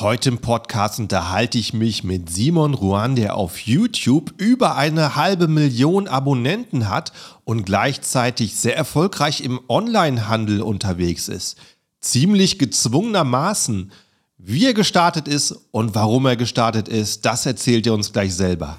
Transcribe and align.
Heute 0.00 0.28
im 0.28 0.38
Podcast 0.38 1.00
unterhalte 1.00 1.58
ich 1.58 1.74
mich 1.74 2.04
mit 2.04 2.30
Simon 2.30 2.74
Ruan, 2.74 3.16
der 3.16 3.34
auf 3.34 3.58
YouTube 3.58 4.32
über 4.36 4.76
eine 4.76 5.16
halbe 5.16 5.48
Million 5.48 6.06
Abonnenten 6.06 6.88
hat 6.88 7.12
und 7.42 7.64
gleichzeitig 7.64 8.54
sehr 8.54 8.76
erfolgreich 8.76 9.40
im 9.40 9.58
Onlinehandel 9.66 10.62
unterwegs 10.62 11.26
ist. 11.26 11.56
Ziemlich 12.00 12.60
gezwungenermaßen. 12.60 13.90
Wie 14.36 14.66
er 14.66 14.74
gestartet 14.74 15.26
ist 15.26 15.56
und 15.72 15.96
warum 15.96 16.26
er 16.26 16.36
gestartet 16.36 16.86
ist, 16.86 17.24
das 17.24 17.44
erzählt 17.44 17.84
er 17.88 17.94
uns 17.94 18.12
gleich 18.12 18.32
selber. 18.32 18.78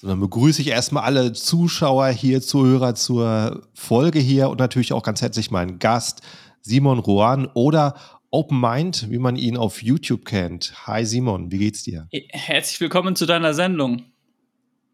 Dann 0.00 0.20
begrüße 0.20 0.62
ich 0.62 0.68
erstmal 0.68 1.02
alle 1.02 1.32
Zuschauer 1.32 2.08
hier, 2.08 2.40
Zuhörer 2.40 2.94
zur 2.94 3.66
Folge 3.74 4.20
hier 4.20 4.48
und 4.48 4.60
natürlich 4.60 4.92
auch 4.92 5.02
ganz 5.02 5.22
herzlich 5.22 5.50
meinen 5.50 5.80
Gast 5.80 6.22
Simon 6.60 7.00
Rohan 7.00 7.46
oder 7.54 7.96
Open 8.30 8.60
Mind, 8.60 9.10
wie 9.10 9.18
man 9.18 9.34
ihn 9.34 9.56
auf 9.56 9.82
YouTube 9.82 10.24
kennt. 10.24 10.86
Hi 10.86 11.04
Simon, 11.04 11.50
wie 11.50 11.58
geht's 11.58 11.82
dir? 11.82 12.06
Herzlich 12.30 12.80
willkommen 12.80 13.16
zu 13.16 13.26
deiner 13.26 13.54
Sendung. 13.54 14.02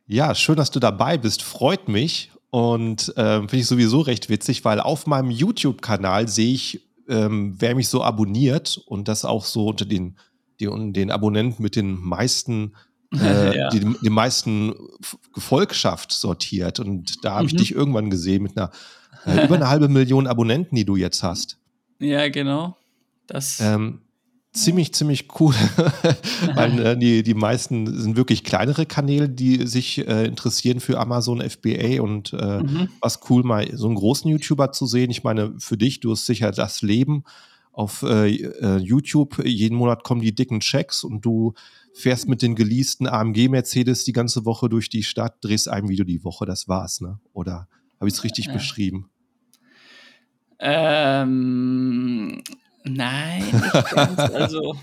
Ja, 0.06 0.34
schön, 0.34 0.56
dass 0.56 0.70
du 0.70 0.80
dabei 0.80 1.18
bist. 1.18 1.42
Freut 1.42 1.86
mich 1.86 2.30
und 2.48 3.14
äh, 3.18 3.40
finde 3.40 3.56
ich 3.56 3.66
sowieso 3.66 4.00
recht 4.00 4.30
witzig, 4.30 4.64
weil 4.64 4.80
auf 4.80 5.06
meinem 5.06 5.30
YouTube-Kanal 5.30 6.28
sehe 6.28 6.54
ich, 6.54 6.80
ähm, 7.10 7.56
wer 7.58 7.74
mich 7.74 7.88
so 7.88 8.02
abonniert 8.02 8.80
und 8.86 9.08
das 9.08 9.26
auch 9.26 9.44
so 9.44 9.66
unter 9.66 9.84
den, 9.84 10.16
den, 10.60 10.94
den 10.94 11.10
Abonnenten 11.10 11.62
mit 11.62 11.76
den 11.76 12.00
meisten 12.00 12.72
äh, 13.20 13.56
ja. 13.56 13.68
die 13.70 13.94
die 14.02 14.10
meisten 14.10 14.74
Gefolgschaft 15.34 16.12
sortiert. 16.12 16.80
Und 16.80 17.24
da 17.24 17.36
habe 17.36 17.46
ich 17.46 17.52
mhm. 17.52 17.58
dich 17.58 17.72
irgendwann 17.74 18.10
gesehen 18.10 18.42
mit 18.42 18.56
einer 18.56 18.70
äh, 19.26 19.44
über 19.44 19.54
eine 19.56 19.68
halbe 19.68 19.88
Million 19.88 20.26
Abonnenten, 20.26 20.76
die 20.76 20.84
du 20.84 20.96
jetzt 20.96 21.22
hast. 21.22 21.58
Ja, 21.98 22.28
genau. 22.28 22.76
Das. 23.26 23.60
Ähm, 23.60 24.00
ziemlich, 24.52 24.94
ziemlich 24.94 25.28
cool. 25.40 25.54
Weil 26.54 26.78
äh, 26.80 26.96
die, 26.96 27.22
die 27.22 27.34
meisten 27.34 28.00
sind 28.00 28.16
wirklich 28.16 28.44
kleinere 28.44 28.86
Kanäle, 28.86 29.28
die 29.28 29.66
sich 29.66 30.06
äh, 30.06 30.24
interessieren 30.24 30.80
für 30.80 30.98
Amazon 30.98 31.40
FBA 31.40 32.00
und 32.00 32.32
äh, 32.32 32.62
mhm. 32.62 32.88
was 33.00 33.20
cool, 33.28 33.42
mal 33.42 33.68
so 33.76 33.86
einen 33.86 33.96
großen 33.96 34.30
YouTuber 34.30 34.72
zu 34.72 34.86
sehen. 34.86 35.10
Ich 35.10 35.24
meine, 35.24 35.54
für 35.58 35.76
dich, 35.76 36.00
du 36.00 36.12
hast 36.12 36.26
sicher 36.26 36.50
das 36.50 36.82
Leben 36.82 37.24
auf 37.72 38.02
äh, 38.02 38.30
äh, 38.30 38.76
YouTube. 38.78 39.44
Jeden 39.44 39.76
Monat 39.76 40.04
kommen 40.04 40.20
die 40.20 40.34
dicken 40.34 40.60
Checks 40.60 41.02
und 41.02 41.24
du 41.24 41.54
fährst 41.94 42.28
mit 42.28 42.42
den 42.42 42.56
geleasten 42.56 43.06
AMG 43.06 43.48
Mercedes 43.48 44.04
die 44.04 44.12
ganze 44.12 44.44
Woche 44.44 44.68
durch 44.68 44.88
die 44.88 45.04
Stadt, 45.04 45.36
drehst 45.42 45.68
ein 45.68 45.88
Video 45.88 46.04
die 46.04 46.24
Woche, 46.24 46.44
das 46.44 46.68
war's, 46.68 47.00
ne? 47.00 47.20
Oder 47.32 47.68
habe 48.00 48.08
ich 48.08 48.14
es 48.14 48.24
richtig 48.24 48.46
ja. 48.46 48.52
beschrieben? 48.52 49.10
Ähm, 50.58 52.42
nein, 52.82 53.42
also, 54.34 54.76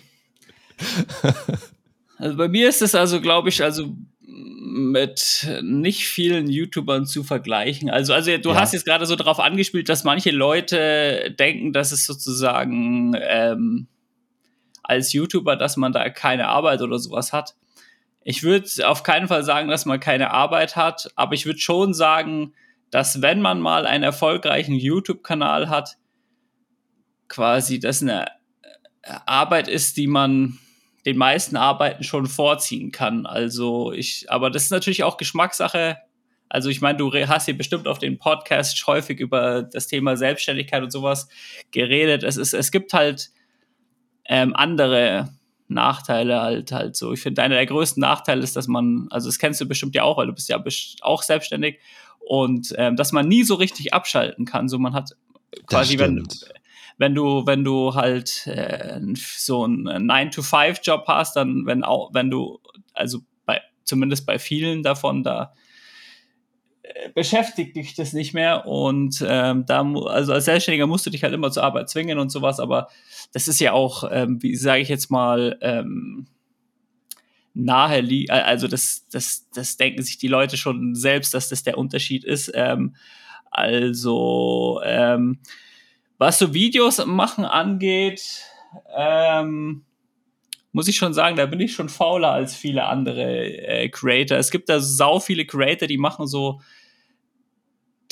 also 2.17 2.37
bei 2.37 2.47
mir 2.47 2.69
ist 2.69 2.81
es 2.81 2.95
also, 2.95 3.19
glaube 3.19 3.49
ich, 3.49 3.63
also 3.63 3.95
mit 4.23 5.47
nicht 5.61 6.07
vielen 6.07 6.49
YouTubern 6.49 7.05
zu 7.05 7.23
vergleichen. 7.23 7.89
Also, 7.89 8.13
also 8.13 8.37
du 8.37 8.49
ja. 8.49 8.55
hast 8.55 8.73
jetzt 8.73 8.85
gerade 8.85 9.05
so 9.05 9.17
darauf 9.17 9.39
angespielt, 9.39 9.89
dass 9.89 10.05
manche 10.05 10.31
Leute 10.31 11.35
denken, 11.37 11.73
dass 11.73 11.91
es 11.91 12.05
sozusagen 12.05 13.13
ähm, 13.19 13.87
als 14.91 15.13
YouTuber, 15.13 15.55
dass 15.55 15.77
man 15.77 15.93
da 15.93 16.09
keine 16.09 16.49
Arbeit 16.49 16.81
oder 16.81 16.99
sowas 16.99 17.31
hat. 17.31 17.55
Ich 18.23 18.43
würde 18.43 18.67
auf 18.87 19.03
keinen 19.03 19.29
Fall 19.29 19.43
sagen, 19.43 19.69
dass 19.69 19.85
man 19.85 19.99
keine 19.99 20.31
Arbeit 20.31 20.75
hat, 20.75 21.09
aber 21.15 21.33
ich 21.33 21.45
würde 21.45 21.59
schon 21.59 21.93
sagen, 21.93 22.53
dass 22.91 23.21
wenn 23.21 23.41
man 23.41 23.61
mal 23.61 23.87
einen 23.87 24.03
erfolgreichen 24.03 24.75
YouTube-Kanal 24.75 25.69
hat, 25.69 25.95
quasi 27.29 27.79
das 27.79 28.01
eine 28.01 28.25
Arbeit 29.03 29.69
ist, 29.69 29.95
die 29.95 30.07
man 30.07 30.59
den 31.05 31.17
meisten 31.17 31.55
Arbeiten 31.55 32.03
schon 32.03 32.27
vorziehen 32.27 32.91
kann. 32.91 33.25
Also 33.25 33.93
ich, 33.93 34.29
aber 34.29 34.51
das 34.51 34.63
ist 34.63 34.71
natürlich 34.71 35.03
auch 35.03 35.15
Geschmackssache. 35.15 35.97
Also 36.49 36.69
ich 36.69 36.81
meine, 36.81 36.97
du 36.97 37.11
hast 37.13 37.45
hier 37.45 37.57
bestimmt 37.57 37.87
auf 37.87 37.97
dem 37.97 38.19
Podcast 38.19 38.85
häufig 38.85 39.21
über 39.21 39.63
das 39.63 39.87
Thema 39.87 40.17
Selbstständigkeit 40.17 40.83
und 40.83 40.91
sowas 40.91 41.29
geredet. 41.71 42.23
Es 42.23 42.35
ist, 42.35 42.53
es 42.53 42.71
gibt 42.71 42.93
halt 42.93 43.31
ähm, 44.25 44.55
andere 44.55 45.29
Nachteile 45.67 46.41
halt 46.41 46.71
halt 46.71 46.95
so. 46.95 47.13
Ich 47.13 47.21
finde, 47.21 47.41
einer 47.41 47.55
der 47.55 47.65
größten 47.65 48.01
Nachteile 48.01 48.43
ist, 48.43 48.55
dass 48.55 48.67
man, 48.67 49.07
also 49.09 49.29
das 49.29 49.39
kennst 49.39 49.61
du 49.61 49.65
bestimmt 49.65 49.95
ja 49.95 50.03
auch, 50.03 50.17
weil 50.17 50.27
du 50.27 50.33
bist 50.33 50.49
ja 50.49 50.61
auch 51.01 51.23
selbstständig 51.23 51.79
und 52.19 52.73
ähm, 52.77 52.95
dass 52.95 53.11
man 53.11 53.27
nie 53.27 53.43
so 53.43 53.55
richtig 53.55 53.93
abschalten 53.93 54.45
kann. 54.45 54.69
So 54.69 54.77
man 54.79 54.93
hat 54.93 55.15
quasi, 55.65 55.97
wenn, 55.97 56.27
wenn 56.97 57.15
du, 57.15 57.45
wenn 57.45 57.63
du 57.63 57.95
halt 57.95 58.45
äh, 58.47 58.99
so 59.15 59.63
einen 59.63 59.87
9-to-5-Job 60.09 61.05
hast, 61.07 61.35
dann, 61.35 61.65
wenn 61.65 61.83
auch, 61.83 62.13
wenn 62.13 62.29
du, 62.29 62.59
also 62.93 63.19
bei, 63.45 63.61
zumindest 63.83 64.25
bei 64.25 64.39
vielen 64.39 64.83
davon, 64.83 65.23
da 65.23 65.53
beschäftigt 67.13 67.75
dich 67.75 67.95
das 67.95 68.13
nicht 68.13 68.33
mehr 68.33 68.65
und 68.65 69.23
ähm, 69.27 69.65
da 69.65 69.81
also 70.05 70.33
als 70.33 70.45
Selbstständiger 70.45 70.87
musst 70.87 71.05
du 71.05 71.09
dich 71.09 71.23
halt 71.23 71.33
immer 71.33 71.51
zur 71.51 71.63
Arbeit 71.63 71.89
zwingen 71.89 72.19
und 72.19 72.29
sowas, 72.31 72.59
aber 72.59 72.87
das 73.33 73.47
ist 73.47 73.59
ja 73.59 73.73
auch, 73.73 74.09
ähm, 74.11 74.41
wie 74.41 74.55
sage 74.55 74.81
ich 74.81 74.89
jetzt 74.89 75.11
mal, 75.11 75.57
ähm, 75.61 76.27
nahe 77.53 78.03
also 78.29 78.67
das, 78.67 79.07
das, 79.11 79.49
das 79.53 79.77
denken 79.77 80.01
sich 80.01 80.17
die 80.17 80.27
Leute 80.27 80.57
schon 80.57 80.95
selbst, 80.95 81.33
dass 81.33 81.49
das 81.49 81.63
der 81.63 81.77
Unterschied 81.77 82.23
ist. 82.23 82.51
Ähm, 82.53 82.95
also 83.49 84.81
ähm, 84.85 85.39
was 86.17 86.39
so 86.39 86.53
Videos 86.53 87.05
machen 87.05 87.45
angeht, 87.45 88.43
ähm, 88.95 89.83
muss 90.71 90.87
ich 90.87 90.95
schon 90.95 91.13
sagen, 91.13 91.35
da 91.35 91.45
bin 91.45 91.59
ich 91.59 91.73
schon 91.73 91.89
fauler 91.89 92.31
als 92.31 92.55
viele 92.55 92.85
andere 92.85 93.45
äh, 93.45 93.89
Creator. 93.89 94.37
Es 94.37 94.51
gibt 94.51 94.69
da 94.69 94.79
sau 94.79 95.19
viele 95.19 95.45
Creator, 95.45 95.87
die 95.87 95.97
machen 95.97 96.27
so 96.27 96.61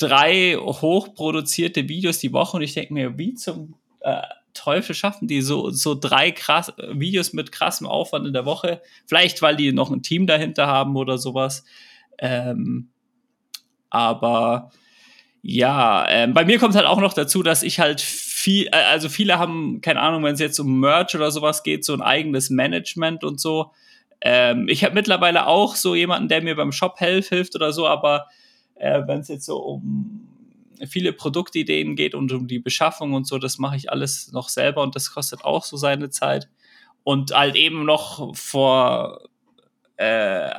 drei 0.00 0.56
hochproduzierte 0.56 1.88
Videos 1.88 2.18
die 2.18 2.32
Woche 2.32 2.56
und 2.56 2.62
ich 2.62 2.74
denke 2.74 2.94
mir, 2.94 3.18
wie 3.18 3.34
zum 3.34 3.74
äh, 4.00 4.22
Teufel 4.54 4.94
schaffen 4.94 5.28
die 5.28 5.42
so, 5.42 5.70
so 5.70 5.94
drei 5.94 6.30
krass, 6.32 6.72
Videos 6.92 7.32
mit 7.32 7.52
krassem 7.52 7.86
Aufwand 7.86 8.26
in 8.26 8.32
der 8.32 8.44
Woche? 8.44 8.82
Vielleicht, 9.06 9.42
weil 9.42 9.56
die 9.56 9.72
noch 9.72 9.90
ein 9.90 10.02
Team 10.02 10.26
dahinter 10.26 10.66
haben 10.66 10.96
oder 10.96 11.18
sowas. 11.18 11.64
Ähm, 12.18 12.88
aber 13.88 14.70
ja, 15.42 16.06
ähm, 16.08 16.34
bei 16.34 16.44
mir 16.44 16.58
kommt 16.58 16.74
halt 16.74 16.86
auch 16.86 17.00
noch 17.00 17.14
dazu, 17.14 17.42
dass 17.42 17.62
ich 17.62 17.80
halt 17.80 18.00
viel, 18.00 18.66
äh, 18.66 18.84
also 18.90 19.08
viele 19.08 19.38
haben, 19.38 19.80
keine 19.80 20.00
Ahnung, 20.00 20.22
wenn 20.24 20.34
es 20.34 20.40
jetzt 20.40 20.58
um 20.58 20.80
Merch 20.80 21.14
oder 21.14 21.30
sowas 21.30 21.62
geht, 21.62 21.84
so 21.84 21.94
ein 21.94 22.02
eigenes 22.02 22.50
Management 22.50 23.24
und 23.24 23.40
so. 23.40 23.72
Ähm, 24.20 24.68
ich 24.68 24.84
habe 24.84 24.94
mittlerweile 24.94 25.46
auch 25.46 25.76
so 25.76 25.94
jemanden, 25.94 26.28
der 26.28 26.42
mir 26.42 26.56
beim 26.56 26.72
Shop 26.72 26.98
hilft 26.98 27.54
oder 27.54 27.72
so, 27.72 27.86
aber 27.86 28.26
äh, 28.80 29.06
wenn 29.06 29.20
es 29.20 29.28
jetzt 29.28 29.46
so 29.46 29.58
um 29.58 30.26
viele 30.88 31.12
Produktideen 31.12 31.94
geht 31.94 32.14
und 32.14 32.32
um 32.32 32.46
die 32.48 32.58
Beschaffung 32.58 33.12
und 33.12 33.26
so, 33.26 33.38
das 33.38 33.58
mache 33.58 33.76
ich 33.76 33.90
alles 33.90 34.32
noch 34.32 34.48
selber 34.48 34.82
und 34.82 34.96
das 34.96 35.12
kostet 35.12 35.44
auch 35.44 35.64
so 35.64 35.76
seine 35.76 36.10
Zeit. 36.10 36.48
Und 37.02 37.32
halt 37.32 37.56
eben 37.56 37.84
noch 37.84 38.34
vor 38.36 39.20
äh, 39.96 40.50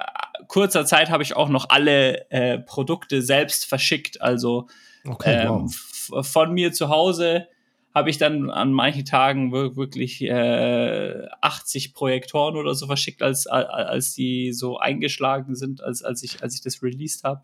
kurzer 0.48 0.86
Zeit 0.86 1.10
habe 1.10 1.24
ich 1.24 1.36
auch 1.36 1.50
noch 1.50 1.70
alle 1.70 2.30
äh, 2.30 2.60
Produkte 2.60 3.22
selbst 3.22 3.66
verschickt. 3.66 4.22
Also 4.22 4.68
okay, 5.06 5.44
ähm, 5.44 5.70
wow. 6.10 6.28
von 6.28 6.54
mir 6.54 6.72
zu 6.72 6.90
Hause 6.90 7.48
habe 7.94 8.10
ich 8.10 8.18
dann 8.18 8.50
an 8.50 8.72
manchen 8.72 9.06
Tagen 9.06 9.52
wirklich 9.52 10.22
äh, 10.22 11.28
80 11.42 11.94
Projektoren 11.94 12.56
oder 12.56 12.74
so 12.74 12.86
verschickt, 12.88 13.22
als, 13.22 13.48
als 13.48 14.14
die 14.14 14.54
so 14.54 14.78
eingeschlagen 14.78 15.56
sind, 15.56 15.84
als, 15.84 16.02
als, 16.02 16.24
ich, 16.24 16.42
als 16.42 16.56
ich 16.56 16.62
das 16.62 16.82
released 16.82 17.24
habe. 17.24 17.42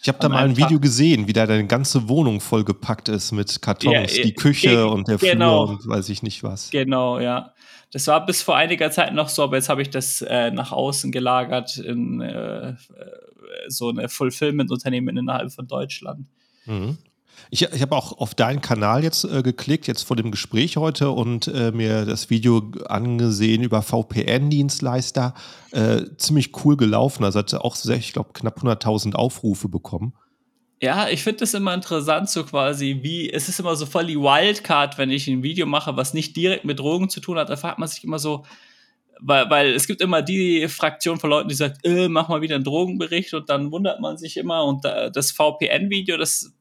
Ich 0.00 0.08
habe 0.08 0.18
da 0.20 0.28
mal 0.28 0.44
ein 0.44 0.56
Video 0.56 0.78
gesehen, 0.78 1.26
wie 1.26 1.32
da 1.32 1.46
deine 1.46 1.66
ganze 1.66 2.08
Wohnung 2.08 2.40
vollgepackt 2.40 3.08
ist 3.08 3.32
mit 3.32 3.60
Kartons, 3.60 4.16
ja, 4.16 4.22
die 4.22 4.34
Küche 4.34 4.70
äh, 4.70 4.82
und 4.82 5.08
der 5.08 5.18
genau. 5.18 5.66
Flur 5.66 5.78
und 5.78 5.88
weiß 5.88 6.08
ich 6.08 6.22
nicht 6.22 6.42
was. 6.42 6.70
Genau, 6.70 7.18
ja. 7.18 7.52
Das 7.90 8.06
war 8.06 8.24
bis 8.24 8.42
vor 8.42 8.56
einiger 8.56 8.90
Zeit 8.90 9.14
noch 9.14 9.28
so, 9.28 9.42
aber 9.42 9.56
jetzt 9.56 9.68
habe 9.68 9.82
ich 9.82 9.90
das 9.90 10.22
äh, 10.22 10.50
nach 10.50 10.72
außen 10.72 11.10
gelagert 11.10 11.78
in 11.78 12.20
äh, 12.20 12.74
so 13.66 13.88
eine 13.88 14.08
Fulfillment-Unternehmen 14.08 15.16
innerhalb 15.16 15.52
von 15.52 15.66
Deutschland. 15.66 16.26
Mhm. 16.66 16.98
Ich, 17.50 17.62
ich 17.62 17.82
habe 17.82 17.96
auch 17.96 18.18
auf 18.18 18.34
deinen 18.34 18.60
Kanal 18.60 19.04
jetzt 19.04 19.24
äh, 19.24 19.42
geklickt, 19.42 19.86
jetzt 19.86 20.02
vor 20.02 20.16
dem 20.16 20.30
Gespräch 20.30 20.76
heute 20.76 21.10
und 21.10 21.48
äh, 21.48 21.72
mir 21.72 22.04
das 22.04 22.30
Video 22.30 22.70
angesehen 22.86 23.62
über 23.62 23.82
VPN-Dienstleister. 23.82 25.34
Äh, 25.70 26.02
ziemlich 26.16 26.52
cool 26.64 26.76
gelaufen. 26.76 27.24
Also 27.24 27.38
hat 27.38 27.54
auch, 27.54 27.76
ich 27.84 28.12
glaube, 28.12 28.30
knapp 28.32 28.58
100.000 28.62 29.14
Aufrufe 29.14 29.68
bekommen. 29.68 30.12
Ja, 30.80 31.08
ich 31.08 31.24
finde 31.24 31.40
das 31.40 31.54
immer 31.54 31.74
interessant, 31.74 32.30
so 32.30 32.44
quasi, 32.44 33.00
wie, 33.02 33.32
es 33.32 33.48
ist 33.48 33.58
immer 33.58 33.74
so 33.74 33.84
voll 33.84 34.06
die 34.06 34.16
Wildcard, 34.18 34.96
wenn 34.96 35.10
ich 35.10 35.26
ein 35.26 35.42
Video 35.42 35.66
mache, 35.66 35.96
was 35.96 36.14
nicht 36.14 36.36
direkt 36.36 36.64
mit 36.64 36.78
Drogen 36.78 37.08
zu 37.08 37.20
tun 37.20 37.36
hat. 37.36 37.50
Da 37.50 37.56
fragt 37.56 37.80
man 37.80 37.88
sich 37.88 38.04
immer 38.04 38.20
so, 38.20 38.44
weil, 39.20 39.50
weil 39.50 39.74
es 39.74 39.88
gibt 39.88 40.00
immer 40.00 40.22
die 40.22 40.68
Fraktion 40.68 41.18
von 41.18 41.30
Leuten, 41.30 41.48
die 41.48 41.56
sagt, 41.56 41.84
äh, 41.84 42.08
mach 42.08 42.28
mal 42.28 42.42
wieder 42.42 42.54
einen 42.54 42.64
Drogenbericht 42.64 43.34
und 43.34 43.48
dann 43.48 43.72
wundert 43.72 44.00
man 44.00 44.16
sich 44.18 44.36
immer 44.36 44.64
und 44.64 44.84
da, 44.84 45.10
das 45.10 45.32
VPN-Video, 45.32 46.16
das 46.16 46.52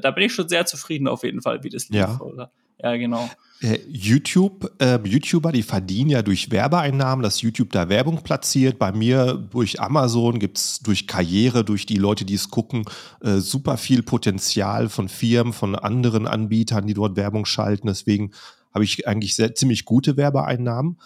da 0.00 0.10
bin 0.10 0.24
ich 0.24 0.34
schon 0.34 0.48
sehr 0.48 0.66
zufrieden 0.66 1.08
auf 1.08 1.22
jeden 1.22 1.42
Fall, 1.42 1.62
wie 1.62 1.70
das 1.70 1.88
lief. 1.88 2.00
Ja, 2.00 2.20
oder? 2.20 2.50
ja 2.82 2.96
genau. 2.96 3.28
Äh, 3.62 3.78
YouTube, 3.88 4.70
äh, 4.82 4.98
YouTuber, 5.02 5.50
die 5.50 5.62
verdienen 5.62 6.10
ja 6.10 6.22
durch 6.22 6.50
Werbeeinnahmen, 6.50 7.22
dass 7.22 7.40
YouTube 7.40 7.72
da 7.72 7.88
Werbung 7.88 8.22
platziert. 8.22 8.78
Bei 8.78 8.92
mir 8.92 9.34
durch 9.34 9.80
Amazon 9.80 10.38
gibt 10.38 10.58
es 10.58 10.80
durch 10.80 11.06
Karriere, 11.06 11.64
durch 11.64 11.86
die 11.86 11.96
Leute, 11.96 12.26
die 12.26 12.34
es 12.34 12.50
gucken, 12.50 12.84
äh, 13.22 13.36
super 13.38 13.78
viel 13.78 14.02
Potenzial 14.02 14.90
von 14.90 15.08
Firmen, 15.08 15.54
von 15.54 15.74
anderen 15.74 16.26
Anbietern, 16.26 16.86
die 16.86 16.94
dort 16.94 17.16
Werbung 17.16 17.46
schalten. 17.46 17.86
Deswegen 17.86 18.32
habe 18.74 18.84
ich 18.84 19.08
eigentlich 19.08 19.34
sehr, 19.34 19.54
ziemlich 19.54 19.86
gute 19.86 20.18
Werbeeinnahmen. 20.18 20.98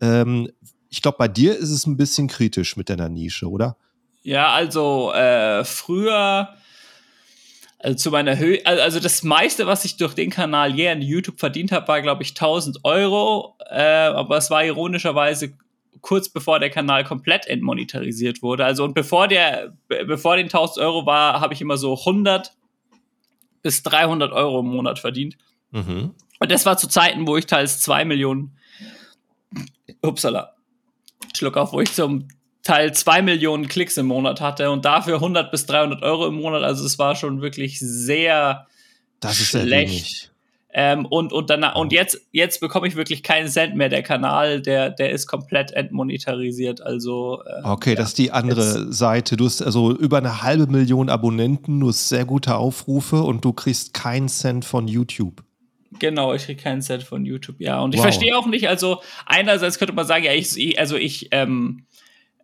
Ähm, 0.00 0.48
ich 0.88 1.02
glaube, 1.02 1.18
bei 1.18 1.28
dir 1.28 1.56
ist 1.56 1.70
es 1.70 1.86
ein 1.86 1.98
bisschen 1.98 2.28
kritisch 2.28 2.78
mit 2.78 2.88
deiner 2.88 3.10
Nische, 3.10 3.50
oder? 3.50 3.76
Ja, 4.22 4.50
also 4.52 5.12
äh, 5.12 5.62
früher 5.64 6.48
also 7.80 7.96
zu 7.96 8.10
meiner 8.10 8.38
Höhe, 8.38 8.64
also 8.66 8.98
das 8.98 9.22
meiste, 9.22 9.66
was 9.66 9.84
ich 9.84 9.96
durch 9.96 10.14
den 10.14 10.30
Kanal 10.30 10.74
je 10.74 10.88
an 10.88 11.00
YouTube 11.00 11.38
verdient 11.38 11.70
habe, 11.70 11.86
war, 11.86 12.02
glaube 12.02 12.22
ich, 12.24 12.30
1000 12.30 12.84
Euro. 12.84 13.56
Äh, 13.70 13.82
aber 13.82 14.36
es 14.36 14.50
war 14.50 14.64
ironischerweise 14.64 15.54
kurz 16.00 16.28
bevor 16.28 16.58
der 16.58 16.70
Kanal 16.70 17.04
komplett 17.04 17.46
entmonetarisiert 17.46 18.42
wurde. 18.42 18.64
Also 18.64 18.84
und 18.84 18.94
bevor 18.94 19.28
der, 19.28 19.74
bevor 19.88 20.36
den 20.36 20.46
1000 20.46 20.84
Euro 20.84 21.06
war, 21.06 21.40
habe 21.40 21.54
ich 21.54 21.60
immer 21.60 21.76
so 21.76 21.96
100 21.96 22.52
bis 23.62 23.82
300 23.82 24.32
Euro 24.32 24.60
im 24.60 24.66
Monat 24.66 24.98
verdient. 24.98 25.36
Mhm. 25.70 26.14
Und 26.40 26.50
das 26.50 26.66
war 26.66 26.78
zu 26.78 26.88
Zeiten, 26.88 27.26
wo 27.26 27.36
ich 27.36 27.46
teils 27.46 27.80
2 27.80 28.04
Millionen, 28.04 28.56
upsala, 30.02 30.54
Schluck 31.36 31.56
auf, 31.56 31.72
wo 31.72 31.80
ich 31.80 31.92
zum 31.92 32.28
Teil 32.68 32.92
zwei 32.92 33.22
Millionen 33.22 33.66
Klicks 33.66 33.96
im 33.96 34.06
Monat 34.06 34.42
hatte 34.42 34.70
und 34.70 34.84
dafür 34.84 35.14
100 35.14 35.50
bis 35.50 35.64
300 35.64 36.02
Euro 36.02 36.26
im 36.26 36.34
Monat. 36.34 36.62
Also 36.62 36.84
es 36.84 36.98
war 36.98 37.16
schon 37.16 37.40
wirklich 37.40 37.80
sehr 37.80 38.66
das 39.20 39.40
ist 39.40 39.48
schlecht. 39.48 40.32
Ähm, 40.70 41.06
und, 41.06 41.32
und, 41.32 41.48
danach, 41.48 41.76
und 41.76 41.92
jetzt, 41.92 42.20
jetzt 42.30 42.60
bekomme 42.60 42.86
ich 42.86 42.94
wirklich 42.94 43.22
keinen 43.22 43.48
Cent 43.48 43.74
mehr. 43.74 43.88
Der 43.88 44.02
Kanal, 44.02 44.60
der, 44.60 44.90
der 44.90 45.12
ist 45.12 45.26
komplett 45.26 45.70
entmonetarisiert. 45.70 46.82
Also, 46.82 47.42
äh, 47.42 47.66
okay, 47.66 47.90
ja, 47.90 47.96
das 47.96 48.08
ist 48.08 48.18
die 48.18 48.32
andere 48.32 48.60
jetzt. 48.60 48.92
Seite. 48.92 49.38
Du 49.38 49.46
hast 49.46 49.62
also 49.62 49.96
über 49.96 50.18
eine 50.18 50.42
halbe 50.42 50.66
Million 50.66 51.08
Abonnenten, 51.08 51.80
du 51.80 51.88
hast 51.88 52.10
sehr 52.10 52.26
gute 52.26 52.56
Aufrufe 52.56 53.22
und 53.22 53.46
du 53.46 53.54
kriegst 53.54 53.94
keinen 53.94 54.28
Cent 54.28 54.66
von 54.66 54.88
YouTube. 54.88 55.42
Genau, 55.98 56.34
ich 56.34 56.44
kriege 56.44 56.62
keinen 56.62 56.82
Cent 56.82 57.02
von 57.02 57.24
YouTube, 57.24 57.60
ja. 57.60 57.80
Und 57.80 57.94
ich 57.94 57.98
wow. 58.00 58.04
verstehe 58.04 58.36
auch 58.36 58.46
nicht, 58.46 58.68
also 58.68 59.00
einerseits 59.24 59.78
könnte 59.78 59.94
man 59.94 60.06
sagen, 60.06 60.24
ja, 60.24 60.34
ich, 60.34 60.78
also 60.78 60.96
ich, 60.96 61.28
ähm, 61.30 61.86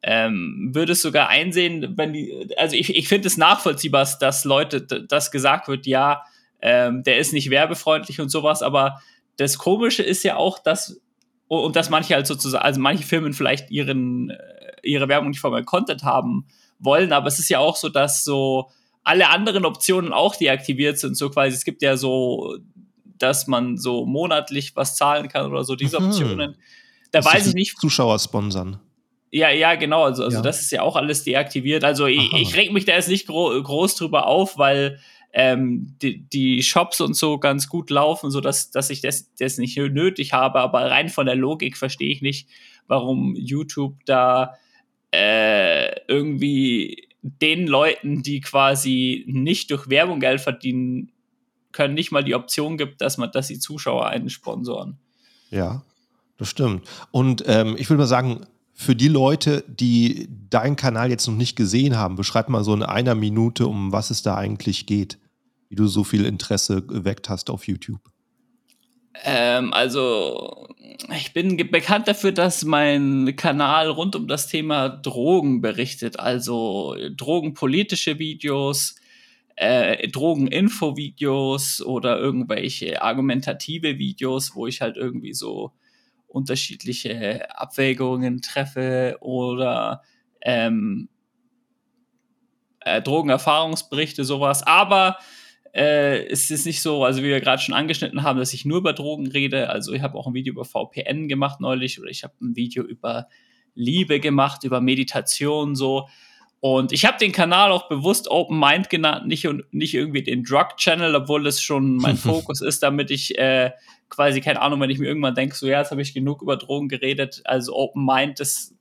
ähm, 0.07 0.71
würde 0.75 0.93
es 0.93 1.01
sogar 1.01 1.29
einsehen, 1.29 1.95
wenn 1.97 2.13
die, 2.13 2.51
also 2.59 2.77
ich, 2.77 2.95
ich 2.95 3.09
finde 3.09 3.27
es 3.27 3.39
nachvollziehbar, 3.39 4.07
dass 4.21 4.45
Leute, 4.45 4.83
das 4.83 5.31
gesagt 5.31 5.67
wird, 5.67 5.87
ja, 5.87 6.23
ähm, 6.61 7.03
der 7.05 7.17
ist 7.17 7.33
nicht 7.33 7.49
werbefreundlich 7.49 8.21
und 8.21 8.29
sowas, 8.29 8.63
aber 8.63 9.01
das 9.39 9.57
Komische 9.57 10.03
ist 10.03 10.23
ja 10.23 10.37
auch, 10.37 10.59
dass, 10.59 11.01
und 11.49 11.75
dass 11.75 11.89
manche 11.89 12.15
halt 12.15 12.27
sozusagen, 12.27 12.63
also 12.63 12.81
manche 12.81 13.05
Firmen 13.05 13.33
vielleicht 13.33 13.71
ihren, 13.71 14.29
äh, 14.29 14.37
ihre 14.83 15.09
Werbung 15.09 15.31
nicht 15.31 15.41
von 15.41 15.65
Content 15.65 16.05
haben 16.05 16.47
wollen, 16.79 17.15
aber 17.15 17.29
es 17.29 17.39
ist 17.39 17.49
ja 17.49 17.59
auch 17.61 17.77
so, 17.77 17.89
dass 17.89 18.25
so 18.25 18.71
alle 19.05 19.31
anderen 19.31 19.65
Optionen 19.65 20.13
auch 20.13 20.37
deaktiviert 20.37 20.99
sind, 20.99 21.17
so 21.17 21.31
quasi, 21.31 21.57
es 21.57 21.65
gibt 21.65 21.81
ja 21.81 21.97
so, 21.97 22.59
dass 23.17 23.47
man 23.47 23.79
so 23.79 24.05
monatlich 24.05 24.77
was 24.77 24.97
zahlen 24.97 25.29
kann 25.29 25.51
oder 25.51 25.65
so, 25.65 25.77
diese 25.77 25.99
mhm. 25.99 26.09
Optionen. 26.09 26.57
Da 27.11 27.25
weiß 27.25 27.47
ich 27.47 27.55
nicht. 27.55 27.79
Zuschauer 27.79 28.19
sponsern. 28.19 28.81
Ja, 29.35 29.51
ja, 29.51 29.75
genau. 29.75 30.05
Also, 30.05 30.23
also 30.23 30.37
ja. 30.37 30.43
das 30.43 30.61
ist 30.61 30.71
ja 30.71 30.83
auch 30.83 30.95
alles 30.95 31.25
deaktiviert. 31.25 31.83
Also 31.83 32.07
ich, 32.07 32.33
ich 32.35 32.55
reg 32.55 32.73
mich 32.73 32.85
da 32.85 32.93
jetzt 32.93 33.09
nicht 33.09 33.27
gro 33.27 33.51
groß 33.61 33.97
drüber 33.97 34.29
auf, 34.29 34.59
weil 34.59 35.01
ähm, 35.33 35.97
die, 36.01 36.23
die, 36.23 36.63
Shops 36.63 37.01
und 37.01 37.17
so 37.17 37.39
ganz 37.39 37.69
gut 37.69 37.91
laufen, 37.91 38.31
so 38.31 38.41
dass, 38.41 38.71
dass 38.71 38.91
ich 38.91 39.01
das, 39.01 39.35
das 39.35 39.59
nicht 39.59 39.77
nötig 39.77 40.33
habe. 40.33 40.61
Aber 40.61 40.89
rein 40.89 41.09
von 41.09 41.27
der 41.27 41.35
Logik 41.35 41.77
verstehe 41.77 42.13
ich 42.13 42.23
nicht, 42.23 42.49
warum 42.87 43.35
YouTube 43.35 43.97
da 44.07 44.55
äh, 45.11 46.01
irgendwie 46.07 47.09
den 47.23 47.67
Leuten, 47.67 48.23
die 48.23 48.41
quasi 48.41 49.25
nicht 49.27 49.73
durch 49.73 49.91
Werbung 49.91 50.21
Geld 50.21 50.43
verdienen 50.43 51.11
können, 51.73 51.95
nicht 51.95 52.13
mal 52.13 52.23
die 52.23 52.37
Option 52.37 52.77
gibt, 52.77 53.01
dass 53.01 53.19
man, 53.19 53.33
dass 53.33 53.49
die 53.49 53.59
Zuschauer 53.59 54.07
einen 54.07 54.31
sponsoren. 54.31 54.97
Ja, 55.51 55.83
das 56.37 56.51
stimmt. 56.51 56.87
Und 57.11 57.43
ähm, 57.49 57.75
ich 57.77 57.91
würde 57.91 57.99
mal 57.99 58.07
sagen, 58.07 58.47
für 58.75 58.97
die 58.97 59.09
Leute, 59.09 59.65
die 59.69 60.29
deinen 60.51 60.75
Kanal 60.75 61.11
jetzt 61.11 61.27
noch 61.29 61.37
nicht 61.37 61.55
gesehen 61.55 61.97
haben, 61.97 62.17
beschreib 62.17 62.49
mal 62.49 62.65
so 62.65 62.75
in 62.75 62.83
einer 62.83 63.15
Minute, 63.15 63.69
um 63.69 63.93
was 63.93 64.11
es 64.11 64.23
da 64.23 64.37
eigentlich 64.37 64.87
geht, 64.87 65.19
wie 65.69 65.77
du 65.77 65.87
so 65.87 66.03
viel 66.03 66.27
Interesse 66.27 66.83
geweckt 66.83 67.29
hast 67.29 67.51
auf 67.51 67.69
YouTube. 67.69 68.01
Ähm, 69.23 69.73
also, 69.73 70.67
ich 71.17 71.33
bin 71.33 71.57
bekannt 71.57 72.09
dafür, 72.09 72.33
dass 72.33 72.65
mein 72.65 73.37
Kanal 73.37 73.89
rund 73.89 74.17
um 74.17 74.27
das 74.27 74.49
Thema 74.49 74.89
Drogen 74.89 75.61
berichtet, 75.61 76.19
also 76.19 76.97
drogenpolitische 77.17 78.19
Videos, 78.19 78.97
äh, 79.55 80.09
Drogeninfo-Videos 80.09 81.81
oder 81.83 82.19
irgendwelche 82.19 83.03
argumentative 83.03 83.99
Videos, 83.99 84.57
wo 84.57 84.67
ich 84.67 84.81
halt 84.81 84.97
irgendwie 84.97 85.33
so 85.33 85.73
unterschiedliche 86.35 87.49
Abwägungen 87.57 88.43
treffe 88.43 89.17
oder 89.21 90.03
ähm, 90.43 91.09
äh, 92.81 93.01
Drogenerfahrungsberichte, 93.01 94.25
sowas. 94.25 94.67
Aber 94.67 95.17
äh, 95.73 96.27
es 96.27 96.51
ist 96.51 96.67
nicht 96.67 96.83
so, 96.83 97.05
also 97.05 97.23
wie 97.23 97.29
wir 97.29 97.41
gerade 97.41 97.63
schon 97.63 97.75
angeschnitten 97.75 98.25
haben, 98.25 98.39
dass 98.39 98.53
ich 98.53 98.65
nur 98.65 98.79
über 98.79 98.93
Drogen 98.93 99.29
rede. 99.29 99.71
Also 99.71 99.93
ich 99.93 100.03
habe 100.03 100.19
auch 100.19 100.27
ein 100.27 100.35
Video 100.35 100.53
über 100.53 100.65
VPN 100.65 101.29
gemacht 101.29 101.61
neulich 101.61 102.01
oder 102.01 102.11
ich 102.11 102.25
habe 102.25 102.35
ein 102.43 102.57
Video 102.57 102.83
über 102.83 103.29
Liebe 103.75 104.19
gemacht, 104.19 104.65
über 104.65 104.81
Meditation 104.81 105.77
so. 105.77 106.09
Und 106.65 106.93
ich 106.93 107.05
habe 107.05 107.19
den 107.19 107.31
Kanal 107.31 107.71
auch 107.73 107.89
bewusst 107.89 108.31
Open 108.31 108.59
Mind 108.59 108.89
genannt, 108.89 109.27
nicht, 109.27 109.47
nicht 109.73 109.93
irgendwie 109.93 110.23
den 110.23 110.45
Drug 110.45 110.79
Channel, 110.79 111.15
obwohl 111.15 111.45
das 111.45 111.61
schon 111.61 111.97
mein 111.97 112.17
Fokus 112.17 112.63
ist, 112.63 112.83
damit 112.83 113.11
ich 113.11 113.39
äh, 113.39 113.73
quasi, 114.09 114.41
keine 114.41 114.63
Ahnung, 114.63 114.81
wenn 114.81 114.89
ich 114.89 114.99
mir 114.99 115.05
irgendwann 115.05 115.35
denke, 115.35 115.55
so 115.55 115.67
ja, 115.67 115.81
jetzt 115.81 115.91
habe 115.91 116.01
ich 116.01 116.15
genug 116.15 116.41
über 116.41 116.57
Drogen 116.57 116.89
geredet, 116.89 117.43
also 117.45 117.77
Open 117.77 118.07
Mind, 118.07 118.41
das 118.41 118.75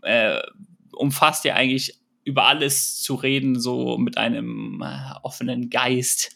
äh, 0.00 0.40
umfasst 0.92 1.44
ja 1.44 1.56
eigentlich 1.56 2.00
über 2.24 2.46
alles 2.46 3.02
zu 3.02 3.16
reden, 3.16 3.60
so 3.60 3.98
mit 3.98 4.16
einem 4.16 4.82
äh, 4.82 5.12
offenen 5.22 5.68
Geist. 5.68 6.34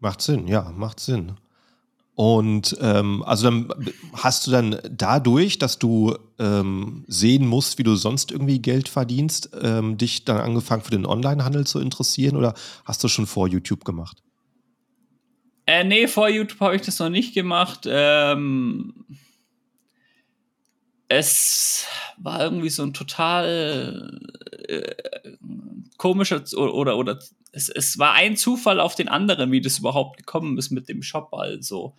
Macht 0.00 0.22
Sinn, 0.22 0.48
ja, 0.48 0.72
macht 0.74 1.00
Sinn. 1.00 1.36
Und 2.16 2.74
ähm, 2.80 3.22
also 3.24 3.44
dann 3.44 3.68
hast 4.14 4.46
du 4.46 4.50
dann 4.50 4.80
dadurch, 4.90 5.58
dass 5.58 5.78
du 5.78 6.16
ähm, 6.38 7.04
sehen 7.08 7.46
musst, 7.46 7.76
wie 7.76 7.82
du 7.82 7.94
sonst 7.94 8.32
irgendwie 8.32 8.58
Geld 8.58 8.88
verdienst, 8.88 9.50
ähm, 9.60 9.98
dich 9.98 10.24
dann 10.24 10.38
angefangen 10.38 10.80
für 10.80 10.92
den 10.92 11.04
Onlinehandel 11.04 11.66
zu 11.66 11.78
interessieren 11.78 12.36
oder 12.36 12.54
hast 12.86 13.04
du 13.04 13.08
schon 13.08 13.26
vor 13.26 13.48
YouTube 13.48 13.84
gemacht? 13.84 14.22
Äh, 15.66 15.84
nee, 15.84 16.08
vor 16.08 16.30
YouTube 16.30 16.60
habe 16.60 16.74
ich 16.74 16.80
das 16.80 16.98
noch 17.00 17.10
nicht 17.10 17.34
gemacht. 17.34 17.80
Ähm, 17.86 18.94
es 21.08 21.84
war 22.16 22.40
irgendwie 22.40 22.70
so 22.70 22.82
ein 22.82 22.94
total 22.94 24.18
äh, 24.68 24.94
komischer 25.98 26.42
oder, 26.56 26.72
oder, 26.72 26.96
oder 26.96 27.18
es, 27.52 27.68
es 27.68 27.98
war 27.98 28.12
ein 28.12 28.36
Zufall 28.36 28.80
auf 28.80 28.94
den 28.94 29.08
anderen, 29.08 29.52
wie 29.52 29.60
das 29.60 29.78
überhaupt 29.78 30.18
gekommen 30.18 30.58
ist 30.58 30.70
mit 30.70 30.88
dem 30.88 31.02
Shop. 31.02 31.32
Also 31.32 31.94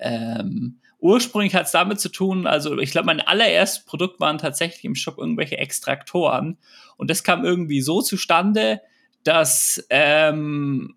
ähm, 0.00 0.80
ursprünglich 0.98 1.54
hat 1.54 1.66
es 1.66 1.72
damit 1.72 2.00
zu 2.00 2.08
tun, 2.08 2.46
also 2.46 2.78
ich 2.78 2.90
glaube, 2.90 3.06
mein 3.06 3.20
allererstes 3.20 3.84
Produkt 3.84 4.20
waren 4.20 4.38
tatsächlich 4.38 4.84
im 4.84 4.94
Shop 4.94 5.18
irgendwelche 5.18 5.58
Extraktoren. 5.58 6.58
Und 6.96 7.10
das 7.10 7.22
kam 7.22 7.44
irgendwie 7.44 7.80
so 7.80 8.02
zustande, 8.02 8.80
dass 9.22 9.84
ähm, 9.90 10.96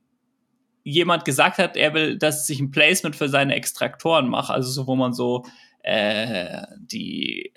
jemand 0.83 1.25
gesagt 1.25 1.57
hat, 1.57 1.75
er 1.77 1.93
will, 1.93 2.17
dass 2.17 2.49
ich 2.49 2.59
ein 2.59 2.71
Placement 2.71 3.15
für 3.15 3.29
seine 3.29 3.55
Extraktoren 3.55 4.27
mache, 4.29 4.53
also 4.53 4.69
so, 4.69 4.87
wo 4.87 4.95
man 4.95 5.13
so 5.13 5.45
äh, 5.83 6.63
die 6.77 7.53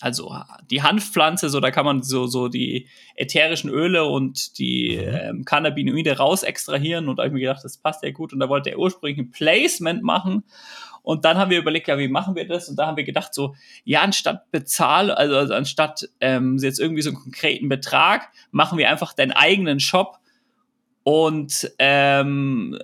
also 0.00 0.34
die 0.70 0.82
Hanfpflanze, 0.82 1.50
so 1.50 1.58
da 1.58 1.70
kann 1.70 1.84
man 1.84 2.02
so, 2.02 2.26
so 2.26 2.48
die 2.48 2.88
ätherischen 3.16 3.68
Öle 3.68 4.04
und 4.04 4.58
die 4.58 4.96
mhm. 4.96 5.14
ähm, 5.14 5.44
Cannabinoide 5.44 6.18
raus 6.18 6.42
extrahieren. 6.42 7.08
Und 7.08 7.16
da 7.16 7.22
habe 7.22 7.28
ich 7.28 7.34
mir 7.34 7.40
gedacht, 7.40 7.64
das 7.64 7.78
passt 7.78 8.02
ja 8.04 8.10
gut. 8.10 8.32
Und 8.32 8.40
da 8.40 8.48
wollte 8.48 8.70
er 8.70 8.78
ursprünglich 8.78 9.18
ein 9.18 9.30
Placement 9.30 10.02
machen. 10.02 10.44
Und 11.02 11.24
dann 11.24 11.38
haben 11.38 11.50
wir 11.50 11.58
überlegt, 11.58 11.88
ja, 11.88 11.98
wie 11.98 12.08
machen 12.08 12.36
wir 12.36 12.46
das? 12.46 12.68
Und 12.68 12.78
da 12.78 12.86
haben 12.86 12.96
wir 12.96 13.04
gedacht, 13.04 13.34
so, 13.34 13.54
ja, 13.84 14.02
anstatt 14.02 14.50
bezahl, 14.50 15.10
also, 15.10 15.36
also 15.36 15.54
anstatt 15.54 16.08
ähm, 16.20 16.58
jetzt 16.60 16.78
irgendwie 16.78 17.02
so 17.02 17.10
einen 17.10 17.18
konkreten 17.18 17.68
Betrag, 17.68 18.28
machen 18.50 18.78
wir 18.78 18.90
einfach 18.90 19.14
deinen 19.14 19.32
eigenen 19.32 19.80
Shop 19.80 20.18
und 21.02 21.72
ähm, 21.78 22.78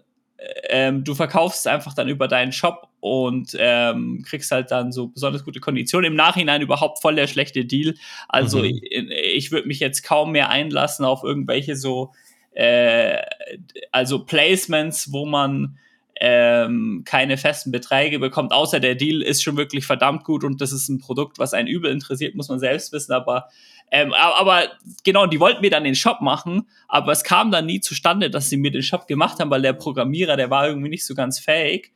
ähm, 0.70 1.04
du 1.04 1.14
verkaufst 1.14 1.66
einfach 1.68 1.92
dann 1.92 2.08
über 2.08 2.26
deinen 2.26 2.52
Shop 2.52 2.88
und 3.04 3.54
ähm, 3.58 4.24
kriegst 4.26 4.50
halt 4.50 4.70
dann 4.70 4.90
so 4.90 5.08
besonders 5.08 5.44
gute 5.44 5.60
Konditionen. 5.60 6.12
Im 6.12 6.16
Nachhinein 6.16 6.62
überhaupt 6.62 7.02
voll 7.02 7.16
der 7.16 7.26
schlechte 7.26 7.66
Deal. 7.66 7.96
Also 8.30 8.60
mhm. 8.60 8.64
ich, 8.64 8.82
ich 8.90 9.52
würde 9.52 9.68
mich 9.68 9.78
jetzt 9.78 10.04
kaum 10.04 10.32
mehr 10.32 10.48
einlassen 10.48 11.04
auf 11.04 11.22
irgendwelche 11.22 11.76
so 11.76 12.12
äh, 12.52 13.18
also 13.92 14.24
Placements, 14.24 15.12
wo 15.12 15.26
man 15.26 15.76
ähm, 16.18 17.02
keine 17.04 17.36
festen 17.36 17.72
Beträge 17.72 18.18
bekommt, 18.20 18.52
außer 18.52 18.80
der 18.80 18.94
Deal 18.94 19.20
ist 19.20 19.42
schon 19.42 19.58
wirklich 19.58 19.84
verdammt 19.84 20.24
gut 20.24 20.42
und 20.42 20.62
das 20.62 20.72
ist 20.72 20.88
ein 20.88 20.98
Produkt, 20.98 21.38
was 21.38 21.52
einen 21.52 21.68
übel 21.68 21.90
interessiert, 21.90 22.34
muss 22.34 22.48
man 22.48 22.58
selbst 22.58 22.90
wissen, 22.94 23.12
aber 23.12 23.48
ähm, 23.90 24.14
aber 24.14 24.62
genau, 25.02 25.26
die 25.26 25.40
wollten 25.40 25.60
mir 25.60 25.70
dann 25.70 25.84
den 25.84 25.94
Shop 25.94 26.22
machen, 26.22 26.68
aber 26.88 27.12
es 27.12 27.22
kam 27.22 27.50
dann 27.50 27.66
nie 27.66 27.80
zustande, 27.80 28.30
dass 28.30 28.48
sie 28.48 28.56
mir 28.56 28.70
den 28.70 28.82
Shop 28.82 29.06
gemacht 29.06 29.40
haben, 29.40 29.50
weil 29.50 29.60
der 29.60 29.74
Programmierer, 29.74 30.38
der 30.38 30.48
war 30.48 30.68
irgendwie 30.68 30.88
nicht 30.88 31.04
so 31.04 31.14
ganz 31.14 31.38
fähig. 31.38 31.92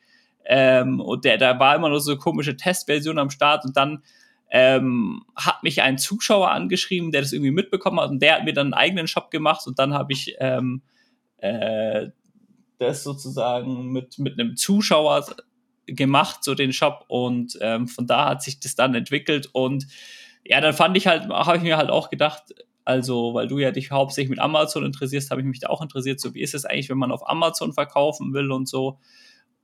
Ähm, 0.50 0.98
und 1.00 1.26
der, 1.26 1.36
da 1.36 1.60
war 1.60 1.76
immer 1.76 1.90
nur 1.90 2.00
so 2.00 2.12
eine 2.12 2.18
komische 2.18 2.56
Testversion 2.56 3.18
am 3.18 3.28
Start 3.28 3.66
und 3.66 3.76
dann 3.76 4.02
ähm, 4.50 5.24
hat 5.36 5.62
mich 5.62 5.82
ein 5.82 5.98
Zuschauer 5.98 6.50
angeschrieben, 6.50 7.12
der 7.12 7.20
das 7.20 7.34
irgendwie 7.34 7.50
mitbekommen 7.50 8.00
hat 8.00 8.08
und 8.08 8.22
der 8.22 8.36
hat 8.36 8.44
mir 8.44 8.54
dann 8.54 8.68
einen 8.68 8.74
eigenen 8.74 9.06
Shop 9.06 9.30
gemacht 9.30 9.66
und 9.66 9.78
dann 9.78 9.92
habe 9.92 10.14
ich 10.14 10.36
ähm, 10.40 10.80
äh, 11.36 12.08
das 12.78 13.04
sozusagen 13.04 13.92
mit, 13.92 14.18
mit 14.18 14.40
einem 14.40 14.56
Zuschauer 14.56 15.26
gemacht, 15.84 16.42
so 16.42 16.54
den 16.54 16.72
Shop 16.72 17.04
und 17.08 17.58
ähm, 17.60 17.86
von 17.86 18.06
da 18.06 18.30
hat 18.30 18.42
sich 18.42 18.58
das 18.58 18.74
dann 18.74 18.94
entwickelt 18.94 19.50
und 19.52 19.86
ja, 20.44 20.62
dann 20.62 20.72
fand 20.72 20.96
ich 20.96 21.06
halt, 21.06 21.28
habe 21.28 21.58
ich 21.58 21.62
mir 21.62 21.76
halt 21.76 21.90
auch 21.90 22.08
gedacht, 22.08 22.54
also, 22.86 23.34
weil 23.34 23.48
du 23.48 23.58
ja 23.58 23.70
dich 23.70 23.90
hauptsächlich 23.90 24.30
mit 24.30 24.38
Amazon 24.38 24.82
interessierst, 24.82 25.30
habe 25.30 25.42
ich 25.42 25.46
mich 25.46 25.60
da 25.60 25.68
auch 25.68 25.82
interessiert, 25.82 26.20
so 26.20 26.32
wie 26.32 26.40
ist 26.40 26.54
es 26.54 26.64
eigentlich, 26.64 26.88
wenn 26.88 26.96
man 26.96 27.12
auf 27.12 27.28
Amazon 27.28 27.74
verkaufen 27.74 28.32
will 28.32 28.50
und 28.50 28.66
so. 28.66 28.98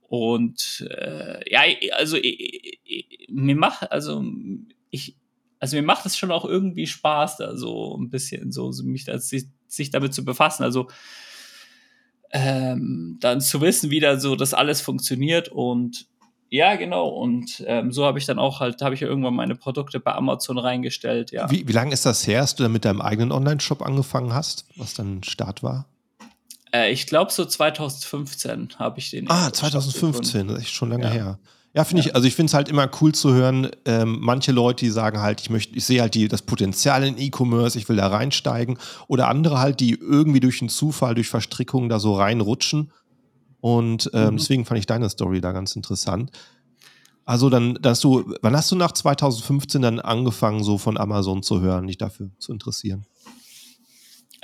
Und 0.07 0.87
äh, 0.89 1.39
ja, 1.51 1.61
also 1.97 2.17
ich, 2.17 2.79
ich, 2.83 3.27
mir 3.29 3.55
macht, 3.55 3.91
also 3.91 4.23
ich, 4.91 5.17
also 5.59 5.75
mir 5.75 5.83
macht 5.83 6.05
es 6.05 6.17
schon 6.17 6.31
auch 6.31 6.45
irgendwie 6.45 6.87
Spaß, 6.87 7.37
da 7.37 7.57
so 7.57 7.97
ein 7.97 8.09
bisschen 8.09 8.51
so, 8.51 8.71
so 8.71 8.83
mich 8.83 9.05
da, 9.05 9.17
sich, 9.17 9.45
sich 9.67 9.89
damit 9.89 10.13
zu 10.13 10.23
befassen. 10.23 10.63
Also 10.63 10.87
ähm, 12.31 13.17
dann 13.19 13.41
zu 13.41 13.61
wissen, 13.61 13.89
wie 13.89 13.99
da 13.99 14.19
so 14.19 14.35
das 14.35 14.53
alles 14.53 14.81
funktioniert 14.81 15.49
und 15.49 16.07
ja, 16.49 16.75
genau. 16.75 17.07
Und 17.07 17.63
ähm, 17.65 17.91
so 17.91 18.05
habe 18.05 18.19
ich 18.19 18.25
dann 18.25 18.39
auch 18.39 18.59
halt, 18.59 18.81
habe 18.81 18.93
ich 18.93 19.01
irgendwann 19.01 19.33
meine 19.33 19.55
Produkte 19.55 19.99
bei 19.99 20.13
Amazon 20.13 20.57
reingestellt, 20.57 21.31
ja. 21.31 21.49
Wie, 21.49 21.67
wie 21.67 21.71
lange 21.71 21.93
ist 21.93 22.05
das 22.05 22.27
her, 22.27 22.41
dass 22.41 22.55
du 22.55 22.63
dann 22.63 22.71
mit 22.71 22.85
deinem 22.85 23.01
eigenen 23.01 23.31
Online-Shop 23.31 23.81
angefangen 23.81 24.33
hast, 24.33 24.65
was 24.75 24.93
dann 24.93 25.23
Start 25.23 25.63
war? 25.63 25.87
Äh, 26.75 26.91
ich 26.91 27.07
glaube, 27.07 27.31
so 27.31 27.45
2015 27.45 28.69
habe 28.77 28.99
ich 28.99 29.11
den. 29.11 29.29
Ah, 29.29 29.51
2015, 29.51 30.47
das 30.47 30.59
ist 30.59 30.69
schon 30.69 30.89
lange 30.89 31.05
ja. 31.05 31.11
her. 31.11 31.39
Ja, 31.73 31.83
finde 31.83 32.03
ja. 32.03 32.09
ich, 32.09 32.15
also 32.15 32.27
ich 32.27 32.35
finde 32.35 32.49
es 32.49 32.53
halt 32.53 32.69
immer 32.69 32.89
cool 33.01 33.13
zu 33.13 33.33
hören, 33.33 33.69
ähm, 33.85 34.17
manche 34.21 34.51
Leute, 34.51 34.85
die 34.85 34.91
sagen 34.91 35.19
halt, 35.19 35.41
ich 35.41 35.49
möchte, 35.49 35.75
ich 35.75 35.85
sehe 35.85 36.01
halt 36.01 36.15
die, 36.15 36.27
das 36.27 36.41
Potenzial 36.41 37.03
in 37.03 37.17
E-Commerce, 37.17 37.77
ich 37.77 37.89
will 37.89 37.97
da 37.97 38.07
reinsteigen. 38.07 38.77
Oder 39.07 39.27
andere 39.27 39.59
halt, 39.59 39.81
die 39.81 39.93
irgendwie 39.93 40.39
durch 40.39 40.61
einen 40.61 40.69
Zufall, 40.69 41.15
durch 41.15 41.27
Verstrickungen 41.27 41.89
da 41.89 41.99
so 41.99 42.15
reinrutschen 42.15 42.91
und 43.65 44.11
ähm, 44.13 44.33
mhm. 44.33 44.37
deswegen 44.37 44.63
fand 44.63 44.79
ich 44.79 44.85
deine 44.85 45.09
Story 45.09 45.41
da 45.41 45.51
ganz 45.51 45.75
interessant. 45.75 46.29
Also 47.25 47.49
dann, 47.49 47.73
dass 47.81 47.99
du, 47.99 48.35
wann 48.43 48.55
hast 48.55 48.71
du 48.71 48.75
nach 48.75 48.91
2015 48.91 49.81
dann 49.81 49.99
angefangen, 49.99 50.63
so 50.63 50.77
von 50.77 50.97
Amazon 50.97 51.41
zu 51.41 51.61
hören, 51.61 51.87
dich 51.87 51.97
dafür 51.97 52.29
zu 52.37 52.53
interessieren? 52.53 53.07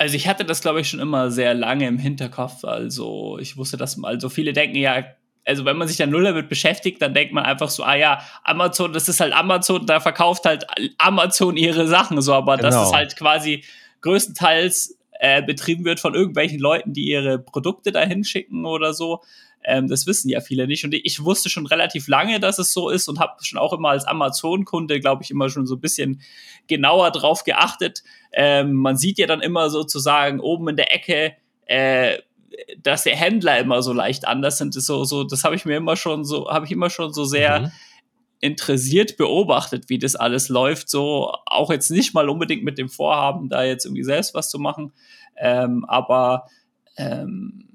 Also 0.02 0.16
ich 0.16 0.28
hatte 0.28 0.46
das, 0.46 0.62
glaube 0.62 0.82
ich, 0.82 0.90
schon 0.90 1.00
immer 1.00 1.30
sehr 1.30 1.54
lange 1.54 1.88
im 1.88 2.00
Hinterkopf. 2.00 2.66
Also 2.66 3.38
ich 3.40 3.56
wusste, 3.56 3.78
dass 3.78 4.04
also 4.04 4.30
viele 4.30 4.52
denken 4.52 4.78
ja, 4.78 5.04
also 5.46 5.64
wenn 5.64 5.78
man 5.78 5.88
sich 5.88 5.98
dann 5.98 6.10
null 6.10 6.24
damit 6.24 6.50
beschäftigt, 6.50 7.00
dann 7.04 7.14
denkt 7.14 7.36
man 7.36 7.44
einfach 7.44 7.70
so, 7.70 7.84
ah 7.84 7.94
ja, 7.94 8.20
Amazon, 8.44 8.94
das 8.94 9.08
ist 9.08 9.20
halt 9.20 9.32
Amazon, 9.32 9.86
da 9.86 10.00
verkauft 10.00 10.46
halt 10.46 10.66
Amazon 10.98 11.56
ihre 11.56 11.88
Sachen 11.88 12.20
so, 12.20 12.34
aber 12.34 12.58
genau. 12.58 12.70
das 12.70 12.88
ist 12.88 12.96
halt 12.96 13.16
quasi 13.16 13.64
größtenteils 14.02 14.98
äh, 15.20 15.44
betrieben 15.44 15.86
wird 15.86 16.00
von 16.00 16.16
irgendwelchen 16.16 16.58
Leuten, 16.58 16.94
die 16.94 17.08
ihre 17.08 17.38
Produkte 17.38 17.92
dahin 17.92 18.24
schicken 18.24 18.66
oder 18.66 18.96
so. 18.96 19.22
Ähm, 19.64 19.88
das 19.88 20.08
wissen 20.08 20.30
ja 20.30 20.42
viele 20.42 20.68
nicht. 20.68 20.84
Und 20.84 20.94
ich 20.94 21.24
wusste 21.24 21.50
schon 21.50 21.66
relativ 21.66 22.08
lange, 22.08 22.40
dass 22.40 22.60
es 22.60 22.74
so 22.74 22.90
ist 22.90 23.08
und 23.08 23.20
habe 23.20 23.34
schon 23.44 23.60
auch 23.60 23.74
immer 23.74 23.90
als 23.90 24.06
Amazon-Kunde, 24.06 25.00
glaube 25.00 25.24
ich, 25.24 25.32
immer 25.32 25.50
schon 25.50 25.66
so 25.66 25.76
ein 25.76 25.82
bisschen 25.82 26.22
genauer 26.68 27.12
drauf 27.12 27.44
geachtet. 27.44 28.04
Ähm, 28.32 28.74
man 28.74 28.98
sieht 28.98 29.18
ja 29.18 29.28
dann 29.28 29.42
immer 29.42 29.70
sozusagen 29.70 30.40
oben 30.40 30.70
in 30.70 30.76
der 30.78 30.94
Ecke, 30.94 31.34
äh, 31.66 32.18
dass 32.82 33.04
der 33.04 33.16
Händler 33.16 33.60
immer 33.60 33.82
so 33.82 33.94
leicht 33.94 34.28
anders 34.28 34.58
sind. 34.58 34.76
Das 34.76 34.86
so, 34.86 35.04
so, 35.04 35.24
das 35.24 35.44
habe 35.44 35.56
ich 35.56 35.66
mir 35.66 35.78
immer 35.78 35.96
schon 35.96 36.26
so, 36.26 36.50
habe 36.50 36.66
ich 36.66 36.72
immer 36.72 36.90
schon 36.90 37.14
so 37.14 37.26
sehr 37.26 37.62
mhm 37.62 37.72
interessiert 38.42 39.18
beobachtet, 39.18 39.88
wie 39.88 40.00
das 40.00 40.16
alles 40.16 40.50
läuft. 40.50 40.90
So 40.90 41.32
auch 41.46 41.70
jetzt 41.70 41.92
nicht 41.92 42.14
mal 42.14 42.28
unbedingt 42.28 42.64
mit 42.64 42.78
dem 42.78 42.90
Vorhaben, 42.90 43.50
da 43.50 43.64
jetzt 43.64 43.86
irgendwie 43.86 44.04
selbst 44.04 44.34
was 44.34 44.50
zu 44.50 44.60
machen. 44.60 44.94
Ähm, 45.38 45.86
aber 45.86 46.48
ähm, 46.98 47.71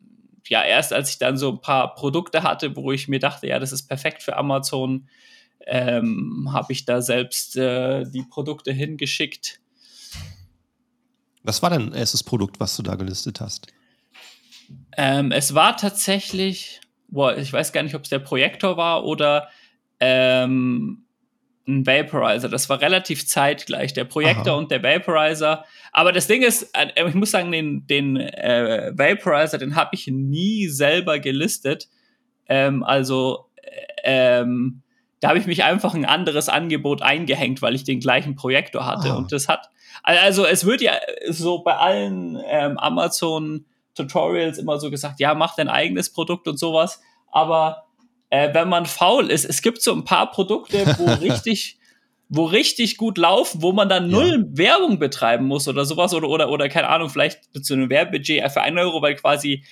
ja, 0.48 0.64
erst 0.64 0.92
als 0.92 1.10
ich 1.10 1.18
dann 1.18 1.36
so 1.36 1.50
ein 1.50 1.60
paar 1.60 1.94
Produkte 1.94 2.42
hatte, 2.42 2.76
wo 2.76 2.92
ich 2.92 3.08
mir 3.08 3.18
dachte, 3.18 3.46
ja, 3.46 3.58
das 3.58 3.72
ist 3.72 3.88
perfekt 3.88 4.22
für 4.22 4.36
Amazon, 4.36 5.08
ähm, 5.66 6.48
habe 6.52 6.72
ich 6.72 6.84
da 6.84 7.02
selbst 7.02 7.56
äh, 7.56 8.04
die 8.04 8.22
Produkte 8.22 8.72
hingeschickt. 8.72 9.60
Was 11.42 11.62
war 11.62 11.70
dein 11.70 11.92
erstes 11.92 12.22
Produkt, 12.22 12.60
was 12.60 12.76
du 12.76 12.82
da 12.82 12.96
gelistet 12.96 13.40
hast? 13.40 13.68
Ähm, 14.96 15.30
es 15.32 15.54
war 15.54 15.76
tatsächlich, 15.76 16.80
boah, 17.08 17.36
ich 17.36 17.52
weiß 17.52 17.72
gar 17.72 17.82
nicht, 17.82 17.94
ob 17.94 18.02
es 18.02 18.10
der 18.10 18.18
Projektor 18.18 18.76
war 18.76 19.04
oder 19.04 19.48
ähm, 20.00 21.05
ein 21.66 21.86
Vaporizer. 21.86 22.48
Das 22.48 22.68
war 22.68 22.80
relativ 22.80 23.26
zeitgleich, 23.26 23.92
der 23.92 24.04
Projektor 24.04 24.52
Aha. 24.52 24.58
und 24.58 24.70
der 24.70 24.82
Vaporizer. 24.82 25.64
Aber 25.92 26.12
das 26.12 26.26
Ding 26.26 26.42
ist, 26.42 26.70
äh, 26.74 27.08
ich 27.08 27.14
muss 27.14 27.32
sagen, 27.32 27.50
den, 27.50 27.86
den 27.86 28.16
äh, 28.16 28.92
Vaporizer, 28.94 29.58
den 29.58 29.74
habe 29.74 29.90
ich 29.92 30.06
nie 30.06 30.68
selber 30.68 31.18
gelistet. 31.18 31.88
Ähm, 32.48 32.84
also 32.84 33.46
äh, 33.56 34.40
ähm, 34.40 34.82
da 35.20 35.28
habe 35.28 35.38
ich 35.38 35.46
mich 35.46 35.64
einfach 35.64 35.94
ein 35.94 36.04
anderes 36.04 36.48
Angebot 36.48 37.02
eingehängt, 37.02 37.62
weil 37.62 37.74
ich 37.74 37.84
den 37.84 38.00
gleichen 38.00 38.36
Projektor 38.36 38.86
hatte. 38.86 39.10
Aha. 39.10 39.16
Und 39.16 39.32
das 39.32 39.48
hat, 39.48 39.70
also 40.02 40.44
es 40.44 40.66
wird 40.66 40.82
ja 40.82 40.92
so 41.28 41.62
bei 41.62 41.76
allen 41.76 42.40
ähm, 42.48 42.78
Amazon 42.78 43.64
Tutorials 43.94 44.58
immer 44.58 44.78
so 44.78 44.90
gesagt, 44.90 45.18
ja, 45.20 45.34
mach 45.34 45.56
dein 45.56 45.68
eigenes 45.68 46.12
Produkt 46.12 46.46
und 46.46 46.58
sowas. 46.58 47.00
Aber 47.32 47.85
äh, 48.36 48.52
wenn 48.52 48.68
man 48.68 48.84
faul 48.86 49.30
ist. 49.30 49.44
Es 49.44 49.62
gibt 49.62 49.80
so 49.80 49.92
ein 49.92 50.04
paar 50.04 50.30
Produkte, 50.30 50.84
wo 50.98 51.04
richtig, 51.22 51.78
wo 52.28 52.44
richtig 52.44 52.98
gut 52.98 53.16
laufen, 53.16 53.62
wo 53.62 53.72
man 53.72 53.88
dann 53.88 54.08
null 54.10 54.46
ja. 54.50 54.58
Werbung 54.58 54.98
betreiben 54.98 55.46
muss 55.46 55.68
oder 55.68 55.84
sowas 55.84 56.12
oder, 56.12 56.28
oder, 56.28 56.50
oder 56.50 56.68
keine 56.68 56.88
Ahnung, 56.88 57.08
vielleicht 57.08 57.40
zu 57.64 57.74
einem 57.74 57.88
Werbebudget 57.88 58.52
für 58.52 58.62
einen 58.62 58.78
Euro, 58.78 59.00
weil 59.00 59.14
quasi, 59.14 59.64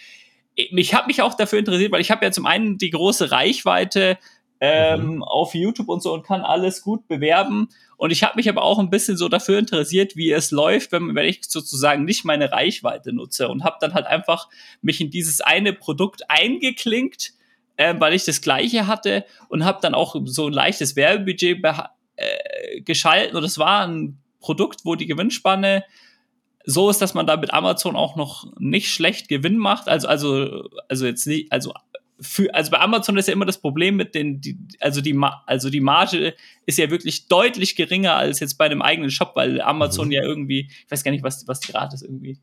ich 0.54 0.94
habe 0.94 1.08
mich 1.08 1.20
auch 1.20 1.34
dafür 1.34 1.58
interessiert, 1.58 1.92
weil 1.92 2.00
ich 2.00 2.10
habe 2.10 2.24
ja 2.24 2.30
zum 2.30 2.46
einen 2.46 2.78
die 2.78 2.90
große 2.90 3.30
Reichweite 3.30 4.18
ähm, 4.60 5.16
mhm. 5.16 5.22
auf 5.24 5.54
YouTube 5.54 5.88
und 5.88 6.02
so 6.02 6.14
und 6.14 6.24
kann 6.24 6.40
alles 6.40 6.80
gut 6.80 7.06
bewerben. 7.06 7.68
Und 7.98 8.12
ich 8.12 8.22
habe 8.22 8.36
mich 8.36 8.48
aber 8.48 8.62
auch 8.62 8.78
ein 8.78 8.88
bisschen 8.88 9.16
so 9.18 9.28
dafür 9.28 9.58
interessiert, 9.58 10.16
wie 10.16 10.30
es 10.32 10.52
läuft, 10.52 10.92
wenn, 10.92 11.14
wenn 11.14 11.26
ich 11.26 11.40
sozusagen 11.46 12.04
nicht 12.04 12.24
meine 12.24 12.50
Reichweite 12.50 13.12
nutze 13.12 13.48
und 13.48 13.62
habe 13.62 13.76
dann 13.80 13.92
halt 13.92 14.06
einfach 14.06 14.48
mich 14.80 15.02
in 15.02 15.10
dieses 15.10 15.40
eine 15.42 15.74
Produkt 15.74 16.30
eingeklinkt 16.30 17.33
äh, 17.76 17.94
weil 17.98 18.14
ich 18.14 18.24
das 18.24 18.40
gleiche 18.40 18.86
hatte 18.86 19.24
und 19.48 19.64
habe 19.64 19.78
dann 19.82 19.94
auch 19.94 20.16
so 20.24 20.46
ein 20.46 20.52
leichtes 20.52 20.96
Werbebudget 20.96 21.64
äh, 22.16 22.80
geschalten 22.80 23.36
und 23.36 23.44
es 23.44 23.58
war 23.58 23.86
ein 23.86 24.18
Produkt, 24.40 24.84
wo 24.84 24.94
die 24.94 25.06
Gewinnspanne 25.06 25.84
so 26.66 26.88
ist, 26.88 27.00
dass 27.00 27.14
man 27.14 27.26
da 27.26 27.36
mit 27.36 27.52
Amazon 27.52 27.96
auch 27.96 28.16
noch 28.16 28.52
nicht 28.58 28.90
schlecht 28.90 29.28
Gewinn 29.28 29.58
macht. 29.58 29.88
Also, 29.88 30.08
also, 30.08 30.68
also 30.88 31.06
jetzt 31.06 31.26
nicht, 31.26 31.52
also 31.52 31.74
für, 32.20 32.54
also 32.54 32.70
bei 32.70 32.80
Amazon 32.80 33.16
ist 33.18 33.26
ja 33.26 33.32
immer 33.32 33.44
das 33.44 33.58
Problem 33.58 33.96
mit 33.96 34.14
den, 34.14 34.40
die, 34.40 34.56
also 34.80 35.00
die, 35.00 35.18
also 35.46 35.68
die 35.68 35.80
Marge 35.80 36.34
ist 36.64 36.78
ja 36.78 36.90
wirklich 36.90 37.28
deutlich 37.28 37.76
geringer 37.76 38.14
als 38.14 38.40
jetzt 38.40 38.56
bei 38.56 38.66
einem 38.66 38.82
eigenen 38.82 39.10
Shop, 39.10 39.32
weil 39.34 39.60
Amazon 39.60 40.06
mhm. 40.06 40.12
ja 40.12 40.22
irgendwie, 40.22 40.68
ich 40.70 40.90
weiß 40.90 41.04
gar 41.04 41.10
nicht, 41.10 41.24
was, 41.24 41.46
was 41.48 41.60
die 41.60 41.72
Rate 41.72 41.94
ist 41.94 42.02
irgendwie. 42.02 42.38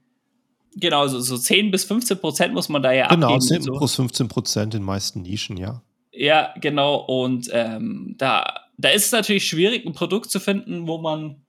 Genau, 0.75 1.07
so, 1.07 1.19
so 1.19 1.37
10 1.37 1.71
bis 1.71 1.83
15 1.83 2.19
Prozent 2.19 2.53
muss 2.53 2.69
man 2.69 2.81
da 2.81 2.91
ja 2.91 3.07
genau, 3.07 3.33
abgeben. 3.33 3.63
Genau, 3.63 3.77
10 3.77 3.79
bis 3.79 3.95
15 3.95 4.27
Prozent 4.27 4.75
in 4.75 4.83
meisten 4.83 5.21
Nischen, 5.21 5.57
ja. 5.57 5.81
Ja, 6.13 6.53
genau. 6.59 6.95
Und 6.95 7.49
ähm, 7.51 8.15
da 8.17 8.61
da 8.81 8.89
ist 8.89 9.05
es 9.05 9.11
natürlich 9.11 9.47
schwierig, 9.47 9.85
ein 9.85 9.93
Produkt 9.93 10.31
zu 10.31 10.39
finden, 10.39 10.87
wo 10.87 10.97
man 10.97 11.41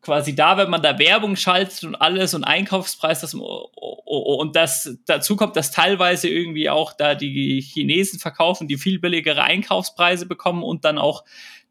quasi 0.00 0.34
da, 0.34 0.56
wenn 0.56 0.70
man 0.70 0.80
da 0.80 0.98
Werbung 0.98 1.34
schaltet 1.34 1.82
und 1.82 1.96
alles 1.96 2.32
und 2.32 2.44
Einkaufspreis, 2.44 3.20
das, 3.20 3.34
und 3.34 4.56
das 4.56 4.96
dazu 5.06 5.34
kommt, 5.36 5.56
dass 5.56 5.72
teilweise 5.72 6.28
irgendwie 6.28 6.70
auch 6.70 6.92
da 6.92 7.16
die 7.16 7.60
Chinesen 7.60 8.20
verkaufen, 8.20 8.68
die 8.68 8.78
viel 8.78 9.00
billigere 9.00 9.42
Einkaufspreise 9.42 10.26
bekommen 10.26 10.62
und 10.62 10.84
dann 10.84 10.98
auch 10.98 11.24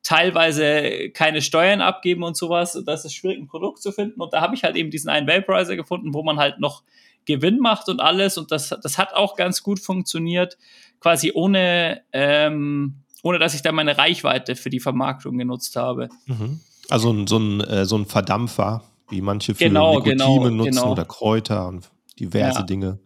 teilweise 0.07 1.09
keine 1.09 1.41
Steuern 1.41 1.81
abgeben 1.81 2.23
und 2.23 2.37
sowas. 2.37 2.81
Das 2.85 3.03
ist 3.03 3.13
schwierig, 3.13 3.39
ein 3.39 3.47
Produkt 3.47 3.81
zu 3.81 3.91
finden. 3.91 4.21
Und 4.21 4.31
da 4.31 4.39
habe 4.39 4.55
ich 4.55 4.63
halt 4.63 4.77
eben 4.77 4.89
diesen 4.89 5.09
einen 5.09 5.27
Vaporizer 5.27 5.75
gefunden, 5.75 6.13
wo 6.13 6.23
man 6.23 6.37
halt 6.37 6.61
noch 6.61 6.83
Gewinn 7.25 7.59
macht 7.59 7.89
und 7.89 7.99
alles. 7.99 8.37
Und 8.37 8.53
das, 8.53 8.73
das 8.81 8.97
hat 8.97 9.13
auch 9.13 9.35
ganz 9.35 9.63
gut 9.63 9.81
funktioniert, 9.81 10.57
quasi 11.01 11.33
ohne, 11.35 12.03
ähm, 12.13 13.01
ohne 13.21 13.37
dass 13.37 13.53
ich 13.53 13.63
da 13.63 13.73
meine 13.73 13.97
Reichweite 13.97 14.55
für 14.55 14.69
die 14.69 14.79
Vermarktung 14.79 15.37
genutzt 15.37 15.75
habe. 15.75 16.07
Mhm. 16.25 16.61
Also 16.87 17.25
so, 17.27 17.37
ein, 17.37 17.59
äh, 17.59 17.83
so 17.83 17.97
ein 17.97 18.05
Verdampfer, 18.05 18.85
wie 19.09 19.19
manche 19.19 19.55
für 19.55 19.65
genau, 19.65 19.95
Nikotine 19.95 20.15
genau, 20.15 20.49
nutzen 20.49 20.71
genau. 20.71 20.91
oder 20.93 21.03
Kräuter 21.03 21.67
und 21.67 21.89
diverse 22.17 22.59
Ja. 22.59 22.65
Dinge. 22.65 22.99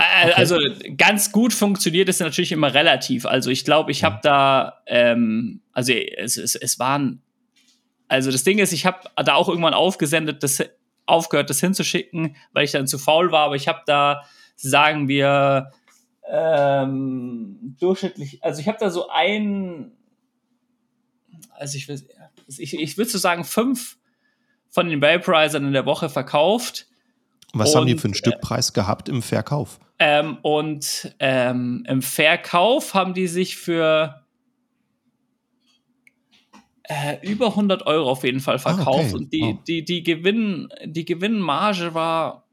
Äh, 0.00 0.32
Also 0.32 0.58
ganz 0.96 1.30
gut 1.30 1.52
funktioniert 1.52 2.08
es 2.08 2.20
natürlich 2.20 2.52
immer 2.52 2.72
relativ. 2.72 3.26
Also 3.26 3.50
ich 3.50 3.64
glaube, 3.64 3.90
ich 3.90 4.02
habe 4.02 4.18
da, 4.22 4.82
ähm, 4.86 5.60
also 5.72 5.92
es, 5.92 6.36
es, 6.36 6.54
es 6.54 6.78
waren, 6.78 7.22
also 8.08 8.30
das 8.30 8.42
Ding 8.42 8.58
ist, 8.58 8.72
ich 8.72 8.86
habe 8.86 8.98
da 9.16 9.34
auch 9.34 9.48
irgendwann 9.48 9.74
aufgesendet, 9.74 10.42
das 10.42 10.62
aufgehört, 11.06 11.50
das 11.50 11.60
hinzuschicken, 11.60 12.36
weil 12.52 12.64
ich 12.64 12.72
dann 12.72 12.86
zu 12.86 12.98
faul 12.98 13.30
war. 13.30 13.44
Aber 13.44 13.56
ich 13.56 13.68
habe 13.68 13.82
da, 13.84 14.22
sagen 14.56 15.08
wir, 15.08 15.72
ähm, 16.28 17.76
durchschnittlich, 17.78 18.42
also 18.42 18.60
ich 18.60 18.68
habe 18.68 18.78
da 18.78 18.90
so 18.90 19.08
ein, 19.10 19.92
also 21.50 21.76
ich 21.76 21.88
will, 21.88 22.00
ich, 22.46 22.74
ich 22.74 22.96
würde 22.96 23.10
so 23.10 23.18
sagen, 23.18 23.44
fünf 23.44 23.98
von 24.70 24.88
den 24.88 25.02
Vaporizern 25.02 25.66
in 25.66 25.72
der 25.72 25.86
Woche 25.86 26.08
verkauft. 26.08 26.86
Und 27.52 27.60
was 27.60 27.74
haben 27.74 27.86
die 27.86 27.94
Und, 27.94 27.98
für 28.00 28.06
einen 28.06 28.14
Stückpreis 28.14 28.72
gehabt 28.72 29.08
im 29.08 29.22
Verkauf? 29.22 29.80
Ähm, 30.02 30.38
und 30.40 31.14
ähm, 31.18 31.84
im 31.86 32.00
Verkauf 32.00 32.94
haben 32.94 33.12
die 33.12 33.26
sich 33.28 33.56
für 33.58 34.24
äh, 36.84 37.18
über 37.22 37.48
100 37.48 37.86
Euro 37.86 38.10
auf 38.10 38.24
jeden 38.24 38.40
Fall 38.40 38.58
verkauft. 38.58 39.14
okay. 39.14 39.14
Und 39.14 39.32
die, 39.32 39.40
Wow. 39.40 39.64
die, 39.68 39.84
die, 39.84 40.02
Gewinn, 40.02 40.68
die 40.86 41.04
Gewinnmarge 41.04 41.92
war, 41.94 42.46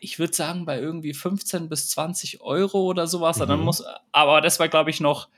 ich 0.00 0.18
würde 0.18 0.34
sagen, 0.34 0.64
bei 0.66 0.80
irgendwie 0.80 1.14
15 1.14 1.68
bis 1.68 1.88
20 1.90 2.40
Euro 2.40 2.82
oder 2.82 3.06
sowas. 3.06 3.40
Und 3.40 3.48
Dann 3.48 3.60
Mhm. 3.60 3.64
muss, 3.66 3.84
aber 4.10 4.40
das 4.40 4.58
war, 4.58 4.68
glaube 4.68 4.90
ich, 4.90 5.00
noch. 5.00 5.28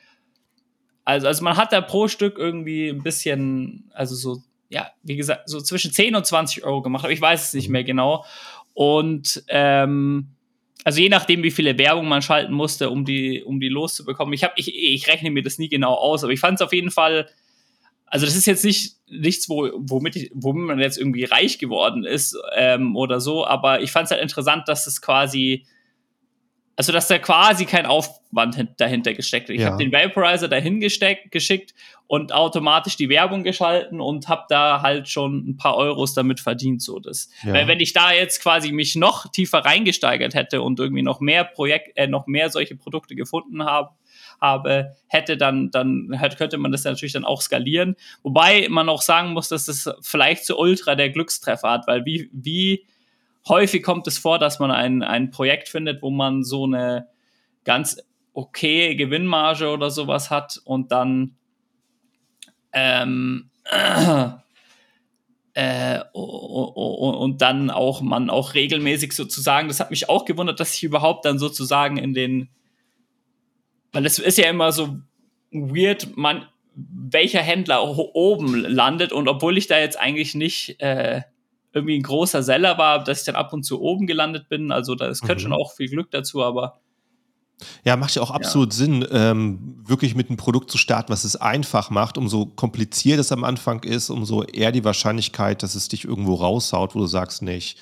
Also, 1.04 1.26
also 1.26 1.44
man 1.44 1.58
hat 1.58 1.72
da 1.74 1.82
pro 1.82 2.08
Stück 2.08 2.38
irgendwie 2.38 2.88
ein 2.88 3.02
bisschen, 3.02 3.90
also 3.92 4.14
so, 4.14 4.42
ja, 4.70 4.90
wie 5.02 5.16
gesagt, 5.16 5.50
so 5.50 5.60
zwischen 5.60 5.92
10 5.92 6.16
und 6.16 6.24
20 6.24 6.64
Euro 6.64 6.80
gemacht, 6.80 7.04
aber 7.04 7.12
ich 7.12 7.20
weiß 7.20 7.48
es 7.48 7.52
nicht 7.52 7.68
Mhm. 7.68 7.72
mehr 7.72 7.84
genau. 7.84 8.24
Und 8.72 9.44
ähm, 9.48 10.33
also 10.82 11.00
je 11.00 11.08
nachdem, 11.08 11.42
wie 11.42 11.50
viele 11.50 11.78
Werbung 11.78 12.08
man 12.08 12.22
schalten 12.22 12.52
musste, 12.52 12.90
um 12.90 13.04
die, 13.04 13.42
um 13.42 13.60
die 13.60 13.68
loszubekommen. 13.68 14.34
Ich, 14.34 14.44
hab, 14.44 14.58
ich, 14.58 14.74
ich 14.74 15.06
rechne 15.06 15.30
mir 15.30 15.42
das 15.42 15.58
nie 15.58 15.68
genau 15.68 15.94
aus, 15.94 16.24
aber 16.24 16.32
ich 16.32 16.40
fand 16.40 16.60
es 16.60 16.66
auf 16.66 16.72
jeden 16.72 16.90
Fall, 16.90 17.28
also 18.06 18.26
das 18.26 18.36
ist 18.36 18.46
jetzt 18.46 18.64
nicht 18.64 18.96
nichts, 19.08 19.48
wo, 19.48 19.70
womit, 19.74 20.16
ich, 20.16 20.30
womit 20.34 20.66
man 20.66 20.80
jetzt 20.80 20.98
irgendwie 20.98 21.24
reich 21.24 21.58
geworden 21.58 22.04
ist 22.04 22.36
ähm, 22.54 22.96
oder 22.96 23.20
so, 23.20 23.46
aber 23.46 23.82
ich 23.82 23.92
fand 23.92 24.06
es 24.06 24.10
halt 24.10 24.22
interessant, 24.22 24.68
dass 24.68 24.86
es 24.86 25.00
quasi, 25.00 25.64
also 26.76 26.92
dass 26.92 27.08
da 27.08 27.18
quasi 27.18 27.66
kein 27.66 27.86
Aufwand 27.86 28.56
hin- 28.56 28.68
dahinter 28.76 29.14
gesteckt 29.14 29.48
wird. 29.48 29.58
Ich 29.58 29.64
Ja. 29.64 29.72
habe 29.72 29.82
den 29.82 29.92
Vaporizer 29.92 30.48
dahin 30.48 30.80
gesteckt, 30.80 31.30
geschickt 31.30 31.74
und 32.06 32.32
automatisch 32.32 32.96
die 32.96 33.08
Werbung 33.08 33.44
geschalten 33.44 34.00
und 34.00 34.28
habe 34.28 34.44
da 34.48 34.82
halt 34.82 35.08
schon 35.08 35.48
ein 35.48 35.56
paar 35.56 35.76
Euros 35.76 36.14
damit 36.14 36.40
verdient. 36.40 36.82
So 36.82 36.98
das. 36.98 37.30
Ja. 37.44 37.52
Weil 37.54 37.68
wenn 37.68 37.80
ich 37.80 37.92
da 37.92 38.12
jetzt 38.12 38.42
quasi 38.42 38.72
mich 38.72 38.96
noch 38.96 39.30
tiefer 39.30 39.58
reingesteigert 39.58 40.34
hätte 40.34 40.62
und 40.62 40.78
irgendwie 40.80 41.02
noch 41.02 41.20
mehr 41.20 41.44
Projekt, 41.44 41.96
äh, 41.96 42.06
noch 42.06 42.26
mehr 42.26 42.50
solche 42.50 42.76
Produkte 42.76 43.14
gefunden 43.14 43.64
habe, 43.64 43.90
habe, 44.40 44.94
hätte, 45.06 45.36
dann, 45.36 45.70
dann 45.70 46.12
hätte, 46.12 46.36
könnte 46.36 46.58
man 46.58 46.72
das 46.72 46.84
natürlich 46.84 47.12
dann 47.12 47.24
auch 47.24 47.40
skalieren. 47.40 47.94
Wobei 48.22 48.66
man 48.68 48.88
auch 48.88 49.00
sagen 49.00 49.32
muss, 49.32 49.48
dass 49.48 49.66
das 49.66 49.88
vielleicht 50.02 50.44
zu 50.44 50.58
ultra 50.58 50.96
der 50.96 51.10
Glückstreffer 51.10 51.70
hat, 51.70 51.86
weil 51.86 52.04
wie, 52.04 52.28
wie 52.32 52.84
häufig 53.48 53.82
kommt 53.82 54.06
es 54.06 54.18
vor, 54.18 54.38
dass 54.38 54.58
man 54.58 54.70
ein, 54.70 55.02
ein 55.02 55.30
Projekt 55.30 55.68
findet, 55.68 56.02
wo 56.02 56.10
man 56.10 56.44
so 56.44 56.64
eine 56.64 57.08
ganz 57.64 57.98
okay 58.32 58.94
Gewinnmarge 58.96 59.68
oder 59.70 59.90
sowas 59.90 60.30
hat 60.30 60.60
und 60.64 60.92
dann 60.92 61.36
ähm, 62.72 63.50
äh, 65.54 66.00
o- 66.12 67.18
und 67.20 67.40
dann 67.40 67.70
auch 67.70 68.00
man 68.02 68.28
auch 68.28 68.54
regelmäßig 68.54 69.12
sozusagen, 69.12 69.68
das 69.68 69.80
hat 69.80 69.90
mich 69.90 70.08
auch 70.08 70.24
gewundert, 70.24 70.58
dass 70.60 70.74
ich 70.74 70.82
überhaupt 70.82 71.24
dann 71.24 71.38
sozusagen 71.38 71.96
in 71.96 72.12
den, 72.12 72.48
weil 73.92 74.04
es 74.04 74.18
ist 74.18 74.38
ja 74.38 74.50
immer 74.50 74.72
so 74.72 74.98
weird, 75.52 76.16
man, 76.16 76.46
welcher 76.74 77.40
Händler 77.40 77.82
oben 77.96 78.56
landet 78.56 79.12
und 79.12 79.28
obwohl 79.28 79.56
ich 79.56 79.68
da 79.68 79.78
jetzt 79.78 79.98
eigentlich 79.98 80.34
nicht 80.34 80.80
äh, 80.80 81.22
irgendwie 81.74 81.96
ein 81.96 82.02
großer 82.02 82.42
Seller 82.42 82.78
war, 82.78 83.02
dass 83.02 83.20
ich 83.20 83.26
dann 83.26 83.34
ab 83.36 83.52
und 83.52 83.64
zu 83.64 83.80
oben 83.80 84.06
gelandet 84.06 84.48
bin, 84.48 84.70
also 84.72 84.94
da 84.94 85.10
gehört 85.10 85.38
Mhm. 85.38 85.42
schon 85.42 85.52
auch 85.52 85.72
viel 85.72 85.88
Glück 85.88 86.10
dazu, 86.10 86.42
aber 86.42 86.80
Ja, 87.84 87.96
macht 87.96 88.14
ja 88.16 88.22
auch 88.22 88.32
absolut 88.32 88.72
Sinn, 88.72 89.06
ähm, 89.12 89.80
wirklich 89.86 90.14
mit 90.16 90.28
einem 90.28 90.36
Produkt 90.36 90.70
zu 90.70 90.76
starten, 90.76 91.12
was 91.12 91.22
es 91.24 91.36
einfach 91.36 91.88
macht. 91.88 92.18
Umso 92.18 92.46
kompliziert 92.46 93.20
es 93.20 93.30
am 93.30 93.44
Anfang 93.44 93.84
ist, 93.84 94.10
umso 94.10 94.42
eher 94.42 94.72
die 94.72 94.84
Wahrscheinlichkeit, 94.84 95.62
dass 95.62 95.76
es 95.76 95.88
dich 95.88 96.04
irgendwo 96.04 96.34
raushaut, 96.34 96.94
wo 96.94 96.98
du 96.98 97.06
sagst, 97.06 97.42
nicht, 97.42 97.78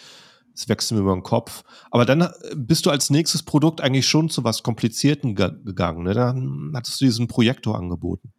es 0.54 0.68
wächst 0.68 0.92
mir 0.92 0.98
über 0.98 1.14
den 1.14 1.22
Kopf. 1.22 1.64
Aber 1.90 2.04
dann 2.04 2.20
äh, 2.20 2.30
bist 2.54 2.84
du 2.84 2.90
als 2.90 3.08
nächstes 3.08 3.42
Produkt 3.42 3.80
eigentlich 3.80 4.06
schon 4.06 4.28
zu 4.28 4.44
was 4.44 4.62
Komplizierten 4.62 5.34
ge 5.34 5.50
gegangen. 5.64 6.02
Ne? 6.04 6.12
Dann 6.12 6.72
hattest 6.76 7.00
du 7.00 7.06
diesen 7.06 7.26
Projektor 7.26 7.78
angeboten. 7.78 8.32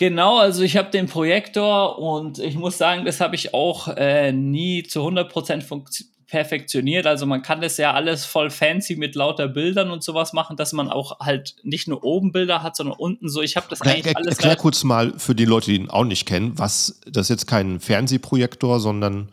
Genau, 0.00 0.38
also 0.38 0.62
ich 0.62 0.78
habe 0.78 0.90
den 0.90 1.08
Projektor 1.08 1.98
und 1.98 2.38
ich 2.38 2.54
muss 2.54 2.78
sagen, 2.78 3.04
das 3.04 3.20
habe 3.20 3.34
ich 3.34 3.52
auch 3.52 3.86
äh, 3.98 4.32
nie 4.32 4.82
zu 4.82 5.06
100% 5.06 5.28
funktio- 5.62 6.06
perfektioniert. 6.26 7.06
Also 7.06 7.26
man 7.26 7.42
kann 7.42 7.60
das 7.60 7.76
ja 7.76 7.92
alles 7.92 8.24
voll 8.24 8.48
fancy 8.48 8.96
mit 8.96 9.14
lauter 9.14 9.46
Bildern 9.46 9.90
und 9.90 10.02
sowas 10.02 10.32
machen, 10.32 10.56
dass 10.56 10.72
man 10.72 10.88
auch 10.88 11.20
halt 11.20 11.56
nicht 11.64 11.86
nur 11.86 12.02
oben 12.02 12.32
Bilder 12.32 12.62
hat, 12.62 12.76
sondern 12.76 12.96
unten 12.96 13.28
so. 13.28 13.42
Ich 13.42 13.56
habe 13.56 13.66
das 13.68 13.82
Er, 13.82 13.92
eigentlich 13.92 14.06
er, 14.06 14.16
alles 14.16 14.38
erklär 14.38 14.56
kurz 14.56 14.84
mal 14.84 15.12
für 15.18 15.34
die 15.34 15.44
Leute, 15.44 15.66
die 15.70 15.76
ihn 15.76 15.90
auch 15.90 16.04
nicht 16.04 16.24
kennen, 16.24 16.58
was 16.58 17.02
das 17.06 17.26
ist 17.26 17.28
jetzt 17.28 17.46
kein 17.46 17.78
Fernsehprojektor, 17.78 18.80
sondern 18.80 19.30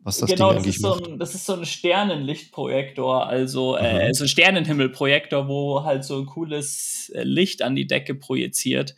was 0.00 0.18
das 0.18 0.28
genau, 0.30 0.48
Ding 0.48 0.56
das 0.56 0.64
eigentlich 0.64 0.76
ist, 0.76 0.82
so 0.82 0.88
macht. 0.90 1.06
ein, 1.06 1.18
das 1.18 1.34
ist 1.34 1.46
so 1.46 1.54
ein 1.54 1.64
Sternenlichtprojektor, 1.64 3.26
also 3.26 3.76
äh, 3.78 4.08
Mhm. 4.08 4.12
so 4.12 4.24
ein 4.24 4.28
Sternenhimmelprojektor, 4.28 5.48
wo 5.48 5.84
halt 5.84 6.04
so 6.04 6.18
ein 6.18 6.26
cooles 6.26 7.10
äh, 7.14 7.22
Licht 7.22 7.62
an 7.62 7.74
die 7.74 7.86
Decke 7.86 8.14
projiziert. 8.14 8.94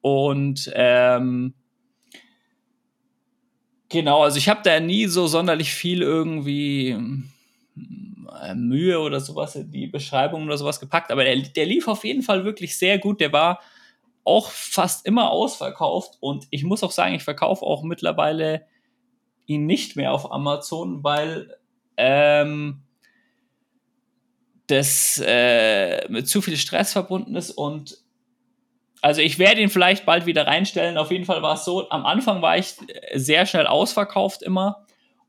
Und 0.00 0.70
ähm, 0.74 1.54
genau, 3.88 4.22
also 4.22 4.38
ich 4.38 4.48
habe 4.48 4.60
da 4.64 4.80
nie 4.80 5.06
so 5.06 5.26
sonderlich 5.26 5.72
viel 5.72 6.02
irgendwie 6.02 6.96
äh, 8.40 8.54
Mühe 8.54 8.98
oder 9.00 9.20
sowas 9.20 9.56
in 9.56 9.70
die 9.70 9.86
Beschreibung 9.86 10.44
oder 10.44 10.56
sowas 10.56 10.80
gepackt, 10.80 11.10
aber 11.10 11.24
der, 11.24 11.36
der 11.36 11.66
lief 11.66 11.88
auf 11.88 12.04
jeden 12.04 12.22
Fall 12.22 12.44
wirklich 12.44 12.78
sehr 12.78 12.98
gut. 12.98 13.20
Der 13.20 13.32
war 13.32 13.60
auch 14.24 14.50
fast 14.50 15.06
immer 15.06 15.30
ausverkauft 15.30 16.16
und 16.20 16.46
ich 16.50 16.64
muss 16.64 16.82
auch 16.82 16.92
sagen, 16.92 17.14
ich 17.14 17.22
verkaufe 17.22 17.64
auch 17.64 17.82
mittlerweile 17.82 18.66
ihn 19.46 19.66
nicht 19.66 19.96
mehr 19.96 20.12
auf 20.12 20.30
Amazon, 20.30 21.02
weil 21.02 21.56
ähm, 21.96 22.82
das 24.68 25.20
äh, 25.24 26.08
mit 26.08 26.28
zu 26.28 26.40
viel 26.40 26.56
Stress 26.56 26.92
verbunden 26.92 27.34
ist 27.34 27.50
und 27.50 27.98
also 29.02 29.20
ich 29.20 29.38
werde 29.38 29.60
ihn 29.60 29.70
vielleicht 29.70 30.04
bald 30.06 30.26
wieder 30.26 30.46
reinstellen. 30.46 30.98
Auf 30.98 31.10
jeden 31.10 31.24
Fall 31.24 31.42
war 31.42 31.54
es 31.54 31.64
so, 31.64 31.88
am 31.90 32.04
Anfang 32.06 32.42
war 32.42 32.56
ich 32.58 32.74
sehr 33.14 33.46
schnell 33.46 33.66
ausverkauft 33.66 34.42
immer. 34.42 34.84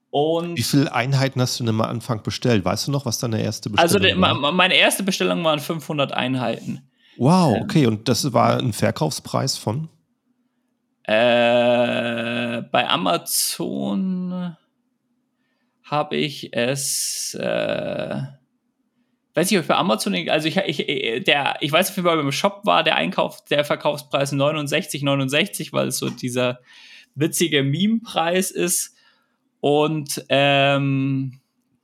Und 0.10 0.57
Wie 0.57 0.63
viele 0.63 0.93
Einheiten 0.93 1.39
hast 1.39 1.57
du 1.60 1.63
denn 1.63 1.75
am 1.75 1.81
Anfang 1.81 2.21
bestellt? 2.21 2.65
Weißt 2.65 2.88
du 2.88 2.91
noch, 2.91 3.05
was 3.05 3.19
deine 3.19 3.41
erste 3.41 3.69
Bestellung 3.69 4.03
also 4.05 4.21
war? 4.21 4.34
ma- 4.36 4.51
meine 4.51 4.75
erste 4.75 5.03
Bestellung 5.03 5.41
waren 5.45 5.60
500 5.60 6.12
Einheiten. 6.12 6.81
Wow, 7.17 7.55
Ähm. 7.55 7.63
okay. 7.63 7.86
Und 7.88 8.10
das 8.10 8.34
war 8.34 8.57
ein 8.57 8.73
Verkaufspreis 8.73 9.57
von? 9.57 9.88
Äh, 11.31 12.62
bei 12.71 12.88
Amazon 12.89 14.55
habe 15.84 16.15
ich 16.17 16.53
es, 16.55 17.34
äh, 17.39 18.21
weiß 19.33 19.49
nicht, 19.49 19.57
ob 19.57 19.63
ich 19.63 19.67
bei 19.67 19.75
Amazon, 19.75 20.15
also 20.29 20.47
ich, 20.47 20.57
ich, 20.57 21.23
der, 21.23 21.55
ich 21.61 21.71
weiß 21.71 21.89
auf 21.89 21.95
jeden 21.95 22.07
Fall, 22.07 22.17
beim 22.17 22.31
Shop 22.31 22.61
war 22.63 22.83
der 22.83 22.95
Einkauf, 22.95 23.43
der 23.45 23.63
Verkaufspreis 23.63 24.31
69, 24.31 25.03
69, 25.03 25.73
weil 25.73 25.87
es 25.87 25.97
so 25.97 26.09
dieser 26.09 26.59
witzige 27.15 27.63
Meme-Preis 27.63 28.51
ist. 28.51 28.95
Und 29.59 30.25
ähm, 30.29 31.39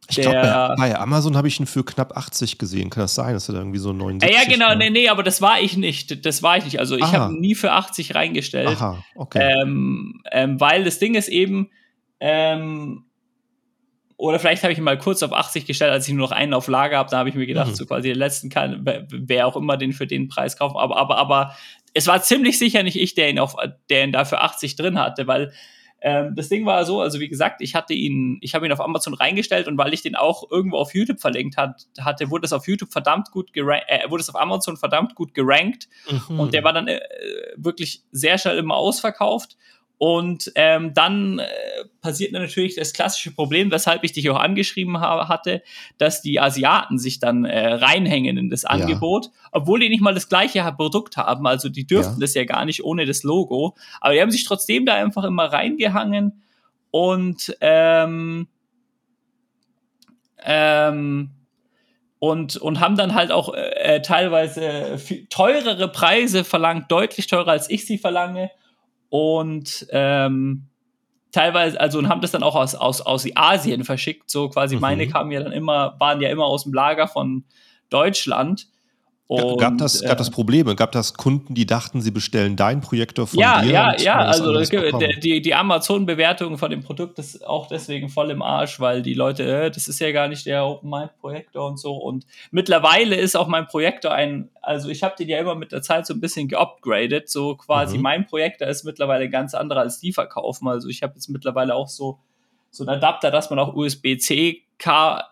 ich 0.09 0.17
glaube, 0.17 0.41
bei, 0.41 0.75
bei, 0.77 0.99
Amazon 0.99 1.35
habe 1.35 1.47
ich 1.47 1.59
ihn 1.59 1.65
für 1.65 1.83
knapp 1.83 2.15
80 2.15 2.57
gesehen. 2.57 2.89
Kann 2.89 3.01
das 3.03 3.15
sein, 3.15 3.33
dass 3.33 3.49
er 3.49 3.53
da 3.53 3.59
irgendwie 3.59 3.79
so 3.79 3.91
79 3.91 4.35
Ja, 4.35 4.49
genau, 4.49 4.73
nee, 4.75 4.89
nee, 4.89 5.09
aber 5.09 5.21
das 5.21 5.41
war 5.41 5.59
ich 5.59 5.75
nicht. 5.75 6.25
Das 6.25 6.41
war 6.43 6.57
ich 6.57 6.63
nicht. 6.63 6.79
Also 6.79 6.95
ich 6.95 7.03
habe 7.03 7.37
nie 7.37 7.55
für 7.55 7.73
80 7.73 8.15
reingestellt. 8.15 8.69
Aha, 8.69 9.03
okay. 9.15 9.53
Ähm, 9.61 10.21
ähm, 10.31 10.59
weil 10.59 10.85
das 10.85 10.99
Ding 10.99 11.15
ist 11.15 11.27
eben, 11.27 11.69
ähm, 12.19 13.06
oder 14.17 14.39
vielleicht 14.39 14.63
habe 14.63 14.73
ich 14.73 14.79
ihn 14.79 14.83
mal 14.83 14.97
kurz 14.97 15.21
auf 15.21 15.31
80 15.31 15.65
gestellt, 15.65 15.91
als 15.91 16.07
ich 16.07 16.13
nur 16.13 16.27
noch 16.27 16.35
einen 16.35 16.55
auf 16.55 16.67
Lager 16.67 16.97
habe. 16.97 17.09
Da 17.09 17.19
habe 17.19 17.29
ich 17.29 17.35
mir 17.35 17.45
gedacht, 17.45 17.69
mhm. 17.69 17.75
so 17.75 17.85
quasi 17.85 18.09
den 18.09 18.17
letzten 18.17 18.49
kann, 18.49 18.83
wer 18.83 19.45
auch 19.45 19.55
immer 19.55 19.77
den 19.77 19.93
für 19.93 20.07
den 20.07 20.27
Preis 20.27 20.57
kaufen. 20.57 20.75
Aber, 20.75 20.97
aber, 20.97 21.17
aber 21.17 21.55
es 21.93 22.07
war 22.07 22.21
ziemlich 22.23 22.57
sicher 22.57 22.81
nicht 22.81 22.99
ich, 22.99 23.13
der 23.13 23.29
ihn, 23.29 23.37
auf, 23.37 23.55
der 23.89 24.03
ihn 24.03 24.11
da 24.11 24.25
für 24.25 24.41
80 24.41 24.75
drin 24.75 24.99
hatte, 24.99 25.27
weil 25.27 25.53
ähm, 26.01 26.35
das 26.35 26.49
Ding 26.49 26.65
war 26.65 26.85
so, 26.85 27.01
also 27.01 27.19
wie 27.19 27.27
gesagt, 27.27 27.61
ich 27.61 27.73
hatte 27.73 27.93
ihn, 27.93 28.37
ich 28.41 28.53
habe 28.53 28.65
ihn 28.65 28.71
auf 28.71 28.81
Amazon 28.81 29.15
reingestellt 29.15 29.67
und 29.67 29.77
weil 29.77 29.93
ich 29.93 30.03
den 30.03 30.15
auch 30.15 30.49
irgendwo 30.49 30.77
auf 30.77 30.93
YouTube 30.93 31.19
verlinkt 31.19 31.57
hat, 31.57 31.87
hatte, 31.99 32.29
wurde 32.29 32.45
es 32.45 32.53
auf 32.53 32.67
YouTube 32.67 32.91
verdammt 32.91 33.31
gut 33.31 33.51
gerankt, 33.53 33.85
äh, 33.87 34.09
wurde 34.09 34.21
es 34.21 34.29
auf 34.29 34.39
Amazon 34.39 34.77
verdammt 34.77 35.15
gut 35.15 35.33
gerankt 35.33 35.87
mhm. 36.09 36.39
und 36.39 36.53
der 36.53 36.63
war 36.63 36.73
dann 36.73 36.87
äh, 36.87 36.99
wirklich 37.55 38.03
sehr 38.11 38.37
schnell 38.37 38.57
immer 38.57 38.75
ausverkauft. 38.75 39.57
Und 39.99 40.51
ähm, 40.53 40.93
dann 40.93 41.39
äh, 41.39 41.45
passiert 42.01 42.31
natürlich 42.31 42.75
das 42.75 42.93
klassische 42.93 43.31
Problem, 43.31 43.71
weshalb 43.71 44.03
ich 44.03 44.11
dich 44.11 44.29
auch 44.29 44.39
angeschrieben 44.39 44.99
habe, 44.99 45.27
hatte, 45.27 45.63
dass 45.97 46.21
die 46.21 46.39
Asiaten 46.39 46.99
sich 46.99 47.19
dann 47.19 47.45
äh, 47.45 47.73
reinhängen 47.73 48.37
in 48.37 48.49
das 48.51 48.63
Angebot, 48.63 49.25
ja. 49.25 49.31
obwohl 49.53 49.79
die 49.79 49.89
nicht 49.89 50.01
mal 50.01 50.13
das 50.13 50.29
gleiche 50.29 50.63
Produkt 50.77 51.17
haben. 51.17 51.47
Also 51.47 51.69
die 51.69 51.87
dürften 51.87 52.13
ja. 52.13 52.19
das 52.19 52.35
ja 52.35 52.45
gar 52.45 52.65
nicht 52.65 52.83
ohne 52.83 53.05
das 53.05 53.23
Logo. 53.23 53.75
Aber 53.99 54.13
die 54.13 54.21
haben 54.21 54.29
sich 54.29 54.43
trotzdem 54.43 54.85
da 54.85 54.93
einfach 54.93 55.23
immer 55.23 55.45
reingehangen 55.45 56.43
und 56.91 57.57
ähm, 57.61 58.47
ähm, 60.43 61.31
und, 62.19 62.57
und 62.57 62.79
haben 62.79 62.95
dann 62.97 63.15
halt 63.15 63.31
auch 63.31 63.53
äh, 63.53 63.95
äh 63.95 64.01
teilweise 64.01 64.99
teurere 65.29 65.87
Preise 65.91 66.43
verlangt, 66.43 66.91
deutlich 66.91 67.27
teurer 67.27 67.51
als 67.51 67.69
ich 67.69 67.85
sie 67.85 67.97
verlange 67.97 68.51
und 69.09 69.87
ähm, 69.91 70.67
teilweise, 71.31 71.79
also 71.79 71.99
und 71.99 72.09
haben 72.09 72.21
das 72.21 72.31
dann 72.31 72.43
auch 72.43 72.55
aus, 72.55 72.75
aus, 72.75 73.01
aus 73.01 73.27
Asien 73.35 73.83
verschickt. 73.83 74.29
So 74.29 74.49
quasi 74.49 74.75
mhm. 74.75 74.81
meine 74.81 75.07
kamen 75.07 75.31
ja 75.31 75.41
dann 75.41 75.51
immer, 75.51 75.95
waren 75.99 76.21
ja 76.21 76.29
immer 76.29 76.45
aus 76.45 76.63
dem 76.63 76.73
Lager 76.73 77.07
von 77.07 77.45
Deutschland. 77.89 78.67
Und, 79.29 79.59
gab, 79.59 79.77
das, 79.77 80.01
gab 80.01 80.17
das 80.17 80.29
äh, 80.29 80.31
Probleme? 80.31 80.73
Gab 80.73 80.93
das 80.93 81.13
Kunden, 81.13 81.53
die 81.53 81.65
dachten, 81.65 82.01
sie 82.01 82.11
bestellen 82.11 82.55
deinen 82.55 82.79
Projektor 82.79 83.27
von 83.27 83.37
ja, 83.37 83.61
dir? 83.61 83.71
Ja, 83.71 83.93
ja, 83.95 84.01
ja. 84.01 84.15
Also 84.19 84.57
die, 84.57 85.41
die 85.41 85.53
Amazon-Bewertung 85.53 86.57
von 86.57 86.71
dem 86.71 86.81
Produkt 86.81 87.19
ist 87.19 87.45
auch 87.45 87.67
deswegen 87.67 88.07
voll 88.07 88.31
im 88.31 88.41
Arsch, 88.41 88.79
weil 88.79 89.01
die 89.01 89.13
Leute, 89.13 89.43
äh, 89.43 89.69
das 89.69 89.89
ist 89.89 89.99
ja 89.99 90.13
gar 90.13 90.29
nicht 90.29 90.45
der 90.45 90.65
Open 90.65 90.89
Mind 90.89 91.11
Projektor 91.19 91.67
und 91.67 91.77
so. 91.77 91.97
Und 91.97 92.25
mittlerweile 92.51 93.17
ist 93.17 93.35
auch 93.35 93.49
mein 93.49 93.67
Projektor 93.67 94.13
ein, 94.13 94.49
also 94.61 94.87
ich 94.87 95.03
habe 95.03 95.15
den 95.19 95.27
ja 95.27 95.39
immer 95.39 95.55
mit 95.55 95.73
der 95.73 95.81
Zeit 95.81 96.07
so 96.07 96.13
ein 96.13 96.21
bisschen 96.21 96.47
geupgradet. 96.47 97.29
So 97.29 97.57
quasi 97.57 97.97
mhm. 97.97 98.03
mein 98.03 98.27
Projektor 98.27 98.69
ist 98.69 98.85
mittlerweile 98.85 99.29
ganz 99.29 99.53
anderer 99.53 99.81
als 99.81 99.99
die 99.99 100.13
verkaufen. 100.13 100.69
Also 100.69 100.87
ich 100.87 101.03
habe 101.03 101.15
jetzt 101.15 101.27
mittlerweile 101.27 101.75
auch 101.75 101.89
so 101.89 102.19
so 102.69 102.85
ein 102.85 102.89
Adapter, 102.89 103.31
dass 103.31 103.49
man 103.49 103.59
auch 103.59 103.73
USB-C 103.73 104.63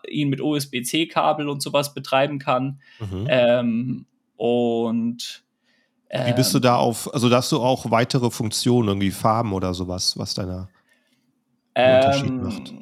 ihn 0.08 0.28
mit 0.28 0.40
USB-C-Kabel 0.40 1.48
und 1.48 1.62
sowas 1.62 1.94
betreiben 1.94 2.38
kann. 2.38 2.80
Mhm. 2.98 3.26
Ähm, 3.28 4.06
und 4.36 5.44
ähm, 6.10 6.26
wie 6.28 6.32
bist 6.34 6.54
du 6.54 6.58
da 6.58 6.76
auf, 6.76 7.12
also 7.12 7.30
hast 7.30 7.52
du 7.52 7.60
auch 7.60 7.90
weitere 7.90 8.30
Funktionen, 8.30 8.88
irgendwie 8.88 9.10
Farben 9.10 9.52
oder 9.52 9.74
sowas, 9.74 10.16
was 10.18 10.34
deiner 10.34 10.68
Unterschied 11.74 12.28
ähm, 12.28 12.42
macht? 12.42 12.72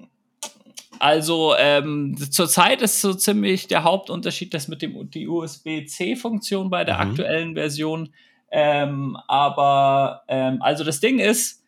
Also 0.99 1.55
ähm, 1.59 2.17
zurzeit 2.31 2.81
ist 2.81 3.01
so 3.01 3.15
ziemlich 3.15 3.67
der 3.67 3.85
Hauptunterschied 3.85 4.55
das 4.55 4.69
mit 4.69 4.83
dem 4.83 5.11
die 5.11 5.29
USB-C-Funktion 5.29 6.71
bei 6.71 6.85
der 6.85 6.95
mhm. 6.95 7.11
aktuellen 7.11 7.55
Version. 7.55 8.11
Ähm, 8.51 9.17
aber 9.27 10.23
ähm, 10.29 10.59
also 10.61 10.85
das 10.85 11.01
Ding 11.01 11.19
ist, 11.19 11.63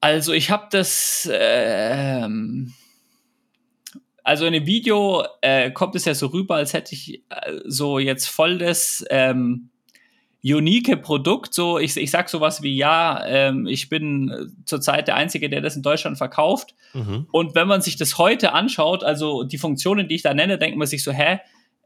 also 0.00 0.32
ich 0.32 0.50
habe 0.50 0.66
das, 0.70 1.28
äh, 1.30 2.28
also 4.26 4.44
in 4.44 4.54
dem 4.54 4.66
Video 4.66 5.24
äh, 5.40 5.70
kommt 5.70 5.94
es 5.94 6.04
ja 6.04 6.12
so 6.12 6.26
rüber, 6.26 6.56
als 6.56 6.72
hätte 6.72 6.96
ich 6.96 7.22
äh, 7.30 7.60
so 7.64 8.00
jetzt 8.00 8.26
voll 8.26 8.58
das 8.58 9.04
ähm, 9.08 9.70
unique 10.42 11.00
Produkt. 11.00 11.54
So, 11.54 11.78
ich, 11.78 11.96
ich 11.96 12.10
sag 12.10 12.28
sowas 12.28 12.60
wie, 12.60 12.76
ja, 12.76 13.24
ähm, 13.24 13.68
ich 13.68 13.88
bin 13.88 14.52
zurzeit 14.64 15.06
der 15.06 15.14
Einzige, 15.14 15.48
der 15.48 15.60
das 15.60 15.76
in 15.76 15.82
Deutschland 15.82 16.18
verkauft. 16.18 16.74
Mhm. 16.92 17.28
Und 17.30 17.54
wenn 17.54 17.68
man 17.68 17.82
sich 17.82 17.94
das 17.94 18.18
heute 18.18 18.52
anschaut, 18.52 19.04
also 19.04 19.44
die 19.44 19.58
Funktionen, 19.58 20.08
die 20.08 20.16
ich 20.16 20.22
da 20.22 20.34
nenne, 20.34 20.58
denkt 20.58 20.76
man 20.76 20.88
sich 20.88 21.04
so, 21.04 21.12
hä, 21.12 21.38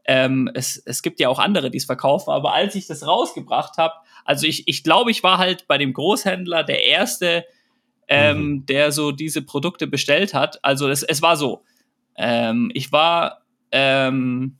ähm, 0.05 0.49
es, 0.55 0.81
es 0.83 1.03
gibt 1.03 1.19
ja 1.19 1.29
auch 1.29 1.37
andere, 1.37 1.69
die 1.69 1.77
es 1.77 1.85
verkaufen, 1.85 2.31
aber 2.31 2.55
als 2.55 2.73
ich 2.73 2.87
das 2.87 3.05
rausgebracht 3.05 3.77
habe, 3.77 3.93
also 4.25 4.47
ich, 4.47 4.67
ich 4.67 4.83
glaube, 4.83 5.11
ich 5.11 5.21
war 5.21 5.37
halt 5.37 5.67
bei 5.67 5.77
dem 5.77 5.93
Großhändler 5.93 6.63
der 6.63 6.85
Erste, 6.85 7.45
ähm, 8.07 8.37
mhm. 8.37 8.65
der 8.65 8.91
so 8.91 9.11
diese 9.11 9.43
Produkte 9.43 9.85
bestellt 9.85 10.33
hat. 10.33 10.57
Also 10.63 10.89
es, 10.89 11.03
es 11.03 11.21
war 11.21 11.37
so. 11.37 11.61
Ähm, 12.23 12.69
ich 12.75 12.91
war, 12.91 13.41
ähm, 13.71 14.57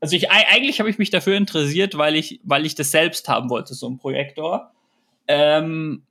also 0.00 0.16
ich 0.16 0.30
eigentlich 0.30 0.80
habe 0.80 0.88
ich 0.88 0.96
mich 0.96 1.10
dafür 1.10 1.36
interessiert, 1.36 1.98
weil 1.98 2.16
ich, 2.16 2.40
weil 2.42 2.64
ich 2.64 2.74
das 2.74 2.90
selbst 2.90 3.28
haben 3.28 3.50
wollte, 3.50 3.74
so 3.74 3.86
ein 3.88 3.98
Projektor. 3.98 4.72
Ähm, 5.28 6.04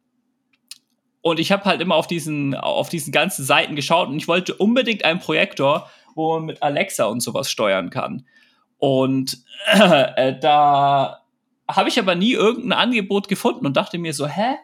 und 1.22 1.40
ich 1.40 1.52
habe 1.52 1.66
halt 1.66 1.82
immer 1.82 1.96
auf 1.96 2.06
diesen, 2.06 2.54
auf 2.54 2.90
diesen 2.90 3.12
ganzen 3.12 3.44
Seiten 3.44 3.76
geschaut 3.76 4.10
und 4.10 4.18
ich 4.18 4.28
wollte 4.28 4.54
unbedingt 4.54 5.04
einen 5.04 5.20
Projektor, 5.20 5.90
wo 6.14 6.36
man 6.36 6.46
mit 6.46 6.62
Alexa 6.62 7.06
und 7.06 7.22
sowas 7.22 7.50
steuern 7.50 7.90
kann. 7.90 8.26
Und 8.78 9.40
äh, 9.72 10.38
da 10.40 11.22
habe 11.68 11.90
ich 11.90 11.98
aber 12.00 12.14
nie 12.14 12.34
irgendein 12.34 12.80
Angebot 12.80 13.28
gefunden 13.28 13.66
und 13.66 13.76
dachte 13.76 13.98
mir 13.98 14.14
so, 14.14 14.28
hä? 14.28 14.56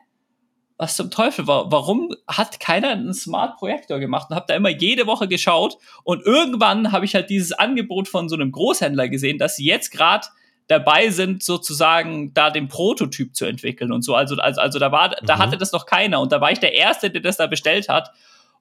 Was 0.78 0.96
zum 0.96 1.10
Teufel, 1.10 1.48
warum 1.48 2.16
hat 2.28 2.60
keiner 2.60 2.90
einen 2.90 3.14
Smart 3.14 3.58
Projektor 3.58 4.00
gemacht 4.00 4.30
und 4.30 4.36
habe 4.36 4.46
da 4.48 4.56
immer 4.56 4.70
jede 4.70 5.08
Woche 5.08 5.28
geschaut 5.28 5.78
und 6.04 6.24
irgendwann 6.24 6.92
habe 6.92 7.06
ich 7.06 7.16
halt 7.16 7.30
dieses 7.30 7.52
Angebot 7.52 8.08
von 8.08 8.30
so 8.30 8.36
einem 8.36 8.52
Großhändler 8.52 9.10
gesehen, 9.10 9.40
dass 9.40 9.56
sie 9.56 9.66
jetzt 9.66 9.92
gerade 9.92 10.28
dabei 10.68 11.10
sind, 11.10 11.44
sozusagen 11.44 12.34
da 12.34 12.52
den 12.52 12.68
Prototyp 12.68 13.36
zu 13.36 13.46
entwickeln 13.46 13.92
und 13.92 14.04
so. 14.04 14.16
Also, 14.16 14.36
also, 14.36 14.62
also 14.62 14.80
da 14.80 14.92
war, 14.92 15.10
mhm. 15.10 15.26
da 15.26 15.40
hatte 15.40 15.58
das 15.58 15.72
noch 15.72 15.86
keiner 15.86 16.20
und 16.20 16.32
da 16.32 16.42
war 16.42 16.52
ich 16.52 16.60
der 16.60 16.74
Erste, 16.74 17.10
der 17.10 17.22
das 17.22 17.38
da 17.38 17.48
bestellt 17.48 17.90
hat 17.90 18.12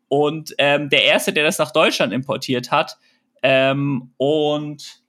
und 0.09 0.55
ähm, 0.59 0.89
der 0.89 1.05
Erste, 1.05 1.33
der 1.33 1.45
das 1.45 1.59
nach 1.59 1.73
Deutschland 1.73 2.13
importiert 2.13 2.71
hat. 2.71 2.97
Ähm, 3.43 4.13
und 4.17 5.03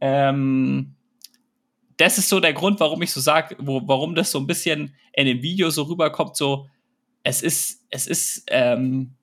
ähm, 0.00 0.94
das 2.00 2.16
ist 2.16 2.28
so 2.28 2.40
der 2.40 2.54
Grund, 2.54 2.80
warum 2.80 3.02
ich 3.02 3.12
so 3.12 3.20
sage, 3.20 3.56
warum 3.58 4.14
das 4.14 4.30
so 4.30 4.38
ein 4.38 4.46
bisschen 4.46 4.94
in 5.12 5.26
dem 5.26 5.42
Video 5.42 5.68
so 5.70 5.82
rüberkommt, 5.82 6.34
so, 6.36 6.66
es 7.22 7.42
ist, 7.42 7.84
es 7.90 8.06
ist 8.06 8.44
ähm, 8.48 9.14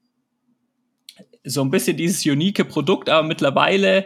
so 1.44 1.62
ein 1.62 1.72
bisschen 1.72 1.98
dieses 1.98 2.24
unique 2.26 2.68
Produkt, 2.68 3.10
aber 3.10 3.28
mittlerweile 3.28 4.06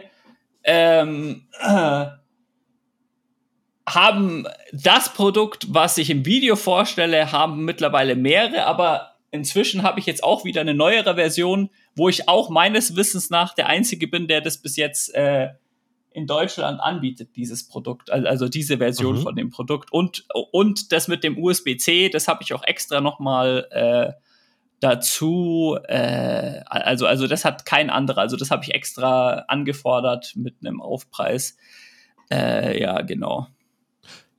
ähm, 0.64 1.48
äh, 1.60 2.06
haben 3.86 4.46
das 4.72 5.12
Produkt, 5.12 5.66
was 5.74 5.98
ich 5.98 6.08
im 6.08 6.24
Video 6.24 6.56
vorstelle, 6.56 7.30
haben 7.30 7.64
mittlerweile 7.64 8.14
mehrere, 8.14 8.64
aber 8.64 9.16
inzwischen 9.32 9.82
habe 9.82 10.00
ich 10.00 10.06
jetzt 10.06 10.24
auch 10.24 10.44
wieder 10.44 10.62
eine 10.62 10.72
neuere 10.72 11.16
Version, 11.16 11.68
wo 11.94 12.08
ich 12.08 12.26
auch 12.28 12.48
meines 12.48 12.96
Wissens 12.96 13.28
nach 13.28 13.54
der 13.54 13.66
Einzige 13.66 14.08
bin, 14.08 14.28
der 14.28 14.40
das 14.40 14.62
bis 14.62 14.76
jetzt 14.76 15.14
äh, 15.14 15.48
in 16.14 16.26
Deutschland 16.26 16.80
anbietet, 16.80 17.30
dieses 17.36 17.66
Produkt, 17.66 18.10
also 18.10 18.48
diese 18.48 18.78
Version 18.78 19.16
mhm. 19.16 19.22
von 19.22 19.36
dem 19.36 19.50
Produkt. 19.50 19.92
Und, 19.92 20.24
und 20.50 20.92
das 20.92 21.08
mit 21.08 21.24
dem 21.24 21.42
USB-C, 21.42 22.08
das 22.08 22.28
habe 22.28 22.42
ich 22.42 22.52
auch 22.52 22.64
extra 22.64 23.00
nochmal 23.00 23.66
äh, 23.70 24.12
dazu, 24.80 25.78
äh, 25.84 26.60
also, 26.66 27.06
also 27.06 27.26
das 27.26 27.44
hat 27.44 27.64
kein 27.64 27.88
anderer, 27.88 28.20
also 28.20 28.36
das 28.36 28.50
habe 28.50 28.64
ich 28.64 28.74
extra 28.74 29.44
angefordert 29.48 30.32
mit 30.34 30.56
einem 30.60 30.80
Aufpreis. 30.80 31.56
Äh, 32.30 32.80
ja, 32.80 33.02
genau. 33.02 33.46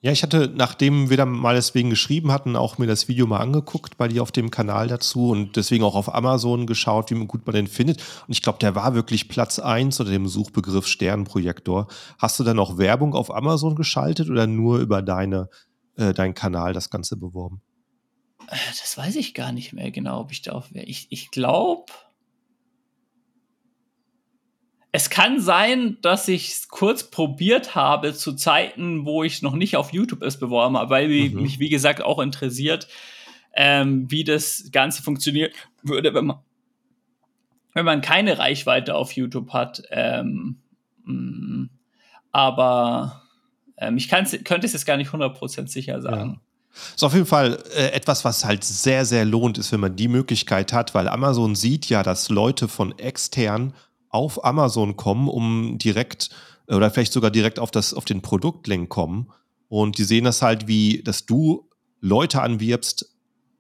Ja, 0.03 0.11
ich 0.11 0.21
hatte, 0.21 0.51
nachdem 0.53 1.09
wir 1.09 1.15
dann 1.15 1.29
mal 1.29 1.55
deswegen 1.55 1.89
geschrieben 1.89 2.33
hatten, 2.33 2.57
auch 2.57 2.77
mir 2.77 2.87
das 2.87 3.07
Video 3.07 3.25
mal 3.25 3.39
angeguckt 3.39 3.97
bei 3.97 4.09
dir 4.09 4.21
auf 4.21 4.33
dem 4.33 4.51
Kanal 4.51 4.89
dazu 4.89 5.29
und 5.29 5.55
deswegen 5.55 5.85
auch 5.85 5.95
auf 5.95 6.13
Amazon 6.13 6.67
geschaut, 6.67 7.09
wie 7.09 7.25
gut 7.25 7.45
man 7.45 7.55
den 7.55 7.67
findet. 7.67 8.03
Und 8.27 8.33
ich 8.33 8.41
glaube, 8.41 8.59
der 8.59 8.75
war 8.75 8.95
wirklich 8.95 9.29
Platz 9.29 9.59
1 9.59 9.97
unter 10.01 10.11
dem 10.11 10.27
Suchbegriff 10.27 10.87
Sternprojektor. 10.87 11.87
Hast 12.19 12.37
du 12.37 12.43
dann 12.43 12.59
auch 12.59 12.77
Werbung 12.77 13.15
auf 13.15 13.33
Amazon 13.33 13.75
geschaltet 13.75 14.29
oder 14.29 14.45
nur 14.45 14.79
über 14.79 15.01
deine, 15.01 15.47
äh, 15.95 16.13
deinen 16.13 16.33
Kanal 16.33 16.73
das 16.73 16.89
Ganze 16.89 17.15
beworben? 17.15 17.61
Das 18.49 18.97
weiß 18.97 19.15
ich 19.15 19.33
gar 19.33 19.53
nicht 19.53 19.71
mehr 19.71 19.89
genau, 19.89 20.19
ob 20.19 20.33
ich 20.33 20.41
da 20.41 20.51
auf. 20.51 20.65
Ich, 20.73 21.07
ich 21.11 21.31
glaube, 21.31 21.85
es 24.95 25.09
kann 25.09 25.41
sein, 25.41 25.97
dass 26.01 26.27
ich 26.27 26.51
es 26.51 26.67
kurz 26.67 27.09
probiert 27.09 27.73
habe 27.73 28.13
zu 28.13 28.33
Zeiten, 28.33 29.05
wo 29.05 29.23
ich 29.23 29.41
noch 29.41 29.55
nicht 29.55 29.75
auf 29.75 29.91
YouTube 29.91 30.21
es 30.21 30.37
beworben 30.37 30.77
habe, 30.77 30.91
weil 30.91 31.07
mhm. 31.07 31.41
mich, 31.41 31.57
wie 31.57 31.69
gesagt, 31.69 32.03
auch 32.03 32.19
interessiert, 32.19 32.87
ähm, 33.55 34.09
wie 34.11 34.23
das 34.23 34.69
Ganze 34.71 35.01
funktioniert 35.01 35.55
würde, 35.81 36.13
wenn 36.13 36.25
man, 36.25 36.37
wenn 37.73 37.85
man 37.85 38.01
keine 38.01 38.37
Reichweite 38.37 38.93
auf 38.93 39.13
YouTube 39.13 39.51
hat. 39.51 39.81
Ähm, 39.89 40.59
mm, 41.05 41.65
aber 42.31 43.23
ähm, 43.77 43.97
ich 43.97 44.09
könnte 44.09 44.37
es 44.37 44.73
jetzt 44.73 44.85
gar 44.85 44.97
nicht 44.97 45.09
100% 45.09 45.69
sicher 45.69 46.03
sagen. 46.03 46.39
Ja. 46.39 46.41
Ist 46.95 47.03
auf 47.03 47.13
jeden 47.13 47.25
Fall 47.25 47.57
äh, 47.75 47.87
etwas, 47.93 48.23
was 48.25 48.45
halt 48.45 48.63
sehr, 48.63 49.05
sehr 49.05 49.25
lohnt 49.25 49.57
ist, 49.57 49.71
wenn 49.71 49.79
man 49.79 49.95
die 49.95 50.07
Möglichkeit 50.07 50.71
hat, 50.71 50.93
weil 50.93 51.07
Amazon 51.07 51.55
sieht 51.55 51.89
ja, 51.89 52.03
dass 52.03 52.29
Leute 52.29 52.67
von 52.67 52.97
extern 52.99 53.73
auf 54.13 54.45
Amazon 54.45 54.95
kommen, 54.95 55.27
um 55.27 55.77
direkt 55.77 56.29
äh, 56.67 56.75
oder 56.75 56.89
vielleicht 56.91 57.13
sogar 57.13 57.31
direkt 57.31 57.59
auf, 57.59 57.71
das, 57.71 57.93
auf 57.93 58.05
den 58.05 58.21
Produktlink 58.21 58.89
kommen. 58.89 59.31
Und 59.69 59.97
die 59.97 60.03
sehen 60.03 60.23
das 60.23 60.41
halt 60.41 60.67
wie, 60.67 61.01
dass 61.03 61.25
du 61.25 61.67
Leute 61.99 62.41
anwirbst, 62.41 63.09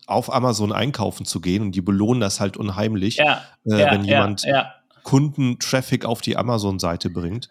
auf 0.05 0.33
Amazon 0.33 0.73
einkaufen 0.73 1.25
zu 1.25 1.39
gehen 1.39 1.61
und 1.61 1.71
die 1.73 1.81
belohnen 1.81 2.19
das 2.19 2.39
halt 2.41 2.57
unheimlich, 2.57 3.15
ja, 3.15 3.41
äh, 3.65 3.79
ja, 3.79 3.91
wenn 3.91 4.03
jemand 4.03 4.43
ja, 4.43 4.73
Kundentraffic 5.03 6.05
auf 6.05 6.21
die 6.21 6.35
Amazon-Seite 6.35 7.09
bringt. 7.09 7.49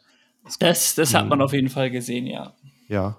Das, 0.59 0.95
das 0.95 1.15
hat 1.15 1.29
man 1.29 1.41
auf 1.41 1.53
jeden 1.55 1.71
Fall 1.71 1.91
gesehen, 1.91 2.27
ja. 2.27 2.53
Ja. 2.89 3.17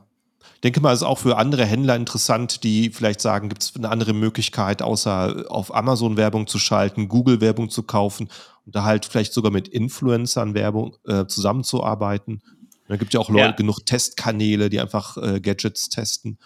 Ich 0.56 0.62
denke 0.62 0.82
mal, 0.82 0.93
es 0.93 1.02
ist 1.02 1.08
auch 1.08 1.17
für 1.17 1.38
andere 1.38 1.65
Händler 1.65 1.96
interessant, 1.96 2.63
die 2.63 2.89
vielleicht 2.89 3.22
sagen, 3.22 3.50
gibt 3.50 3.63
es 3.63 3.76
eine 3.76 3.89
andere 3.89 4.13
Möglichkeit, 4.13 4.82
außer 4.82 5.46
auf 5.50 5.74
Amazon 5.74 6.15
Werbung 6.15 6.48
zu 6.48 6.60
schalten, 6.60 7.10
Google 7.10 7.41
Werbung 7.41 7.69
zu 7.69 7.84
kaufen 7.84 8.30
und 8.65 8.76
da 8.76 8.84
halt 8.84 9.06
vielleicht 9.06 9.34
sogar 9.34 9.52
mit 9.52 9.67
Influencern 9.67 10.54
Werbung 10.54 10.95
äh, 11.06 11.26
zusammenzuarbeiten. 11.26 12.41
Da 12.88 12.97
gibt 12.97 13.13
ja 13.13 13.19
auch 13.19 13.30
Leute, 13.30 13.45
ja. 13.45 13.52
genug 13.52 13.86
Testkanäle, 13.86 14.69
die 14.69 14.80
einfach 14.80 15.17
äh, 15.17 15.39
Gadgets 15.39 15.89
testen. 15.89 16.38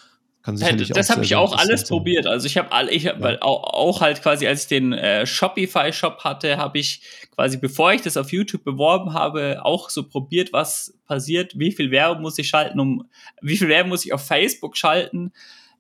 Kann 0.48 0.56
sicherlich 0.56 0.88
das 0.90 1.10
habe 1.10 1.26
ich 1.26 1.36
auch 1.36 1.58
alles 1.58 1.82
sein. 1.82 1.90
probiert. 1.90 2.26
Also 2.26 2.46
ich 2.46 2.58
habe 2.58 2.72
alle, 2.72 2.92
ich 2.92 3.06
habe 3.06 3.32
ja. 3.34 3.42
auch, 3.42 3.74
auch, 3.74 4.00
halt 4.00 4.22
quasi, 4.22 4.48
als 4.48 4.62
ich 4.62 4.68
den 4.70 4.94
äh, 4.94 5.26
Shopify 5.26 5.92
Shop 5.92 6.24
hatte, 6.24 6.56
habe 6.56 6.80
ich 6.80 7.02
quasi, 7.36 7.58
bevor 7.58 7.92
ich 7.92 8.02
das 8.02 8.16
auf 8.16 8.32
YouTube 8.32 8.64
beworben 8.64 9.14
habe, 9.14 9.60
auch 9.66 9.90
so 9.90 10.08
probiert, 10.08 10.54
was 10.54 10.98
passiert, 11.06 11.60
wie 11.60 11.74
viel 11.74 11.92
Werbung 11.92 12.22
muss 12.22 12.38
ich 12.38 12.48
schalten, 12.48 12.80
um 12.80 13.10
wie 13.42 13.58
viel 13.58 13.68
Werbung 13.68 13.90
muss 13.90 14.06
ich 14.06 14.14
auf 14.14 14.26
Facebook 14.26 14.78
schalten, 14.78 15.34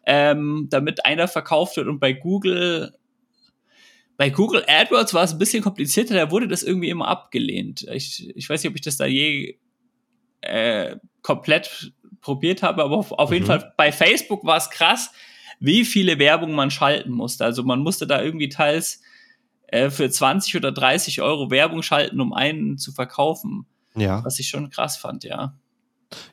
ähm, 0.06 0.67
damit 0.69 1.06
einer 1.06 1.30
verkauft 1.30 1.78
wird 1.78 1.88
und 1.88 2.00
bei 2.00 2.12
Google 2.12 2.93
bei 4.17 4.32
Google 4.32 4.65
AdWords 4.67 5.13
war 5.13 5.23
es 5.23 5.34
ein 5.34 5.39
bisschen 5.39 5.63
komplizierter, 5.63 6.15
da 6.15 6.32
wurde 6.32 6.47
das 6.47 6.63
irgendwie 6.63 6.89
immer 6.89 7.08
abgelehnt. 7.08 7.88
Ich, 7.93 8.36
ich 8.36 8.49
weiß 8.49 8.63
nicht, 8.63 8.69
ob 8.71 8.75
ich 8.75 8.82
das 8.82 8.97
da 8.97 9.06
je 9.06 9.58
äh, 10.41 10.97
komplett 11.21 11.93
probiert 12.21 12.63
habe, 12.63 12.84
aber 12.84 12.97
auf, 12.97 13.12
auf 13.12 13.30
mhm. 13.30 13.36
jeden 13.36 13.45
Fall 13.45 13.73
bei 13.77 13.91
Facebook 13.91 14.43
war 14.43 14.58
es 14.58 14.69
krass, 14.69 15.12
wie 15.60 15.86
viele 15.86 16.19
Werbung 16.19 16.53
man 16.53 16.71
schalten 16.71 17.12
musste. 17.12 17.45
Also 17.45 17.63
man 17.63 17.80
musste 17.80 18.08
da 18.08 18.21
irgendwie 18.21 18.49
teils 18.49 19.01
äh, 19.67 19.89
für 19.89 20.10
20 20.10 20.56
oder 20.56 20.71
30 20.71 21.21
Euro 21.21 21.51
Werbung 21.51 21.84
schalten, 21.84 22.19
um 22.19 22.34
einen 22.34 22.77
zu 22.77 22.91
verkaufen. 22.91 23.65
Ja. 23.95 24.23
Was 24.23 24.39
ich 24.39 24.49
schon 24.49 24.69
krass 24.69 24.97
fand, 24.97 25.23
ja. 25.23 25.56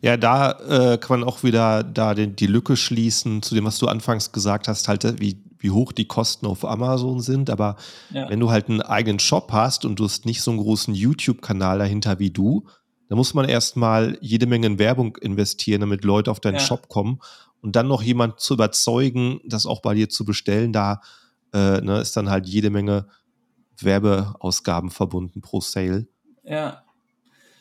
Ja, 0.03 0.17
da 0.17 0.53
äh, 0.93 0.99
kann 0.99 1.21
man 1.21 1.29
auch 1.29 1.43
wieder 1.43 1.83
da 1.83 2.15
den, 2.15 2.37
die 2.37 2.47
Lücke 2.47 2.77
schließen 2.77 3.43
zu 3.43 3.55
dem, 3.55 3.65
was 3.65 3.79
du 3.79 3.89
anfangs 3.89 4.33
gesagt 4.33 4.69
hast, 4.69 4.89
halt 4.89 5.21
wie, 5.21 5.43
wie 5.59 5.71
hoch 5.71 5.93
die 5.93 6.07
Kosten 6.07 6.47
auf 6.47 6.65
Amazon 6.65 7.21
sind. 7.21 7.51
Aber 7.51 7.77
ja. 8.11 8.29
wenn 8.29 8.41
du 8.41 8.51
halt 8.51 8.69
einen 8.69 8.83
eigenen 8.83 9.19
Shop 9.19 9.53
hast 9.53 9.85
und 9.85 9.99
du 9.99 10.05
hast 10.05 10.27
nicht 10.27 10.43
so 10.43 10.51
einen 10.51 10.61
großen 10.61 10.95
YouTube-Kanal 10.95 11.79
dahinter 11.79 12.19
wie 12.19 12.31
du, 12.31 12.67
da 13.09 13.17
muss 13.17 13.35
man 13.35 13.49
erstmal 13.49 14.17
jede 14.21 14.47
Menge 14.47 14.67
in 14.67 14.79
Werbung 14.79 15.17
investieren, 15.17 15.81
damit 15.81 16.05
Leute 16.05 16.31
auf 16.31 16.41
deinen 16.41 16.55
ja. 16.55 16.61
Shop 16.61 16.89
kommen 16.89 17.21
und 17.61 17.77
dann 17.77 17.89
noch 17.89 18.03
jemand 18.03 18.41
zu 18.41 18.55
überzeugen, 18.55 19.41
das 19.45 19.67
auch 19.67 19.81
bei 19.81 19.95
dir 19.95 20.09
zu 20.09 20.25
bestellen. 20.25 20.73
Da 20.73 21.01
äh, 21.53 21.81
ne, 21.81 22.01
ist 22.01 22.17
dann 22.17 22.31
halt 22.31 22.47
jede 22.47 22.71
Menge 22.71 23.07
Werbeausgaben 23.81 24.91
verbunden 24.91 25.41
pro 25.41 25.61
Sale. 25.61 26.07
Ja. 26.45 26.84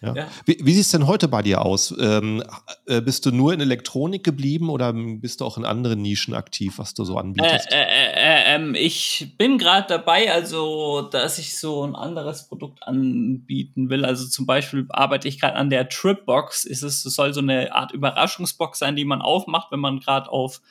Ja. 0.03 0.13
ja. 0.13 0.27
Wie, 0.45 0.57
wie 0.61 0.73
sieht 0.73 0.83
es 0.83 0.91
denn 0.91 1.07
heute 1.07 1.29
bei 1.29 1.41
dir 1.41 1.61
aus? 1.61 1.95
Ähm, 1.97 2.43
äh, 2.87 2.99
bist 2.99 3.25
du 3.25 3.31
nur 3.31 3.53
in 3.53 3.61
Elektronik 3.61 4.23
geblieben 4.23 4.69
oder 4.69 4.91
bist 4.93 5.39
du 5.39 5.45
auch 5.45 5.57
in 5.57 5.63
anderen 5.63 6.01
Nischen 6.01 6.33
aktiv, 6.33 6.77
was 6.77 6.93
du 6.93 7.05
so 7.05 7.17
anbietest? 7.17 7.71
Äh, 7.71 7.83
äh, 7.83 8.11
äh 8.13 8.55
ähm, 8.55 8.75
ich 8.75 9.35
bin 9.37 9.57
gerade 9.57 9.87
dabei, 9.87 10.31
also 10.33 11.03
dass 11.03 11.39
ich 11.39 11.57
so 11.57 11.85
ein 11.87 11.95
anderes 11.95 12.49
Produkt 12.49 12.83
anbieten 12.83 13.89
will. 13.89 14.03
Also 14.03 14.27
zum 14.27 14.45
Beispiel 14.45 14.85
arbeite 14.89 15.29
ich 15.29 15.39
gerade 15.39 15.55
an 15.55 15.69
der 15.69 15.87
Tripbox. 15.87 16.65
Ist 16.65 16.83
es 16.83 17.03
soll 17.03 17.33
so 17.33 17.39
eine 17.39 17.73
Art 17.73 17.93
Überraschungsbox 17.93 18.79
sein, 18.79 18.97
die 18.97 19.05
man 19.05 19.21
aufmacht, 19.21 19.71
wenn 19.71 19.79
man 19.79 20.01
gerade 20.01 20.29
auf 20.29 20.61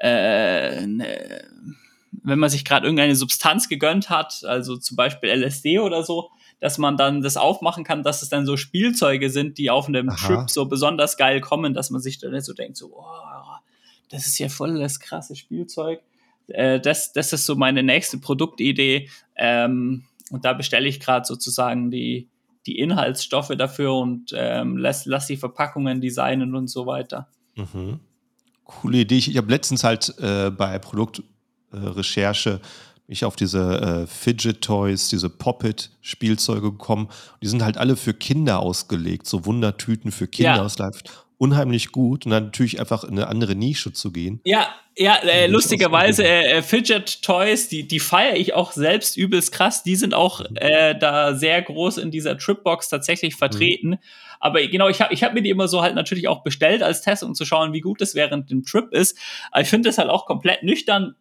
äh, 0.00 0.84
ne, 0.86 1.44
wenn 2.10 2.38
man 2.38 2.50
sich 2.50 2.64
gerade 2.64 2.86
irgendeine 2.86 3.14
Substanz 3.14 3.68
gegönnt 3.68 4.10
hat, 4.10 4.44
also 4.44 4.76
zum 4.76 4.96
Beispiel 4.96 5.30
LSD 5.30 5.78
oder 5.78 6.02
so, 6.02 6.30
dass 6.60 6.78
man 6.78 6.96
dann 6.96 7.22
das 7.22 7.36
aufmachen 7.36 7.84
kann, 7.84 8.02
dass 8.02 8.22
es 8.22 8.28
dann 8.28 8.46
so 8.46 8.56
Spielzeuge 8.56 9.30
sind, 9.30 9.58
die 9.58 9.70
auf 9.70 9.88
einem 9.88 10.08
Aha. 10.08 10.26
Trip 10.26 10.50
so 10.50 10.66
besonders 10.66 11.16
geil 11.16 11.40
kommen, 11.40 11.74
dass 11.74 11.90
man 11.90 12.00
sich 12.00 12.18
dann 12.18 12.38
so 12.40 12.52
denkt, 12.52 12.76
so, 12.76 12.92
oh, 12.94 13.56
das 14.10 14.26
ist 14.26 14.38
ja 14.38 14.48
voll 14.48 14.78
das 14.78 15.00
krasse 15.00 15.36
Spielzeug. 15.36 16.00
Äh, 16.48 16.80
das, 16.80 17.12
das 17.12 17.32
ist 17.32 17.46
so 17.46 17.54
meine 17.56 17.82
nächste 17.82 18.18
Produktidee. 18.18 19.08
Ähm, 19.36 20.04
und 20.30 20.44
da 20.44 20.52
bestelle 20.52 20.88
ich 20.88 21.00
gerade 21.00 21.24
sozusagen 21.26 21.90
die, 21.90 22.28
die 22.66 22.78
Inhaltsstoffe 22.78 23.52
dafür 23.56 23.94
und 23.94 24.32
ähm, 24.34 24.76
lass, 24.76 25.06
lass 25.06 25.26
die 25.26 25.36
Verpackungen 25.36 26.00
designen 26.00 26.54
und 26.54 26.68
so 26.68 26.86
weiter. 26.86 27.28
Mhm. 27.54 28.00
Coole 28.64 28.98
Idee. 28.98 29.16
Ich, 29.16 29.30
ich 29.30 29.36
habe 29.36 29.50
letztens 29.50 29.84
halt 29.84 30.14
äh, 30.18 30.50
bei 30.50 30.78
Produktrecherche 30.78 32.50
äh, 32.50 32.58
ich 33.08 33.24
auf 33.24 33.36
diese 33.36 33.80
äh, 33.80 34.06
Fidget 34.06 34.62
Toys, 34.62 35.08
diese 35.08 35.30
Poppet-Spielzeuge 35.30 36.72
gekommen. 36.72 37.08
Die 37.42 37.48
sind 37.48 37.64
halt 37.64 37.78
alle 37.78 37.96
für 37.96 38.12
Kinder 38.12 38.60
ausgelegt, 38.60 39.26
so 39.26 39.46
Wundertüten 39.46 40.12
für 40.12 40.28
Kinder. 40.28 40.56
Ja. 40.56 40.62
Das 40.62 40.78
läuft 40.78 41.10
unheimlich 41.38 41.90
gut 41.90 42.26
und 42.26 42.32
dann 42.32 42.44
natürlich 42.44 42.80
einfach 42.80 43.04
in 43.04 43.12
eine 43.12 43.28
andere 43.28 43.54
Nische 43.54 43.92
zu 43.92 44.12
gehen. 44.12 44.40
Ja, 44.44 44.68
ja, 44.96 45.14
äh, 45.22 45.46
lustigerweise 45.46 46.24
äh, 46.24 46.58
äh, 46.58 46.62
Fidget 46.62 47.22
Toys, 47.22 47.68
die, 47.68 47.86
die 47.86 48.00
feiere 48.00 48.36
ich 48.36 48.52
auch 48.54 48.72
selbst 48.72 49.16
übelst 49.16 49.52
krass. 49.52 49.84
Die 49.84 49.96
sind 49.96 50.12
auch 50.12 50.40
mhm. 50.40 50.56
äh, 50.56 50.98
da 50.98 51.34
sehr 51.34 51.62
groß 51.62 51.98
in 51.98 52.10
dieser 52.10 52.36
Tripbox 52.36 52.88
tatsächlich 52.88 53.34
mhm. 53.34 53.38
vertreten. 53.38 53.88
Mhm. 53.90 53.98
Aber 54.40 54.66
genau, 54.66 54.88
ich 54.88 55.00
habe 55.00 55.14
ich 55.14 55.22
hab 55.22 55.32
mir 55.32 55.42
die 55.42 55.50
immer 55.50 55.68
so 55.68 55.80
halt 55.80 55.94
natürlich 55.94 56.28
auch 56.28 56.42
bestellt 56.42 56.82
als 56.82 57.00
Test, 57.00 57.22
um 57.22 57.34
zu 57.34 57.44
schauen, 57.44 57.72
wie 57.72 57.80
gut 57.80 58.00
das 58.00 58.14
während 58.14 58.50
dem 58.50 58.64
Trip 58.64 58.92
ist. 58.92 59.16
Aber 59.50 59.62
ich 59.62 59.68
finde 59.68 59.88
das 59.88 59.98
halt 59.98 60.10
auch 60.10 60.26
komplett 60.26 60.62
nüchtern 60.62 61.14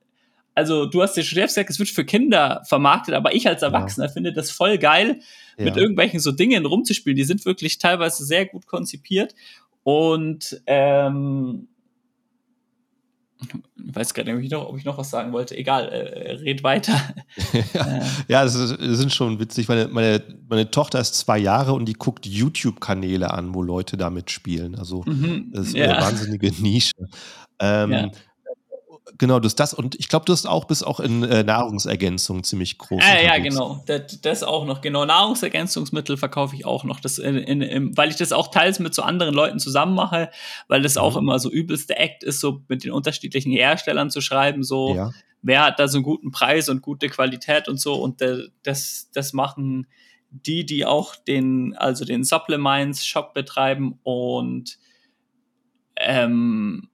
also 0.58 0.88
du 0.88 1.04
hast 1.04 1.14
dir 1.14 1.24
schon 1.24 1.36
selbst 1.36 1.54
gesagt, 1.54 1.70
es 1.70 1.78
wird 1.78 1.90
für 1.90 2.04
Kinder 2.04 2.64
vermarktet, 2.66 3.14
aber 3.14 3.36
ich 3.36 3.48
als 3.48 3.62
Erwachsener 3.62 4.08
ja. 4.08 4.12
finde 4.12 4.34
das 4.34 4.50
voll 4.50 4.80
geil, 4.80 5.20
ja. 5.56 5.66
mit 5.66 5.78
irgendwelchen 5.78 6.20
so 6.20 6.32
Dingen 6.32 6.66
rumzuspielen. 6.66 7.16
Die 7.16 7.26
sind 7.26 7.46
wirklich 7.46 7.78
teilweise 7.78 8.26
sehr 8.26 8.48
gut 8.48 8.66
konzipiert 8.66 9.36
und 9.84 10.60
ähm, 10.66 11.68
ich 13.40 13.96
weiß 13.96 14.16
gerade 14.16 14.34
nicht, 14.34 14.56
ob 14.56 14.76
ich 14.80 14.84
noch 14.84 14.98
was 14.98 15.12
sagen 15.12 15.32
wollte. 15.32 15.56
Egal, 15.56 15.90
äh, 15.90 16.32
red 16.38 16.64
weiter. 16.64 17.00
ja, 17.74 18.02
ja 18.28 18.44
das, 18.44 18.56
ist, 18.56 18.82
das, 18.82 18.98
sind 18.98 19.14
schon 19.14 19.40
witzig. 19.40 19.68
Meine, 19.68 19.88
meine, 19.90 20.24
meine 20.50 20.72
Tochter 20.72 21.00
ist 21.00 21.14
zwei 21.14 21.38
Jahre 21.38 21.74
und 21.74 21.86
die 21.86 21.94
guckt 21.94 22.26
YouTube-Kanäle 22.26 23.32
an, 23.32 23.54
wo 23.54 23.62
Leute 23.62 23.96
damit 23.96 24.32
spielen. 24.32 24.74
Also 24.74 25.04
mhm, 25.06 25.52
das 25.54 25.68
ist 25.68 25.76
ja. 25.76 25.92
eine 25.92 26.02
wahnsinnige 26.02 26.52
Nische. 26.60 26.94
Ähm, 27.60 27.92
ja. 27.92 28.12
Genau, 29.18 29.40
du 29.40 29.46
hast 29.46 29.56
das 29.56 29.74
und 29.74 29.96
ich 29.96 30.10
glaube, 30.10 30.26
du 30.26 30.34
hast 30.34 30.46
auch 30.46 30.66
bis 30.66 30.84
auch 30.84 31.00
in 31.00 31.24
äh, 31.24 31.44
Nahrungsergänzung 31.44 32.44
ziemlich 32.44 32.78
groß. 32.78 33.02
Äh, 33.04 33.26
ja, 33.26 33.38
genau. 33.38 33.82
Das, 33.86 34.20
das, 34.22 34.44
auch 34.44 34.66
noch. 34.66 34.82
Genau, 34.82 35.06
Nahrungsergänzungsmittel 35.06 36.18
verkaufe 36.18 36.56
ich 36.56 36.66
auch 36.66 36.84
noch. 36.84 37.00
Das 37.00 37.18
in, 37.18 37.38
in, 37.38 37.62
in, 37.62 37.98
weil 37.98 38.10
ich 38.10 38.18
das 38.18 38.34
auch 38.34 38.50
teils 38.50 38.80
mit 38.80 38.94
so 38.94 39.04
anderen 39.04 39.34
Leuten 39.34 39.60
zusammen 39.60 39.96
mache, 39.96 40.30
weil 40.68 40.82
das 40.82 40.96
mhm. 40.96 41.02
auch 41.02 41.16
immer 41.16 41.40
so 41.40 41.50
übelste 41.50 41.98
Act 41.98 42.24
ist, 42.24 42.42
so 42.42 42.64
mit 42.68 42.84
den 42.84 42.92
unterschiedlichen 42.92 43.52
Herstellern 43.52 44.10
zu 44.10 44.20
schreiben, 44.20 44.64
so 44.64 44.96
ja. 44.96 45.12
wer 45.42 45.64
hat 45.64 45.80
da 45.80 45.88
so 45.88 45.98
einen 45.98 46.04
guten 46.04 46.32
Preis 46.32 46.68
und 46.68 46.82
gute 46.82 47.08
Qualität 47.08 47.70
und 47.70 47.80
so. 47.80 47.96
Und 47.96 48.22
äh, 48.22 48.40
das, 48.64 49.10
das 49.14 49.32
machen 49.32 49.88
die, 50.32 50.66
die 50.66 50.86
auch 50.86 51.16
den, 51.16 51.76
also 51.78 52.04
den 52.04 52.24
Supplements 52.24 53.06
Shop 53.06 53.34
betreiben 53.34 54.00
und 54.04 54.78
ähm, 55.96 56.90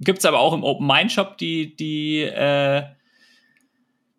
Gibt 0.00 0.18
es 0.18 0.24
aber 0.24 0.40
auch 0.40 0.52
im 0.52 0.64
Open 0.64 0.86
Mind 0.86 1.12
Shop 1.12 1.38
die, 1.38 1.76
die 1.76 2.22
äh, 2.22 2.82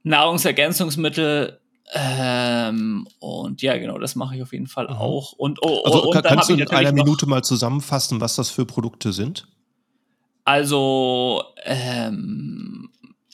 Nahrungsergänzungsmittel. 0.04 1.60
Ähm, 1.94 3.08
und 3.20 3.62
ja, 3.62 3.78
genau, 3.78 3.98
das 3.98 4.16
mache 4.16 4.36
ich 4.36 4.42
auf 4.42 4.54
jeden 4.54 4.68
Fall 4.68 4.86
mhm. 4.86 4.96
auch. 4.96 5.34
Und, 5.34 5.60
oh, 5.62 5.84
also, 5.84 6.04
und 6.04 6.24
kannst 6.24 6.50
du 6.50 6.54
in 6.54 6.68
einer 6.70 6.92
Minute 6.92 7.28
mal 7.28 7.44
zusammenfassen, 7.44 8.22
was 8.22 8.36
das 8.36 8.50
für 8.50 8.66
Produkte 8.66 9.14
sind? 9.14 9.48
Also, 10.46 11.44
ähm, 11.64 12.90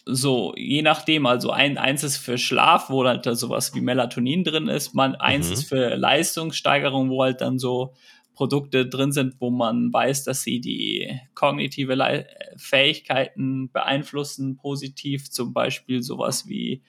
so, 0.05 0.53
je 0.55 0.81
nachdem, 0.81 1.25
also 1.25 1.51
ein, 1.51 1.77
eins 1.77 2.03
ist 2.03 2.17
für 2.17 2.37
Schlaf, 2.37 2.89
wo 2.89 3.05
halt 3.05 3.25
da 3.25 3.35
sowas 3.35 3.75
wie 3.75 3.81
Melatonin 3.81 4.43
drin 4.43 4.67
ist, 4.67 4.93
man, 4.95 5.15
eins 5.15 5.47
mhm. 5.47 5.53
ist 5.53 5.63
für 5.65 5.95
Leistungssteigerung, 5.95 7.09
wo 7.09 7.23
halt 7.23 7.41
dann 7.41 7.59
so 7.59 7.93
Produkte 8.41 8.87
drin 8.87 9.11
sind, 9.11 9.35
wo 9.39 9.51
man 9.51 9.93
weiß, 9.93 10.23
dass 10.23 10.41
sie 10.41 10.59
die 10.59 11.15
kognitive 11.35 11.93
Le 11.93 12.25
Fähigkeiten 12.57 13.69
beeinflussen 13.71 14.57
positiv, 14.57 15.29
zum 15.29 15.53
Beispiel 15.53 16.01
sowas 16.01 16.47
wie 16.47 16.81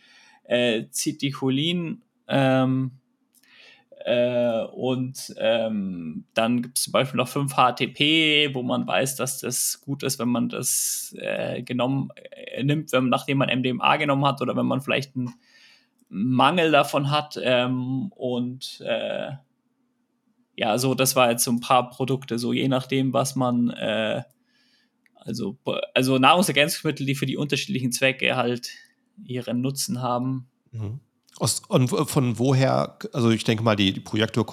äh, 0.45 0.85
Citicolin 0.91 2.01
Ähm, 2.27 2.93
äh, 4.07 4.65
und 4.65 5.35
ähm, 5.37 6.25
dann 6.33 6.63
gibt 6.63 6.79
es 6.79 6.85
zum 6.85 6.93
Beispiel 6.95 7.19
noch 7.19 7.29
5-HTP, 7.29 8.55
wo 8.55 8.63
man 8.63 8.87
weiß, 8.87 9.17
dass 9.17 9.41
das 9.41 9.83
gut 9.83 10.05
ist, 10.05 10.19
wenn 10.19 10.31
man 10.31 10.49
das 10.49 11.15
äh, 11.19 11.63
genommen 11.63 12.09
äh, 12.15 12.63
nimmt, 12.65 12.91
wenn, 12.93 13.11
nachdem 13.11 13.37
man 13.37 13.51
MDMA 13.55 13.99
genommen 13.99 14.25
hat 14.25 14.41
oder 14.41 14.57
wenn 14.57 14.65
man 14.65 14.81
vielleicht 14.81 15.15
einen 15.17 15.35
Mangel 16.09 16.71
davon 16.71 17.11
hat. 17.11 17.39
Ähm, 17.43 18.11
und 18.17 18.83
äh, 18.87 19.33
ja, 20.57 20.79
so, 20.79 20.95
das 20.95 21.17
war 21.17 21.31
jetzt 21.31 21.45
so 21.45 21.51
ein 21.51 21.61
paar 21.61 21.91
Produkte, 21.91 22.39
so 22.39 22.53
je 22.53 22.69
nachdem, 22.69 23.13
was 23.13 23.37
man, 23.37 23.71
äh, 23.71 24.23
also, 25.15 25.57
also 25.95 26.19
Nahrungsergänzungsmittel, 26.19 27.07
die 27.07 27.15
für 27.15 27.27
die 27.27 27.37
unterschiedlichen 27.37 27.93
Zwecke 27.93 28.37
halt 28.37 28.71
ihren 29.25 29.61
Nutzen 29.61 30.03
haben. 30.03 30.49
Mhm. 30.73 31.01
Aus, 31.39 31.63
und 31.69 31.89
von 31.89 32.39
woher, 32.39 32.99
also 33.13 33.31
ich 33.31 33.45
denke 33.45 33.63
mal, 33.63 33.77
die, 33.77 33.93
die 33.93 34.01
Projektor 34.01 34.47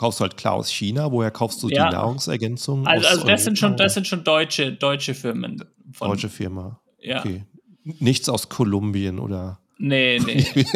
kaufst 0.00 0.20
du 0.20 0.22
halt 0.22 0.38
klar 0.38 0.54
aus 0.54 0.70
China. 0.70 1.12
Woher 1.12 1.30
kaufst 1.30 1.62
du 1.62 1.68
ja. 1.68 1.88
die 1.88 1.94
Nahrungsergänzungen? 1.94 2.86
Also, 2.86 3.06
also 3.06 3.26
das, 3.26 3.44
sind 3.44 3.58
schon, 3.58 3.76
das 3.76 3.92
sind 3.92 4.06
schon 4.06 4.24
deutsche, 4.24 4.72
deutsche 4.72 5.14
Firmen. 5.14 5.62
Von, 5.92 6.08
deutsche 6.08 6.30
Firma. 6.30 6.80
Ja. 7.00 7.20
Okay. 7.20 7.44
Nichts 7.84 8.28
aus 8.30 8.48
Kolumbien 8.48 9.18
oder. 9.18 9.60
Nee, 9.82 10.18
nee. 10.18 10.44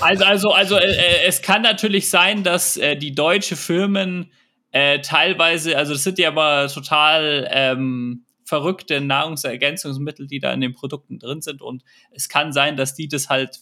also, 0.00 0.24
also, 0.24 0.50
also 0.52 0.76
äh, 0.76 0.86
äh, 0.86 1.26
es 1.26 1.42
kann 1.42 1.62
natürlich 1.62 2.08
sein, 2.08 2.44
dass 2.44 2.76
äh, 2.76 2.94
die 2.94 3.12
deutsche 3.12 3.56
Firmen 3.56 4.30
äh, 4.70 5.00
teilweise, 5.00 5.76
also 5.76 5.94
das 5.94 6.04
sind 6.04 6.16
ja 6.20 6.28
aber 6.28 6.68
total 6.68 7.48
ähm, 7.50 8.24
verrückte 8.44 9.00
Nahrungsergänzungsmittel, 9.00 10.28
die 10.28 10.38
da 10.38 10.52
in 10.52 10.60
den 10.60 10.74
Produkten 10.74 11.18
drin 11.18 11.40
sind. 11.40 11.60
Und 11.60 11.82
es 12.12 12.28
kann 12.28 12.52
sein, 12.52 12.76
dass 12.76 12.94
die 12.94 13.08
das 13.08 13.28
halt 13.28 13.58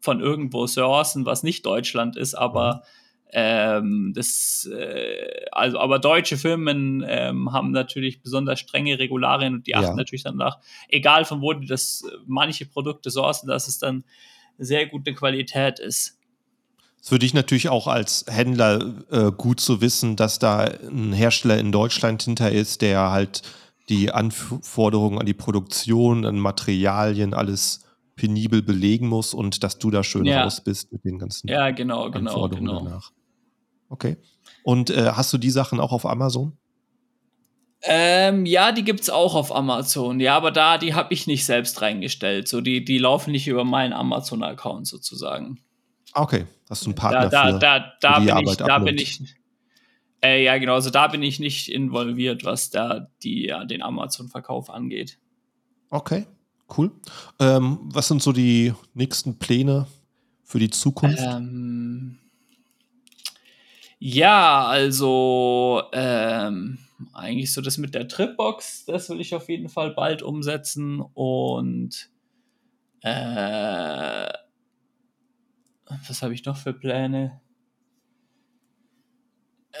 von 0.00 0.20
irgendwo 0.20 0.66
sourcen, 0.66 1.24
was 1.24 1.44
nicht 1.44 1.64
Deutschland 1.64 2.16
ist, 2.16 2.34
aber 2.34 2.74
mhm. 2.74 2.80
Ähm, 3.30 4.12
das, 4.14 4.68
äh, 4.72 5.46
also 5.52 5.78
aber 5.78 5.98
deutsche 5.98 6.36
Firmen 6.36 7.04
ähm, 7.06 7.52
haben 7.52 7.72
natürlich 7.72 8.22
besonders 8.22 8.60
strenge 8.60 8.98
Regularien 8.98 9.54
und 9.54 9.66
die 9.66 9.74
achten 9.74 9.88
ja. 9.90 9.96
natürlich 9.96 10.22
danach, 10.22 10.58
egal 10.88 11.24
von 11.24 11.42
wo 11.42 11.52
die 11.52 11.66
das 11.66 12.04
manche 12.26 12.64
Produkte 12.66 13.10
sourcen, 13.10 13.48
dass 13.48 13.68
es 13.68 13.78
dann 13.78 14.04
sehr 14.56 14.86
gute 14.86 15.14
Qualität 15.14 15.78
ist. 15.78 16.18
Es 16.96 17.02
ist 17.02 17.08
für 17.10 17.18
dich 17.18 17.34
natürlich 17.34 17.68
auch 17.68 17.86
als 17.86 18.24
Händler 18.28 18.94
äh, 19.10 19.30
gut 19.30 19.60
zu 19.60 19.80
wissen, 19.80 20.16
dass 20.16 20.38
da 20.38 20.64
ein 20.64 21.12
Hersteller 21.12 21.58
in 21.58 21.70
Deutschland 21.70 22.22
hinter 22.22 22.50
ist, 22.50 22.82
der 22.82 23.10
halt 23.10 23.42
die 23.88 24.10
Anforderungen 24.10 25.18
an 25.18 25.26
die 25.26 25.34
Produktion, 25.34 26.24
an 26.26 26.38
Materialien, 26.38 27.34
alles 27.34 27.84
penibel 28.16 28.62
belegen 28.62 29.06
muss 29.06 29.32
und 29.32 29.62
dass 29.62 29.78
du 29.78 29.90
da 29.90 30.02
schön 30.02 30.24
ja. 30.24 30.42
raus 30.42 30.60
bist 30.60 30.92
mit 30.92 31.04
den 31.04 31.18
ganzen 31.18 31.48
ja, 31.48 31.70
genau, 31.70 32.10
genau, 32.10 32.30
Anforderungen 32.30 32.66
genau. 32.66 32.84
danach. 32.84 33.12
Okay. 33.88 34.16
Und 34.62 34.90
äh, 34.90 35.12
hast 35.12 35.32
du 35.32 35.38
die 35.38 35.50
Sachen 35.50 35.80
auch 35.80 35.92
auf 35.92 36.06
Amazon? 36.06 36.56
Ähm, 37.82 38.44
ja, 38.44 38.72
die 38.72 38.82
gibt 38.82 39.00
es 39.00 39.10
auch 39.10 39.34
auf 39.34 39.54
Amazon. 39.54 40.18
Ja, 40.20 40.36
aber 40.36 40.50
da, 40.50 40.78
die 40.78 40.94
habe 40.94 41.14
ich 41.14 41.26
nicht 41.26 41.44
selbst 41.44 41.80
reingestellt. 41.80 42.48
So, 42.48 42.60
die, 42.60 42.84
die 42.84 42.98
laufen 42.98 43.30
nicht 43.30 43.46
über 43.46 43.64
meinen 43.64 43.92
Amazon-Account 43.92 44.86
sozusagen. 44.86 45.60
Okay, 46.12 46.46
hast 46.68 46.84
du 46.84 46.90
einen 46.90 46.96
Partner 46.96 47.28
da, 47.28 47.28
da, 47.28 47.52
für, 47.52 47.58
da, 47.58 47.92
da, 48.00 48.14
für 48.14 48.20
die 48.20 48.26
bin 48.26 48.36
Arbeit 48.36 48.60
ich, 48.60 48.66
da 48.66 48.78
bin 48.78 48.98
ich, 48.98 49.20
äh, 50.24 50.42
ja, 50.42 50.58
genau, 50.58 50.74
also 50.74 50.90
da 50.90 51.06
bin 51.06 51.22
ich 51.22 51.38
nicht 51.38 51.70
involviert, 51.70 52.44
was 52.44 52.70
da 52.70 53.08
die, 53.22 53.46
ja, 53.46 53.64
den 53.64 53.82
Amazon-Verkauf 53.82 54.70
angeht. 54.70 55.18
Okay, 55.90 56.26
Cool. 56.76 56.92
Ähm, 57.38 57.78
was 57.82 58.08
sind 58.08 58.22
so 58.22 58.32
die 58.32 58.74
nächsten 58.94 59.38
Pläne 59.38 59.86
für 60.44 60.58
die 60.58 60.70
Zukunft? 60.70 61.18
Ähm, 61.18 62.17
ja, 63.98 64.66
also 64.66 65.82
ähm, 65.92 66.78
eigentlich 67.12 67.52
so 67.52 67.60
das 67.60 67.78
mit 67.78 67.94
der 67.94 68.08
Tripbox, 68.08 68.84
das 68.86 69.08
will 69.10 69.20
ich 69.20 69.34
auf 69.34 69.48
jeden 69.48 69.68
Fall 69.68 69.92
bald 69.92 70.22
umsetzen 70.22 71.00
und 71.00 72.10
äh, 73.02 74.28
was 76.06 76.22
habe 76.22 76.34
ich 76.34 76.44
noch 76.44 76.56
für 76.56 76.72
Pläne? 76.72 77.40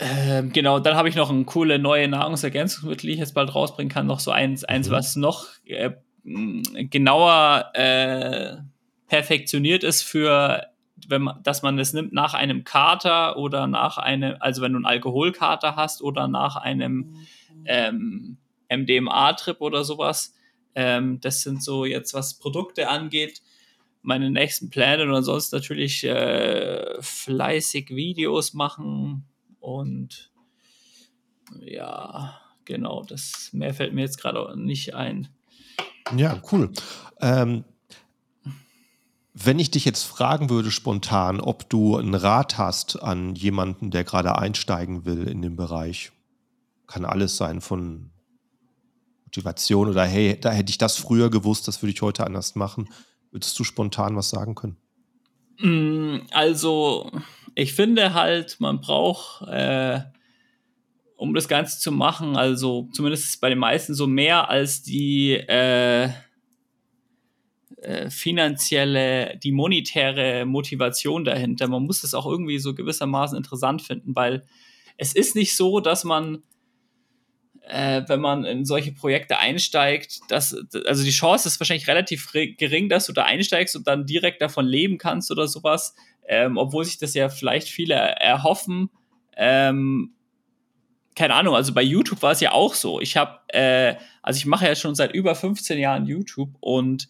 Ähm, 0.00 0.52
genau, 0.52 0.78
dann 0.78 0.96
habe 0.96 1.08
ich 1.08 1.16
noch 1.16 1.30
ein 1.30 1.46
coole 1.46 1.78
neue 1.78 2.08
Nahrungsergänzungsmittel, 2.08 3.08
die 3.08 3.14
ich 3.14 3.18
jetzt 3.18 3.34
bald 3.34 3.54
rausbringen 3.54 3.92
kann. 3.92 4.06
Noch 4.06 4.20
so 4.20 4.30
eins, 4.30 4.64
eins 4.64 4.88
mhm. 4.88 4.92
was 4.92 5.16
noch 5.16 5.46
äh, 5.64 5.90
genauer 6.24 7.70
äh, 7.74 8.56
perfektioniert 9.08 9.82
ist 9.82 10.02
für, 10.02 10.66
wenn 11.08 11.22
man, 11.22 11.42
dass 11.42 11.62
man 11.62 11.78
es 11.78 11.92
nimmt 11.92 12.12
nach 12.12 12.34
einem 12.34 12.64
Kater 12.64 13.36
oder 13.36 13.66
nach 13.66 13.98
einem, 13.98 14.36
also 14.40 14.62
wenn 14.62 14.72
du 14.72 14.78
einen 14.78 14.86
Alkoholkater 14.86 15.74
hast 15.74 16.02
oder 16.02 16.28
nach 16.28 16.56
einem 16.56 17.16
ähm, 17.64 18.36
MDMA-Trip 18.70 19.60
oder 19.60 19.84
sowas. 19.84 20.34
Ähm, 20.74 21.20
das 21.20 21.42
sind 21.42 21.62
so 21.62 21.84
jetzt, 21.84 22.14
was 22.14 22.38
Produkte 22.38 22.88
angeht, 22.88 23.42
meine 24.02 24.30
nächsten 24.30 24.70
Pläne 24.70 25.02
und 25.04 25.14
ansonsten 25.14 25.56
natürlich 25.56 26.04
äh, 26.04 27.00
fleißig 27.00 27.90
Videos 27.90 28.54
machen 28.54 29.24
und 29.60 30.30
ja, 31.60 32.40
genau, 32.64 33.02
das 33.02 33.50
mehr 33.52 33.74
fällt 33.74 33.94
mir 33.94 34.02
jetzt 34.02 34.20
gerade 34.20 34.58
nicht 34.58 34.94
ein. 34.94 35.28
Ja, 36.16 36.40
cool. 36.52 36.70
Ähm, 37.20 37.64
wenn 39.44 39.58
ich 39.58 39.70
dich 39.70 39.84
jetzt 39.84 40.04
fragen 40.04 40.50
würde 40.50 40.70
spontan, 40.70 41.40
ob 41.40 41.68
du 41.68 41.96
einen 41.96 42.14
Rat 42.14 42.58
hast 42.58 43.02
an 43.02 43.34
jemanden, 43.34 43.90
der 43.90 44.04
gerade 44.04 44.36
einsteigen 44.38 45.04
will 45.04 45.28
in 45.28 45.42
den 45.42 45.56
Bereich, 45.56 46.12
kann 46.86 47.04
alles 47.04 47.36
sein 47.36 47.60
von 47.60 48.10
Motivation 49.24 49.88
oder 49.88 50.04
hey, 50.04 50.38
da 50.40 50.50
hätte 50.50 50.70
ich 50.70 50.78
das 50.78 50.96
früher 50.96 51.30
gewusst, 51.30 51.68
das 51.68 51.82
würde 51.82 51.92
ich 51.92 52.02
heute 52.02 52.26
anders 52.26 52.54
machen. 52.54 52.88
Würdest 53.30 53.58
du 53.58 53.64
spontan 53.64 54.16
was 54.16 54.30
sagen 54.30 54.54
können? 54.54 54.76
Mm, 55.58 56.26
also, 56.32 57.10
ich 57.54 57.74
finde 57.74 58.14
halt, 58.14 58.58
man 58.60 58.80
braucht 58.80 59.42
äh, 59.48 60.00
um 61.18 61.34
das 61.34 61.48
Ganze 61.48 61.78
zu 61.78 61.92
machen. 61.92 62.36
Also 62.36 62.88
zumindest 62.92 63.40
bei 63.40 63.50
den 63.50 63.58
meisten 63.58 63.92
so 63.92 64.06
mehr 64.06 64.48
als 64.48 64.82
die 64.82 65.32
äh, 65.32 66.10
äh, 67.82 68.10
finanzielle, 68.10 69.38
die 69.42 69.52
monetäre 69.52 70.44
Motivation 70.44 71.24
dahinter. 71.24 71.68
Man 71.68 71.84
muss 71.84 72.04
es 72.04 72.14
auch 72.14 72.26
irgendwie 72.26 72.58
so 72.58 72.74
gewissermaßen 72.74 73.36
interessant 73.36 73.82
finden, 73.82 74.16
weil 74.16 74.44
es 74.96 75.14
ist 75.14 75.36
nicht 75.36 75.56
so, 75.56 75.80
dass 75.80 76.04
man 76.04 76.42
äh, 77.68 78.02
wenn 78.08 78.20
man 78.20 78.44
in 78.44 78.64
solche 78.64 78.92
Projekte 78.92 79.38
einsteigt, 79.38 80.20
dass, 80.28 80.56
also 80.86 81.04
die 81.04 81.10
Chance 81.10 81.48
ist 81.48 81.60
wahrscheinlich 81.60 81.86
relativ 81.86 82.32
gering, 82.32 82.88
dass 82.88 83.06
du 83.06 83.12
da 83.12 83.24
einsteigst 83.24 83.76
und 83.76 83.86
dann 83.86 84.06
direkt 84.06 84.40
davon 84.40 84.66
leben 84.66 84.96
kannst 84.96 85.30
oder 85.30 85.46
sowas, 85.46 85.94
ähm, 86.26 86.56
obwohl 86.56 86.84
sich 86.84 86.98
das 86.98 87.14
ja 87.14 87.28
vielleicht 87.28 87.68
viele 87.68 87.94
erhoffen. 87.94 88.90
Ähm, 89.36 90.14
keine 91.14 91.34
Ahnung, 91.34 91.54
also 91.54 91.74
bei 91.74 91.82
YouTube 91.82 92.22
war 92.22 92.32
es 92.32 92.40
ja 92.40 92.52
auch 92.52 92.74
so. 92.74 93.00
Ich 93.00 93.16
habe, 93.16 93.40
äh, 93.48 93.96
also 94.22 94.38
ich 94.38 94.46
mache 94.46 94.66
ja 94.66 94.74
schon 94.74 94.94
seit 94.94 95.12
über 95.12 95.34
15 95.34 95.78
Jahren 95.78 96.06
YouTube 96.06 96.50
und 96.60 97.08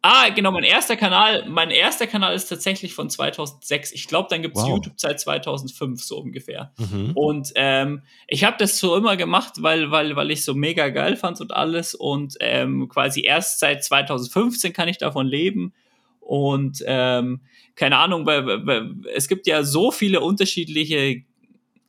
Ah, 0.00 0.28
genau, 0.28 0.52
mein 0.52 0.62
erster 0.62 0.96
Kanal, 0.96 1.44
mein 1.48 1.70
erster 1.70 2.06
Kanal 2.06 2.32
ist 2.32 2.46
tatsächlich 2.46 2.94
von 2.94 3.10
2006. 3.10 3.90
Ich 3.92 4.06
glaube, 4.06 4.28
dann 4.30 4.42
gibt 4.42 4.56
es 4.56 4.62
wow. 4.62 4.70
YouTube 4.70 4.94
seit 4.96 5.18
2005 5.18 6.00
so 6.00 6.18
ungefähr. 6.18 6.72
Mhm. 6.78 7.12
Und 7.14 7.52
ähm, 7.56 8.02
ich 8.28 8.44
habe 8.44 8.56
das 8.60 8.78
so 8.78 8.94
immer 8.96 9.16
gemacht, 9.16 9.54
weil, 9.58 9.90
weil, 9.90 10.14
weil 10.14 10.30
ich 10.30 10.44
so 10.44 10.54
mega 10.54 10.88
geil 10.90 11.16
fand 11.16 11.40
und 11.40 11.52
alles. 11.52 11.96
Und 11.96 12.36
ähm, 12.38 12.88
quasi 12.88 13.22
erst 13.22 13.58
seit 13.58 13.82
2015 13.82 14.72
kann 14.72 14.86
ich 14.86 14.98
davon 14.98 15.26
leben. 15.26 15.74
Und 16.20 16.84
ähm, 16.86 17.40
keine 17.74 17.98
Ahnung, 17.98 18.24
weil, 18.24 18.66
weil, 18.66 18.94
es 19.16 19.26
gibt 19.26 19.48
ja 19.48 19.64
so 19.64 19.90
viele 19.90 20.20
unterschiedliche 20.20 21.22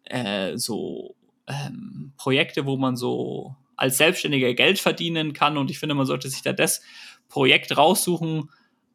äh, 0.06 0.58
so 0.58 1.15
ähm, 1.45 2.13
Projekte, 2.17 2.65
wo 2.65 2.76
man 2.76 2.95
so 2.95 3.56
als 3.76 3.98
Selbstständiger 3.98 4.54
Geld 4.56 4.80
verdienen 4.80 5.34
kann. 5.34 5.58
Und 5.58 5.69
ich 5.69 5.78
finde, 5.78 5.95
man 5.95 6.06
sollte 6.06 6.28
sich 6.28 6.41
da 6.41 6.54
das 6.54 6.82
Projekt 7.30 7.77
raussuchen, 7.77 8.50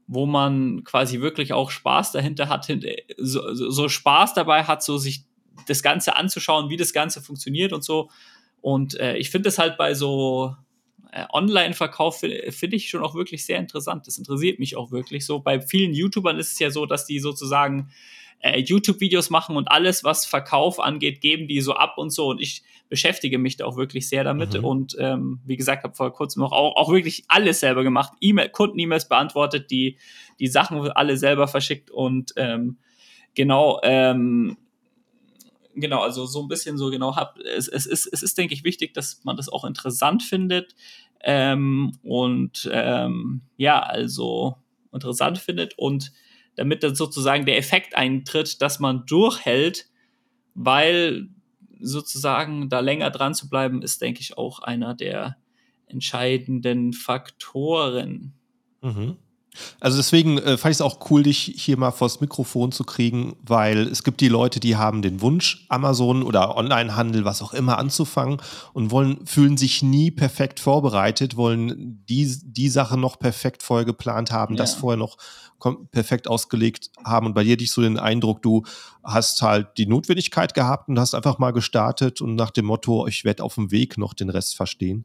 wo 0.06 0.26
man 0.26 0.84
quasi 0.84 1.20
wirklich 1.20 1.52
auch 1.52 1.70
Spaß 1.70 2.12
dahinter 2.12 2.48
hat, 2.48 2.70
so, 3.16 3.54
so 3.54 3.88
Spaß 3.88 4.34
dabei 4.34 4.64
hat, 4.64 4.82
so 4.82 4.98
sich 4.98 5.24
das 5.66 5.82
Ganze 5.82 6.16
anzuschauen, 6.16 6.68
wie 6.68 6.76
das 6.76 6.92
Ganze 6.92 7.22
funktioniert 7.22 7.72
und 7.72 7.84
so. 7.84 8.10
Und 8.60 8.98
äh, 8.98 9.16
ich 9.16 9.30
finde 9.30 9.48
es 9.48 9.58
halt 9.58 9.78
bei 9.78 9.94
so 9.94 10.56
äh, 11.12 11.26
Online-Verkauf 11.32 12.18
finde 12.20 12.76
ich 12.76 12.90
schon 12.90 13.02
auch 13.02 13.14
wirklich 13.14 13.46
sehr 13.46 13.58
interessant. 13.58 14.06
Das 14.06 14.18
interessiert 14.18 14.58
mich 14.58 14.76
auch 14.76 14.90
wirklich 14.90 15.24
so. 15.24 15.38
Bei 15.38 15.60
vielen 15.60 15.94
YouTubern 15.94 16.38
ist 16.38 16.52
es 16.52 16.58
ja 16.58 16.70
so, 16.70 16.86
dass 16.86 17.06
die 17.06 17.20
sozusagen 17.20 17.90
äh, 18.44 18.60
YouTube-Videos 18.60 19.30
machen 19.30 19.56
und 19.56 19.70
alles, 19.70 20.04
was 20.04 20.26
Verkauf 20.26 20.78
angeht, 20.78 21.22
geben 21.22 21.48
die 21.48 21.62
so 21.62 21.72
ab 21.72 21.96
und 21.96 22.10
so. 22.10 22.26
Und 22.26 22.42
ich 22.42 22.62
beschäftige 22.90 23.38
mich 23.38 23.56
da 23.56 23.64
auch 23.64 23.78
wirklich 23.78 24.06
sehr 24.06 24.22
damit. 24.22 24.52
Mhm. 24.52 24.64
Und 24.64 24.96
ähm, 24.98 25.40
wie 25.46 25.56
gesagt, 25.56 25.82
habe 25.82 25.94
vor 25.94 26.12
kurzem 26.12 26.42
auch, 26.42 26.52
auch, 26.52 26.76
auch 26.76 26.92
wirklich 26.92 27.24
alles 27.28 27.60
selber 27.60 27.82
gemacht. 27.82 28.12
E 28.20 28.34
Kunden-E-Mails 28.48 29.08
beantwortet, 29.08 29.70
die, 29.70 29.96
die 30.40 30.46
Sachen 30.46 30.78
alle 30.90 31.16
selber 31.16 31.48
verschickt 31.48 31.90
und 31.90 32.34
ähm, 32.36 32.76
genau, 33.34 33.80
ähm, 33.82 34.58
genau, 35.74 36.02
also 36.02 36.26
so 36.26 36.42
ein 36.42 36.48
bisschen 36.48 36.76
so 36.76 36.90
genau 36.90 37.16
hab, 37.16 37.38
es, 37.38 37.66
es, 37.66 37.86
ist, 37.86 38.06
es 38.12 38.22
ist, 38.22 38.36
denke 38.36 38.52
ich, 38.52 38.62
wichtig, 38.62 38.92
dass 38.92 39.24
man 39.24 39.38
das 39.38 39.48
auch 39.48 39.64
interessant 39.64 40.22
findet. 40.22 40.74
Ähm, 41.22 41.92
und 42.02 42.68
ähm, 42.70 43.40
ja, 43.56 43.80
also 43.80 44.56
interessant 44.92 45.38
findet 45.38 45.78
und 45.78 46.12
damit 46.56 46.82
dann 46.82 46.94
sozusagen 46.94 47.46
der 47.46 47.58
Effekt 47.58 47.96
eintritt, 47.96 48.62
dass 48.62 48.80
man 48.80 49.06
durchhält, 49.06 49.86
weil 50.54 51.28
sozusagen 51.80 52.68
da 52.68 52.80
länger 52.80 53.10
dran 53.10 53.34
zu 53.34 53.48
bleiben, 53.48 53.82
ist, 53.82 54.00
denke 54.00 54.20
ich, 54.20 54.38
auch 54.38 54.60
einer 54.60 54.94
der 54.94 55.36
entscheidenden 55.86 56.92
Faktoren. 56.92 58.32
Mhm. 58.80 59.16
Also 59.80 59.96
deswegen 59.96 60.38
äh, 60.38 60.56
fand 60.56 60.72
ich 60.72 60.78
es 60.78 60.80
auch 60.80 61.10
cool, 61.10 61.22
dich 61.22 61.54
hier 61.56 61.76
mal 61.76 61.90
vors 61.90 62.20
Mikrofon 62.20 62.72
zu 62.72 62.84
kriegen, 62.84 63.36
weil 63.42 63.86
es 63.88 64.02
gibt 64.02 64.20
die 64.20 64.28
Leute, 64.28 64.60
die 64.60 64.76
haben 64.76 65.02
den 65.02 65.20
Wunsch, 65.20 65.66
Amazon 65.68 66.22
oder 66.22 66.56
Onlinehandel, 66.56 67.24
was 67.24 67.42
auch 67.42 67.52
immer 67.52 67.78
anzufangen 67.78 68.40
und 68.72 68.90
wollen, 68.90 69.26
fühlen 69.26 69.56
sich 69.56 69.82
nie 69.82 70.10
perfekt 70.10 70.60
vorbereitet, 70.60 71.36
wollen 71.36 72.04
die, 72.08 72.36
die 72.44 72.68
Sache 72.68 72.96
noch 72.96 73.18
perfekt 73.18 73.62
vorher 73.62 73.84
geplant 73.84 74.32
haben, 74.32 74.54
ja. 74.54 74.58
das 74.58 74.74
vorher 74.74 74.98
noch 74.98 75.16
perfekt 75.90 76.28
ausgelegt 76.28 76.90
haben. 77.04 77.26
Und 77.26 77.34
bei 77.34 77.44
dir 77.44 77.52
hatte 77.52 77.64
ich 77.64 77.70
so 77.70 77.80
den 77.80 77.98
Eindruck, 77.98 78.42
du 78.42 78.64
hast 79.02 79.40
halt 79.42 79.68
die 79.78 79.86
Notwendigkeit 79.86 80.54
gehabt 80.54 80.88
und 80.88 80.98
hast 80.98 81.14
einfach 81.14 81.38
mal 81.38 81.52
gestartet 81.52 82.20
und 82.20 82.34
nach 82.34 82.50
dem 82.50 82.66
Motto, 82.66 83.06
ich 83.06 83.24
werde 83.24 83.42
auf 83.42 83.54
dem 83.54 83.70
Weg 83.70 83.98
noch 83.98 84.14
den 84.14 84.30
Rest 84.30 84.56
verstehen. 84.56 85.04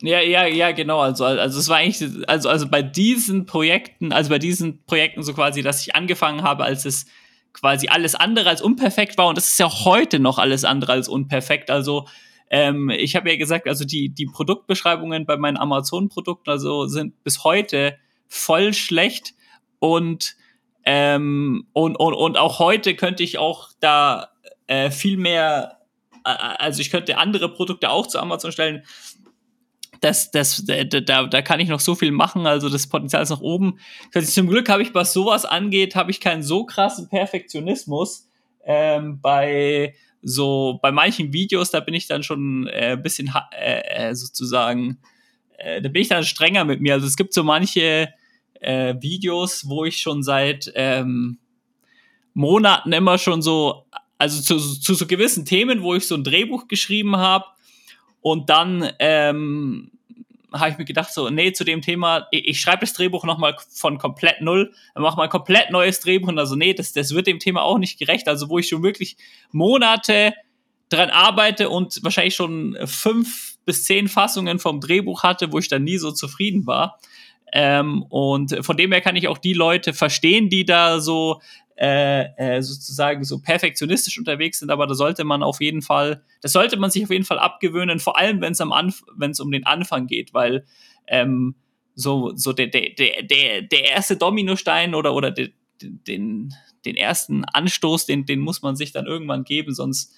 Ja, 0.00 0.20
ja, 0.20 0.46
ja, 0.46 0.70
genau. 0.72 1.00
Also, 1.00 1.24
also 1.24 1.58
es 1.58 1.68
war 1.68 1.78
eigentlich, 1.78 2.28
also, 2.28 2.48
also 2.48 2.68
bei 2.68 2.82
diesen 2.82 3.46
Projekten, 3.46 4.12
also 4.12 4.30
bei 4.30 4.38
diesen 4.38 4.84
Projekten 4.84 5.22
so 5.22 5.34
quasi, 5.34 5.62
dass 5.62 5.80
ich 5.82 5.96
angefangen 5.96 6.42
habe, 6.42 6.64
als 6.64 6.84
es 6.84 7.06
quasi 7.52 7.88
alles 7.88 8.14
andere 8.14 8.48
als 8.48 8.62
unperfekt 8.62 9.18
war. 9.18 9.26
Und 9.26 9.36
das 9.36 9.48
ist 9.48 9.58
ja 9.58 9.68
heute 9.84 10.20
noch 10.20 10.38
alles 10.38 10.64
andere 10.64 10.92
als 10.92 11.08
unperfekt. 11.08 11.70
Also, 11.70 12.06
ähm, 12.50 12.90
ich 12.90 13.16
habe 13.16 13.30
ja 13.30 13.36
gesagt, 13.36 13.66
also 13.66 13.84
die, 13.84 14.10
die 14.10 14.26
Produktbeschreibungen 14.26 15.26
bei 15.26 15.36
meinen 15.36 15.56
Amazon-Produkten 15.56 16.50
also 16.50 16.86
sind 16.86 17.22
bis 17.24 17.42
heute 17.42 17.98
voll 18.28 18.74
schlecht. 18.74 19.34
Und, 19.80 20.36
ähm, 20.84 21.66
und, 21.72 21.96
und, 21.96 22.14
und 22.14 22.38
auch 22.38 22.60
heute 22.60 22.94
könnte 22.94 23.24
ich 23.24 23.38
auch 23.38 23.70
da 23.80 24.28
äh, 24.68 24.90
viel 24.90 25.16
mehr, 25.16 25.78
also 26.22 26.80
ich 26.80 26.90
könnte 26.90 27.18
andere 27.18 27.48
Produkte 27.48 27.90
auch 27.90 28.06
zu 28.06 28.18
Amazon 28.18 28.52
stellen 28.52 28.84
das, 30.00 30.30
das, 30.30 30.64
da, 30.64 31.26
da, 31.26 31.42
kann 31.42 31.60
ich 31.60 31.68
noch 31.68 31.80
so 31.80 31.94
viel 31.94 32.12
machen, 32.12 32.46
also 32.46 32.68
das 32.68 32.86
Potenzial 32.86 33.22
ist 33.22 33.30
nach 33.30 33.40
oben. 33.40 33.78
Zum 34.12 34.48
Glück 34.48 34.68
habe 34.68 34.82
ich, 34.82 34.94
was 34.94 35.12
sowas 35.12 35.44
angeht, 35.44 35.96
habe 35.96 36.10
ich 36.10 36.20
keinen 36.20 36.42
so 36.42 36.64
krassen 36.64 37.08
Perfektionismus. 37.08 38.28
Ähm, 38.64 39.20
bei 39.20 39.94
so, 40.22 40.78
bei 40.82 40.92
manchen 40.92 41.32
Videos, 41.32 41.70
da 41.70 41.80
bin 41.80 41.94
ich 41.94 42.06
dann 42.06 42.22
schon 42.22 42.66
äh, 42.68 42.92
ein 42.92 43.02
bisschen 43.02 43.32
äh, 43.52 44.08
äh, 44.08 44.14
sozusagen, 44.14 44.98
äh, 45.56 45.80
da 45.80 45.88
bin 45.88 46.02
ich 46.02 46.08
dann 46.08 46.24
strenger 46.24 46.64
mit 46.64 46.80
mir. 46.80 46.94
Also 46.94 47.06
es 47.06 47.16
gibt 47.16 47.32
so 47.32 47.44
manche 47.44 48.08
äh, 48.60 48.94
Videos, 49.00 49.68
wo 49.68 49.84
ich 49.84 49.98
schon 49.98 50.22
seit 50.22 50.70
ähm, 50.74 51.38
Monaten 52.34 52.92
immer 52.92 53.18
schon 53.18 53.42
so, 53.42 53.86
also 54.18 54.42
zu, 54.42 54.58
zu 54.58 54.94
so 54.94 55.06
gewissen 55.06 55.44
Themen, 55.44 55.82
wo 55.82 55.94
ich 55.94 56.06
so 56.06 56.14
ein 56.14 56.24
Drehbuch 56.24 56.68
geschrieben 56.68 57.16
habe 57.16 57.46
und 58.20 58.50
dann 58.50 58.90
ähm, 58.98 59.90
habe 60.52 60.70
ich 60.70 60.78
mir 60.78 60.84
gedacht, 60.84 61.12
so, 61.12 61.28
nee, 61.28 61.52
zu 61.52 61.64
dem 61.64 61.82
Thema, 61.82 62.26
ich, 62.30 62.48
ich 62.48 62.60
schreibe 62.60 62.80
das 62.80 62.94
Drehbuch 62.94 63.24
nochmal 63.24 63.56
von 63.70 63.98
komplett 63.98 64.40
null, 64.40 64.72
mache 64.94 65.16
mal 65.16 65.24
ein 65.24 65.30
komplett 65.30 65.70
neues 65.70 66.00
Drehbuch 66.00 66.28
und 66.28 66.38
also, 66.38 66.56
nee, 66.56 66.74
das, 66.74 66.92
das 66.92 67.14
wird 67.14 67.26
dem 67.26 67.38
Thema 67.38 67.62
auch 67.62 67.78
nicht 67.78 67.98
gerecht. 67.98 68.28
Also, 68.28 68.48
wo 68.48 68.58
ich 68.58 68.68
schon 68.68 68.82
wirklich 68.82 69.16
Monate 69.52 70.34
dran 70.88 71.10
arbeite 71.10 71.68
und 71.68 72.02
wahrscheinlich 72.02 72.34
schon 72.34 72.76
fünf 72.86 73.56
bis 73.66 73.84
zehn 73.84 74.08
Fassungen 74.08 74.58
vom 74.58 74.80
Drehbuch 74.80 75.22
hatte, 75.22 75.52
wo 75.52 75.58
ich 75.58 75.68
dann 75.68 75.84
nie 75.84 75.98
so 75.98 76.12
zufrieden 76.12 76.66
war. 76.66 76.98
Ähm, 77.52 78.02
und 78.08 78.64
von 78.64 78.76
dem 78.76 78.92
her 78.92 79.00
kann 79.00 79.16
ich 79.16 79.28
auch 79.28 79.38
die 79.38 79.52
Leute 79.52 79.92
verstehen, 79.92 80.48
die 80.48 80.64
da 80.64 81.00
so 81.00 81.40
äh, 81.80 82.24
äh, 82.36 82.60
sozusagen 82.60 83.22
so 83.22 83.38
perfektionistisch 83.38 84.18
unterwegs 84.18 84.58
sind, 84.58 84.70
aber 84.70 84.88
da 84.88 84.94
sollte 84.94 85.22
man 85.22 85.44
auf 85.44 85.60
jeden 85.60 85.80
Fall, 85.80 86.24
das 86.42 86.52
sollte 86.52 86.76
man 86.76 86.90
sich 86.90 87.04
auf 87.04 87.10
jeden 87.10 87.24
Fall 87.24 87.38
abgewöhnen, 87.38 88.00
vor 88.00 88.18
allem 88.18 88.40
wenn 88.40 88.52
es 88.52 88.60
am 88.60 88.72
wenn 89.16 89.30
es 89.30 89.38
um 89.38 89.52
den 89.52 89.64
Anfang 89.64 90.08
geht, 90.08 90.34
weil 90.34 90.64
ähm, 91.06 91.54
so, 91.94 92.32
so 92.34 92.52
der, 92.52 92.66
der, 92.66 92.90
der, 92.96 93.62
der 93.62 93.84
erste 93.90 94.16
Dominostein 94.16 94.94
oder, 94.94 95.14
oder 95.14 95.30
de, 95.30 95.52
den, 95.80 96.52
den 96.84 96.96
ersten 96.96 97.44
Anstoß, 97.44 98.06
den, 98.06 98.26
den 98.26 98.40
muss 98.40 98.62
man 98.62 98.74
sich 98.74 98.90
dann 98.90 99.06
irgendwann 99.06 99.44
geben, 99.44 99.72
sonst, 99.72 100.14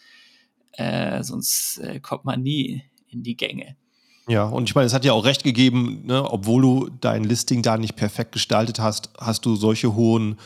äh, 0.72 1.22
sonst 1.22 1.78
äh, 1.78 2.00
kommt 2.00 2.24
man 2.24 2.42
nie 2.42 2.84
in 3.08 3.22
die 3.22 3.36
Gänge. 3.36 3.76
Ja, 4.28 4.44
und 4.44 4.68
ich 4.68 4.74
meine, 4.74 4.86
es 4.86 4.94
hat 4.94 5.04
ja 5.04 5.12
auch 5.12 5.24
recht 5.24 5.42
gegeben, 5.42 6.06
ne, 6.06 6.24
obwohl 6.30 6.62
du 6.62 6.90
dein 7.00 7.24
Listing 7.24 7.62
da 7.62 7.76
nicht 7.76 7.96
perfekt 7.96 8.32
gestaltet 8.32 8.78
hast, 8.78 9.10
hast 9.18 9.44
du 9.44 9.56
solche 9.56 9.94
hohen 9.94 10.38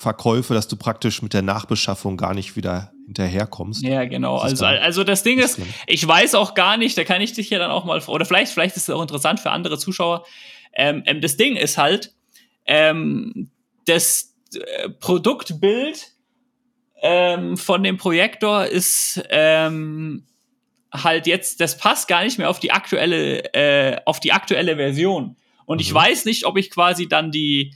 Verkäufe, 0.00 0.54
dass 0.54 0.66
du 0.66 0.76
praktisch 0.76 1.20
mit 1.20 1.34
der 1.34 1.42
Nachbeschaffung 1.42 2.16
gar 2.16 2.32
nicht 2.32 2.56
wieder 2.56 2.90
hinterherkommst. 3.04 3.82
Ja, 3.82 4.06
genau. 4.06 4.38
Also, 4.38 4.64
also 4.64 5.04
das 5.04 5.22
Ding 5.24 5.38
ist, 5.38 5.60
ich 5.86 6.08
weiß 6.08 6.36
auch 6.36 6.54
gar 6.54 6.78
nicht, 6.78 6.96
da 6.96 7.04
kann 7.04 7.20
ich 7.20 7.34
dich 7.34 7.50
ja 7.50 7.58
dann 7.58 7.70
auch 7.70 7.84
mal, 7.84 8.00
oder 8.06 8.24
vielleicht, 8.24 8.50
vielleicht 8.50 8.78
ist 8.78 8.88
es 8.88 8.94
auch 8.94 9.02
interessant 9.02 9.40
für 9.40 9.50
andere 9.50 9.76
Zuschauer. 9.76 10.24
Ähm, 10.72 11.02
ähm, 11.04 11.20
das 11.20 11.36
Ding 11.36 11.54
ist 11.54 11.76
halt, 11.76 12.14
ähm, 12.64 13.50
das 13.84 14.34
äh, 14.54 14.88
Produktbild 14.88 16.12
ähm, 17.02 17.58
von 17.58 17.82
dem 17.82 17.98
Projektor 17.98 18.64
ist 18.64 19.22
ähm, 19.28 20.24
halt 20.90 21.26
jetzt, 21.26 21.60
das 21.60 21.76
passt 21.76 22.08
gar 22.08 22.24
nicht 22.24 22.38
mehr 22.38 22.48
auf 22.48 22.58
die 22.58 22.72
aktuelle, 22.72 23.52
äh, 23.52 24.00
auf 24.06 24.18
die 24.18 24.32
aktuelle 24.32 24.76
Version. 24.76 25.36
Und 25.66 25.76
mhm. 25.76 25.82
ich 25.82 25.92
weiß 25.92 26.24
nicht, 26.24 26.46
ob 26.46 26.56
ich 26.56 26.70
quasi 26.70 27.06
dann 27.06 27.30
die, 27.30 27.74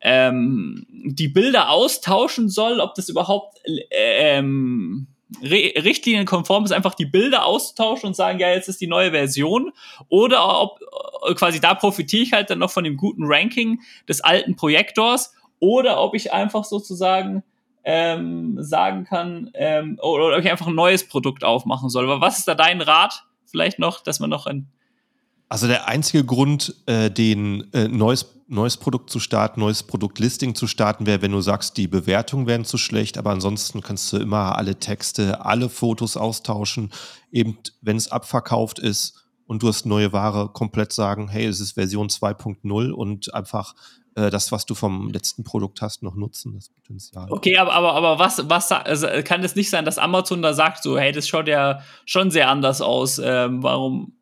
ähm, 0.00 0.86
die 0.88 1.28
Bilder 1.28 1.70
austauschen 1.70 2.48
soll, 2.48 2.80
ob 2.80 2.94
das 2.94 3.08
überhaupt 3.08 3.58
ähm, 3.90 5.08
richtlinienkonform 5.42 6.64
ist, 6.64 6.72
einfach 6.72 6.94
die 6.94 7.04
Bilder 7.04 7.44
austauschen 7.44 8.08
und 8.08 8.14
sagen, 8.14 8.38
ja, 8.38 8.50
jetzt 8.50 8.68
ist 8.68 8.80
die 8.80 8.86
neue 8.86 9.10
Version. 9.10 9.72
Oder 10.08 10.60
ob 10.60 10.80
äh, 11.28 11.34
quasi 11.34 11.60
da 11.60 11.74
profitiere 11.74 12.22
ich 12.22 12.32
halt 12.32 12.50
dann 12.50 12.58
noch 12.58 12.70
von 12.70 12.84
dem 12.84 12.96
guten 12.96 13.24
Ranking 13.24 13.80
des 14.08 14.20
alten 14.20 14.56
Projektors. 14.56 15.34
Oder 15.60 16.00
ob 16.00 16.14
ich 16.14 16.32
einfach 16.32 16.64
sozusagen 16.64 17.42
ähm, 17.84 18.62
sagen 18.62 19.04
kann, 19.04 19.50
ähm, 19.54 19.98
oder, 20.00 20.36
ob 20.36 20.44
ich 20.44 20.50
einfach 20.50 20.66
ein 20.66 20.74
neues 20.74 21.08
Produkt 21.08 21.44
aufmachen 21.44 21.88
soll. 21.88 22.04
Aber 22.04 22.20
was 22.20 22.38
ist 22.38 22.48
da 22.48 22.54
dein 22.54 22.80
Rat? 22.80 23.24
Vielleicht 23.46 23.78
noch, 23.78 24.02
dass 24.02 24.20
man 24.20 24.30
noch 24.30 24.46
ein 24.46 24.70
also 25.48 25.66
der 25.66 25.88
einzige 25.88 26.24
Grund, 26.24 26.74
äh, 26.86 27.10
den 27.10 27.72
äh, 27.72 27.88
neues, 27.88 28.26
neues 28.48 28.76
Produkt 28.76 29.10
zu 29.10 29.18
starten, 29.18 29.60
neues 29.60 29.82
Produktlisting 29.82 30.54
zu 30.54 30.66
starten, 30.66 31.06
wäre, 31.06 31.22
wenn 31.22 31.32
du 31.32 31.40
sagst, 31.40 31.76
die 31.76 31.88
Bewertungen 31.88 32.46
wären 32.46 32.64
zu 32.64 32.76
schlecht, 32.78 33.16
aber 33.18 33.30
ansonsten 33.30 33.80
kannst 33.80 34.12
du 34.12 34.18
immer 34.18 34.56
alle 34.56 34.78
Texte, 34.78 35.44
alle 35.44 35.68
Fotos 35.68 36.16
austauschen. 36.16 36.90
Eben, 37.32 37.58
wenn 37.80 37.96
es 37.96 38.12
abverkauft 38.12 38.78
ist 38.78 39.24
und 39.46 39.62
du 39.62 39.68
hast 39.68 39.86
neue 39.86 40.12
Ware, 40.12 40.50
komplett 40.50 40.92
sagen, 40.92 41.28
hey, 41.28 41.46
es 41.46 41.60
ist 41.60 41.72
Version 41.72 42.08
2.0 42.08 42.90
und 42.90 43.32
einfach 43.32 43.74
äh, 44.16 44.28
das, 44.28 44.52
was 44.52 44.66
du 44.66 44.74
vom 44.74 45.10
letzten 45.10 45.44
Produkt 45.44 45.80
hast, 45.80 46.02
noch 46.02 46.14
nutzen, 46.14 46.52
das 46.54 46.68
Potenzial. 46.68 47.28
Okay, 47.30 47.56
aber, 47.56 47.72
aber, 47.72 47.94
aber 47.94 48.18
was, 48.18 48.48
was 48.50 48.70
also 48.70 49.06
kann 49.24 49.42
es 49.42 49.56
nicht 49.56 49.70
sein, 49.70 49.86
dass 49.86 49.96
Amazon 49.96 50.42
da 50.42 50.52
sagt, 50.52 50.82
so, 50.82 50.98
hey, 50.98 51.12
das 51.12 51.26
schaut 51.26 51.48
ja 51.48 51.80
schon 52.04 52.30
sehr 52.30 52.50
anders 52.50 52.82
aus, 52.82 53.18
ähm, 53.18 53.62
warum 53.62 54.17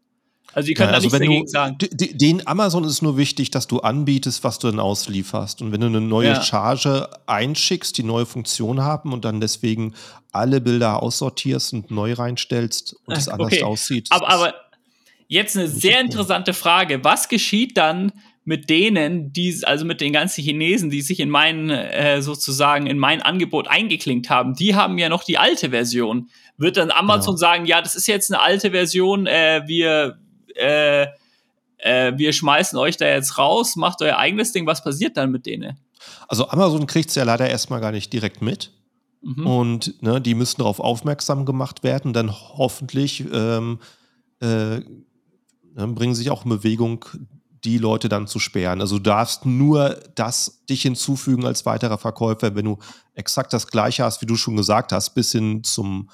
also, 0.57 0.71
ihr 0.71 0.75
könnt 0.75 0.89
ja, 0.89 0.95
also 0.95 1.11
da 1.11 1.19
nichts 1.19 1.53
dagegen 1.53 1.77
sagen. 1.77 2.19
Den 2.19 2.47
Amazon 2.47 2.85
ist 2.85 3.03
nur 3.03 3.19
wichtig, 3.19 3.51
dass 3.51 3.67
du 3.67 3.81
anbietest, 3.81 4.43
was 4.43 4.59
du 4.59 4.71
dann 4.71 4.81
auslieferst. 4.81 5.61
Und 5.61 5.71
wenn 5.71 5.83
du 5.83 5.89
eine 5.89 6.01
neue 6.01 6.29
ja. 6.29 6.43
Charge 6.43 7.11
einschickst, 7.27 7.99
die 7.99 8.03
neue 8.03 8.25
Funktion 8.25 8.81
haben 8.81 9.13
und 9.13 9.27
dann 9.27 9.43
deswegen 9.43 9.93
alle 10.33 10.63
Bilder 10.63 11.03
aussortierst 11.03 11.75
und 11.75 11.91
neu 11.91 12.15
reinstellst 12.15 12.97
und 13.05 13.19
es 13.19 13.29
anders 13.29 13.63
aussieht. 13.63 14.07
Aber, 14.09 14.31
aber 14.31 14.55
jetzt 15.29 15.59
eine 15.59 15.69
sehr 15.69 16.01
interessante 16.01 16.55
Frage. 16.55 17.05
Was 17.05 17.29
geschieht 17.29 17.77
dann 17.77 18.13
mit 18.47 18.71
denen, 18.71 19.35
die, 19.35 19.61
also 19.65 19.85
mit 19.85 20.01
den 20.01 20.15
ganzen 20.15 20.43
Chinesen, 20.43 20.89
die 20.89 21.03
sich 21.03 21.21
in 21.21 21.29
mein, 21.29 21.69
äh, 21.69 22.23
sozusagen 22.23 22.87
in 22.87 22.97
mein 22.97 23.21
Angebot 23.21 23.69
eingeklinkt 23.69 24.31
haben, 24.31 24.55
die 24.55 24.75
haben 24.75 24.97
ja 24.97 25.11
noch 25.11 25.23
die 25.23 25.37
alte 25.37 25.69
Version. 25.69 26.31
Wird 26.57 26.79
dann 26.79 26.91
Amazon 26.91 27.35
genau. 27.35 27.37
sagen, 27.37 27.67
ja, 27.67 27.83
das 27.83 27.95
ist 27.95 28.07
jetzt 28.07 28.33
eine 28.33 28.41
alte 28.41 28.71
Version, 28.71 29.27
äh, 29.27 29.61
wir, 29.67 30.17
äh, 30.57 31.07
äh, 31.79 32.13
wir 32.17 32.33
schmeißen 32.33 32.79
euch 32.79 32.97
da 32.97 33.07
jetzt 33.07 33.39
raus, 33.39 33.77
macht 33.77 34.03
euer 34.03 34.17
eigenes 34.17 34.53
Ding, 34.53 34.67
was 34.67 34.83
passiert 34.83 35.17
dann 35.17 35.31
mit 35.31 35.47
denen? 35.47 35.79
Also 36.29 36.49
Amazon 36.49 36.87
kriegt 36.87 37.11
es 37.11 37.15
ja 37.15 37.25
leider 37.25 37.49
erstmal 37.49 37.81
gar 37.81 37.93
nicht 37.93 38.13
direkt 38.13 38.43
mit. 38.43 38.73
Mhm. 39.23 39.47
Und 39.47 40.03
ne, 40.03 40.21
die 40.21 40.35
müssen 40.35 40.59
darauf 40.59 40.81
aufmerksam 40.81 41.45
gemacht 41.45 41.83
werden. 41.83 42.13
Dann 42.13 42.33
hoffentlich 42.33 43.25
ähm, 43.33 43.81
äh, 44.41 44.79
ne, 44.79 44.83
bringen 45.75 46.15
sich 46.15 46.31
auch 46.31 46.45
in 46.45 46.51
Bewegung 46.51 47.05
die 47.65 47.79
Leute 47.79 48.09
dann 48.09 48.29
zu 48.29 48.39
sperren. 48.39 48.81
Also 48.81 48.99
du 48.99 49.03
darfst 49.03 49.45
nur 49.45 49.99
das 50.15 50.65
dich 50.67 50.83
hinzufügen 50.83 51.45
als 51.45 51.67
weiterer 51.67 51.99
Verkäufer, 51.99 52.55
wenn 52.55 52.65
du 52.65 52.79
exakt 53.15 53.53
das 53.53 53.67
gleiche 53.67 54.05
hast, 54.05 54.23
wie 54.23 54.27
du 54.27 54.37
schon 54.37 54.57
gesagt 54.57 54.93
hast, 54.93 55.11
bis 55.11 55.33
hin 55.33 55.65
zum 55.65 56.09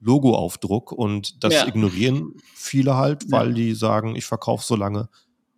Logoaufdruck. 0.00 0.92
Und 0.92 1.42
das 1.44 1.54
ja. 1.54 1.66
ignorieren 1.66 2.34
viele 2.54 2.96
halt, 2.96 3.30
weil 3.30 3.48
ja. 3.48 3.54
die 3.54 3.74
sagen, 3.74 4.16
ich 4.16 4.24
verkaufe 4.24 4.64
so 4.64 4.76
lange, 4.76 5.08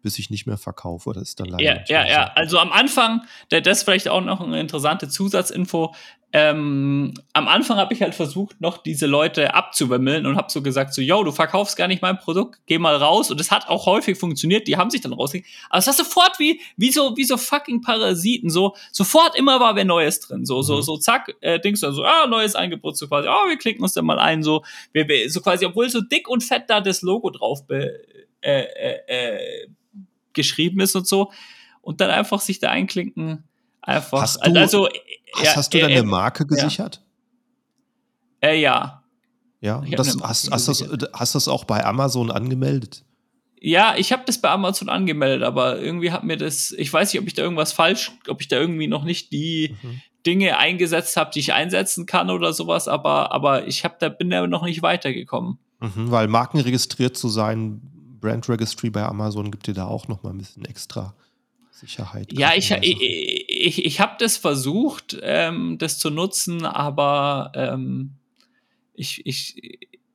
bis 0.02 0.18
ich 0.18 0.30
nicht 0.30 0.46
mehr 0.46 0.58
verkaufe. 0.58 1.12
Das 1.12 1.24
ist 1.24 1.40
dann 1.40 1.48
leider. 1.48 1.62
Ja, 1.62 1.84
ja, 1.86 2.06
ja. 2.06 2.32
Also 2.34 2.58
am 2.58 2.72
Anfang, 2.72 3.22
das 3.50 3.66
ist 3.66 3.82
vielleicht 3.84 4.08
auch 4.08 4.22
noch 4.22 4.40
eine 4.40 4.60
interessante 4.60 5.08
Zusatzinfo. 5.08 5.94
Ähm, 6.32 7.12
am 7.32 7.48
Anfang 7.48 7.76
habe 7.76 7.92
ich 7.92 8.02
halt 8.02 8.14
versucht, 8.14 8.60
noch 8.60 8.78
diese 8.78 9.06
Leute 9.06 9.52
abzuwimmeln 9.52 10.26
und 10.26 10.36
habe 10.36 10.50
so 10.50 10.62
gesagt, 10.62 10.94
so, 10.94 11.02
yo, 11.02 11.24
du 11.24 11.32
verkaufst 11.32 11.76
gar 11.76 11.88
nicht 11.88 12.02
mein 12.02 12.18
Produkt, 12.18 12.60
geh 12.66 12.78
mal 12.78 12.94
raus. 12.94 13.32
Und 13.32 13.40
es 13.40 13.50
hat 13.50 13.68
auch 13.68 13.86
häufig 13.86 14.16
funktioniert, 14.16 14.68
die 14.68 14.76
haben 14.76 14.90
sich 14.90 15.00
dann 15.00 15.12
rausgelegt. 15.12 15.48
Aber 15.70 15.78
es 15.78 15.88
war 15.88 15.94
sofort 15.94 16.38
wie, 16.38 16.60
wie 16.76 16.92
so, 16.92 17.16
wie 17.16 17.24
so 17.24 17.36
fucking 17.36 17.80
Parasiten, 17.80 18.48
so, 18.48 18.76
sofort 18.92 19.36
immer 19.36 19.58
war 19.58 19.74
wer 19.74 19.84
Neues 19.84 20.20
drin. 20.20 20.46
So, 20.46 20.62
so, 20.62 20.76
mhm. 20.76 20.82
so, 20.82 20.96
zack, 20.98 21.34
äh, 21.40 21.58
dann 21.58 21.74
so, 21.74 22.04
ah, 22.04 22.28
neues 22.28 22.54
Angebot, 22.54 22.96
so 22.96 23.08
quasi, 23.08 23.26
oh, 23.28 23.48
wir 23.48 23.56
klicken 23.58 23.82
uns 23.82 23.94
dann 23.94 24.04
mal 24.04 24.20
ein, 24.20 24.44
so, 24.44 24.64
wir, 24.92 25.08
wir, 25.08 25.28
so 25.30 25.40
quasi, 25.40 25.66
obwohl 25.66 25.90
so 25.90 26.00
dick 26.00 26.28
und 26.28 26.44
fett 26.44 26.64
da 26.68 26.80
das 26.80 27.02
Logo 27.02 27.30
drauf 27.30 27.66
be, 27.66 28.04
äh, 28.40 28.62
äh, 28.62 28.98
äh, 29.08 29.68
geschrieben 30.32 30.78
ist 30.78 30.94
und 30.94 31.08
so. 31.08 31.32
Und 31.82 32.00
dann 32.00 32.10
einfach 32.10 32.40
sich 32.40 32.60
da 32.60 32.70
einklinken, 32.70 33.42
einfach. 33.82 34.20
Hast 34.20 34.46
du, 34.46 34.54
also, 34.56 34.88
Hast, 35.34 35.44
ja, 35.44 35.56
hast 35.56 35.74
du 35.74 35.78
dann 35.80 35.90
äh, 35.90 35.98
eine 35.98 36.02
Marke 36.04 36.46
gesichert? 36.46 37.02
Ja. 38.42 38.48
Äh, 38.48 38.60
ja. 38.60 39.02
Ja, 39.62 39.82
das, 39.94 40.16
hast, 40.22 40.50
hast, 40.50 40.68
das, 40.68 40.84
hast 41.12 41.34
das 41.34 41.46
auch 41.46 41.64
bei 41.64 41.84
Amazon 41.84 42.30
angemeldet? 42.30 43.04
Ja, 43.60 43.94
ich 43.96 44.10
habe 44.10 44.22
das 44.24 44.40
bei 44.40 44.48
Amazon 44.48 44.88
angemeldet, 44.88 45.42
aber 45.42 45.78
irgendwie 45.78 46.12
hat 46.12 46.24
mir 46.24 46.38
das, 46.38 46.72
ich 46.72 46.90
weiß 46.90 47.12
nicht, 47.12 47.20
ob 47.20 47.28
ich 47.28 47.34
da 47.34 47.42
irgendwas 47.42 47.72
falsch, 47.72 48.10
ob 48.28 48.40
ich 48.40 48.48
da 48.48 48.58
irgendwie 48.58 48.86
noch 48.86 49.04
nicht 49.04 49.32
die 49.32 49.76
mhm. 49.82 50.00
Dinge 50.24 50.56
eingesetzt 50.56 51.18
habe, 51.18 51.30
die 51.32 51.40
ich 51.40 51.52
einsetzen 51.52 52.06
kann 52.06 52.30
oder 52.30 52.54
sowas, 52.54 52.88
aber, 52.88 53.32
aber 53.32 53.66
ich 53.66 53.84
hab 53.84 53.98
da, 53.98 54.08
bin 54.08 54.30
da 54.30 54.46
noch 54.46 54.64
nicht 54.64 54.80
weitergekommen. 54.80 55.58
Mhm, 55.80 56.10
weil 56.10 56.26
markenregistriert 56.28 57.18
zu 57.18 57.28
sein, 57.28 57.82
Brand 58.20 58.48
Registry 58.48 58.88
bei 58.88 59.02
Amazon 59.04 59.50
gibt 59.50 59.66
dir 59.66 59.74
da 59.74 59.86
auch 59.86 60.08
noch 60.08 60.22
mal 60.22 60.30
ein 60.30 60.38
bisschen 60.38 60.64
extra 60.64 61.14
Sicherheit. 61.70 62.32
Ja, 62.32 62.52
ich, 62.54 62.70
ich, 62.70 63.00
ich, 63.50 63.84
ich 63.84 64.00
habe 64.00 64.14
das 64.18 64.36
versucht, 64.36 65.18
ähm, 65.22 65.76
das 65.78 65.98
zu 65.98 66.10
nutzen, 66.10 66.64
aber 66.64 67.50
ähm, 67.56 68.12
ich, 68.94 69.26
ich, 69.26 69.56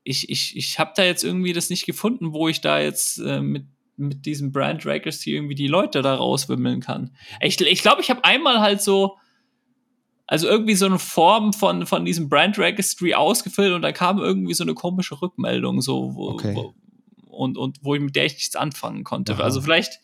ich, 0.04 0.30
ich, 0.30 0.56
ich 0.56 0.80
habe 0.80 0.94
da 0.96 1.04
jetzt 1.04 1.24
irgendwie 1.24 1.52
das 1.52 1.70
nicht 1.70 1.86
gefunden, 1.86 2.32
wo 2.32 2.48
ich 2.48 2.62
da 2.62 2.80
jetzt 2.80 3.18
äh, 3.20 3.42
mit, 3.42 3.66
mit 3.98 4.26
diesem 4.26 4.54
Brand 4.54 4.86
Registry 4.86 5.32
irgendwie 5.32 5.56
die 5.56 5.68
Leute 5.68 6.02
da 6.02 6.16
rauswimmeln 6.16 6.80
kann. 6.80 7.14
Ich 7.42 7.58
glaube, 7.58 7.72
ich, 7.72 7.82
glaub, 7.82 8.00
ich 8.00 8.10
habe 8.10 8.24
einmal 8.24 8.62
halt 8.62 8.82
so, 8.82 9.18
also 10.28 10.48
irgendwie 10.48 10.76
so 10.76 10.86
eine 10.86 11.00
Form 11.00 11.52
von, 11.52 11.86
von 11.86 12.06
diesem 12.06 12.30
Brand 12.30 12.58
Registry 12.58 13.16
ausgefüllt 13.16 13.74
und 13.74 13.82
da 13.82 13.92
kam 13.92 14.20
irgendwie 14.20 14.54
so 14.54 14.64
eine 14.64 14.76
komische 14.76 15.22
Rückmeldung, 15.22 15.82
so, 15.82 16.16
wo, 16.16 16.30
okay. 16.30 16.56
wo 16.56 16.74
und, 17.26 17.58
und 17.58 17.80
wo 17.82 17.96
ich 17.96 18.02
mit 18.02 18.16
der 18.16 18.26
ich 18.26 18.36
nichts 18.36 18.56
anfangen 18.56 19.04
konnte. 19.04 19.34
Aha. 19.34 19.44
Also 19.44 19.62
vielleicht, 19.62 20.00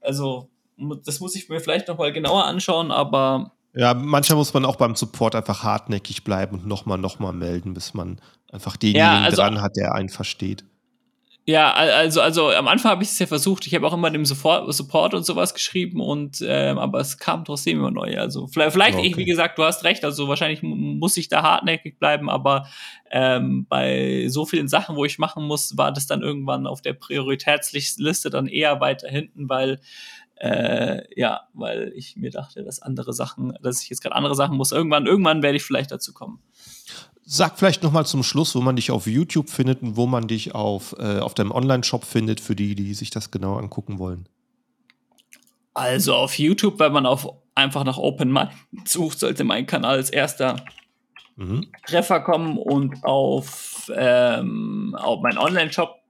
also 0.00 0.48
das 0.76 1.20
muss 1.20 1.36
ich 1.36 1.48
mir 1.48 1.60
vielleicht 1.60 1.88
noch 1.88 1.98
mal 1.98 2.12
genauer 2.12 2.44
anschauen, 2.44 2.90
aber. 2.90 3.52
Ja, 3.74 3.94
manchmal 3.94 4.36
muss 4.36 4.52
man 4.52 4.64
auch 4.64 4.76
beim 4.76 4.94
Support 4.94 5.34
einfach 5.34 5.62
hartnäckig 5.62 6.24
bleiben 6.24 6.58
und 6.58 6.66
nochmal, 6.66 6.98
nochmal 6.98 7.32
melden, 7.32 7.72
bis 7.72 7.94
man 7.94 8.20
einfach 8.52 8.76
denjenigen 8.76 9.06
ja, 9.06 9.22
also, 9.22 9.36
dran 9.36 9.62
hat, 9.62 9.76
der 9.76 9.94
einen 9.94 10.10
versteht. 10.10 10.64
Ja, 11.44 11.72
also, 11.72 12.20
also 12.20 12.50
am 12.50 12.68
Anfang 12.68 12.92
habe 12.92 13.02
ich 13.02 13.08
es 13.08 13.18
ja 13.18 13.26
versucht. 13.26 13.66
Ich 13.66 13.74
habe 13.74 13.84
auch 13.84 13.92
immer 13.92 14.10
dem 14.10 14.24
Support, 14.24 14.72
Support 14.72 15.12
und 15.14 15.26
sowas 15.26 15.54
geschrieben 15.54 16.00
und 16.00 16.38
ähm, 16.46 16.78
aber 16.78 17.00
es 17.00 17.18
kam 17.18 17.44
trotzdem 17.44 17.78
immer 17.78 17.90
neu. 17.90 18.16
Also 18.16 18.46
vielleicht, 18.46 18.72
vielleicht 18.72 18.98
okay. 18.98 19.08
ich, 19.08 19.16
wie 19.16 19.24
gesagt, 19.24 19.58
du 19.58 19.64
hast 19.64 19.82
recht. 19.82 20.04
Also 20.04 20.28
wahrscheinlich 20.28 20.62
muss 20.62 21.16
ich 21.16 21.28
da 21.28 21.42
hartnäckig 21.42 21.98
bleiben, 21.98 22.30
aber 22.30 22.68
ähm, 23.10 23.66
bei 23.68 24.26
so 24.28 24.46
vielen 24.46 24.68
Sachen, 24.68 24.94
wo 24.94 25.04
ich 25.04 25.18
machen 25.18 25.44
muss, 25.44 25.76
war 25.76 25.90
das 25.90 26.06
dann 26.06 26.22
irgendwann 26.22 26.68
auf 26.68 26.80
der 26.80 26.92
Prioritätsliste 26.92 28.30
dann 28.30 28.46
eher 28.46 28.80
weiter 28.80 29.08
hinten, 29.08 29.48
weil 29.48 29.80
äh, 30.36 31.02
ja, 31.14 31.42
weil 31.54 31.92
ich 31.94 32.16
mir 32.16 32.30
dachte, 32.30 32.64
dass 32.64 32.82
andere 32.82 33.12
Sachen, 33.12 33.56
dass 33.62 33.82
ich 33.82 33.90
jetzt 33.90 34.02
gerade 34.02 34.16
andere 34.16 34.34
Sachen 34.34 34.56
muss. 34.56 34.72
Irgendwann, 34.72 35.06
irgendwann 35.06 35.42
werde 35.42 35.56
ich 35.56 35.62
vielleicht 35.62 35.92
dazu 35.92 36.12
kommen. 36.12 36.40
Sag 37.24 37.58
vielleicht 37.58 37.82
noch 37.84 37.92
mal 37.92 38.04
zum 38.04 38.24
Schluss, 38.24 38.54
wo 38.54 38.60
man 38.60 38.74
dich 38.74 38.90
auf 38.90 39.06
YouTube 39.06 39.48
findet 39.48 39.82
und 39.82 39.96
wo 39.96 40.06
man 40.06 40.26
dich 40.26 40.54
auf, 40.54 40.96
äh, 40.98 41.20
auf 41.20 41.34
deinem 41.34 41.52
Online-Shop 41.52 42.04
findet, 42.04 42.40
für 42.40 42.56
die, 42.56 42.74
die 42.74 42.94
sich 42.94 43.10
das 43.10 43.30
genau 43.30 43.56
angucken 43.56 43.98
wollen. 43.98 44.28
Also 45.74 46.14
auf 46.14 46.38
YouTube, 46.38 46.78
wenn 46.80 46.92
man 46.92 47.06
auf 47.06 47.28
einfach 47.54 47.84
nach 47.84 47.98
Open 47.98 48.32
Mind 48.32 48.50
sucht, 48.84 49.20
sollte 49.20 49.44
mein 49.44 49.66
Kanal 49.66 49.96
als 49.96 50.10
erster 50.10 50.64
mhm. 51.36 51.68
Treffer 51.86 52.20
kommen 52.20 52.58
und 52.58 53.04
auf, 53.04 53.90
ähm, 53.94 54.96
auf 54.98 55.22
meinen 55.22 55.38
Online-Shop 55.38 56.01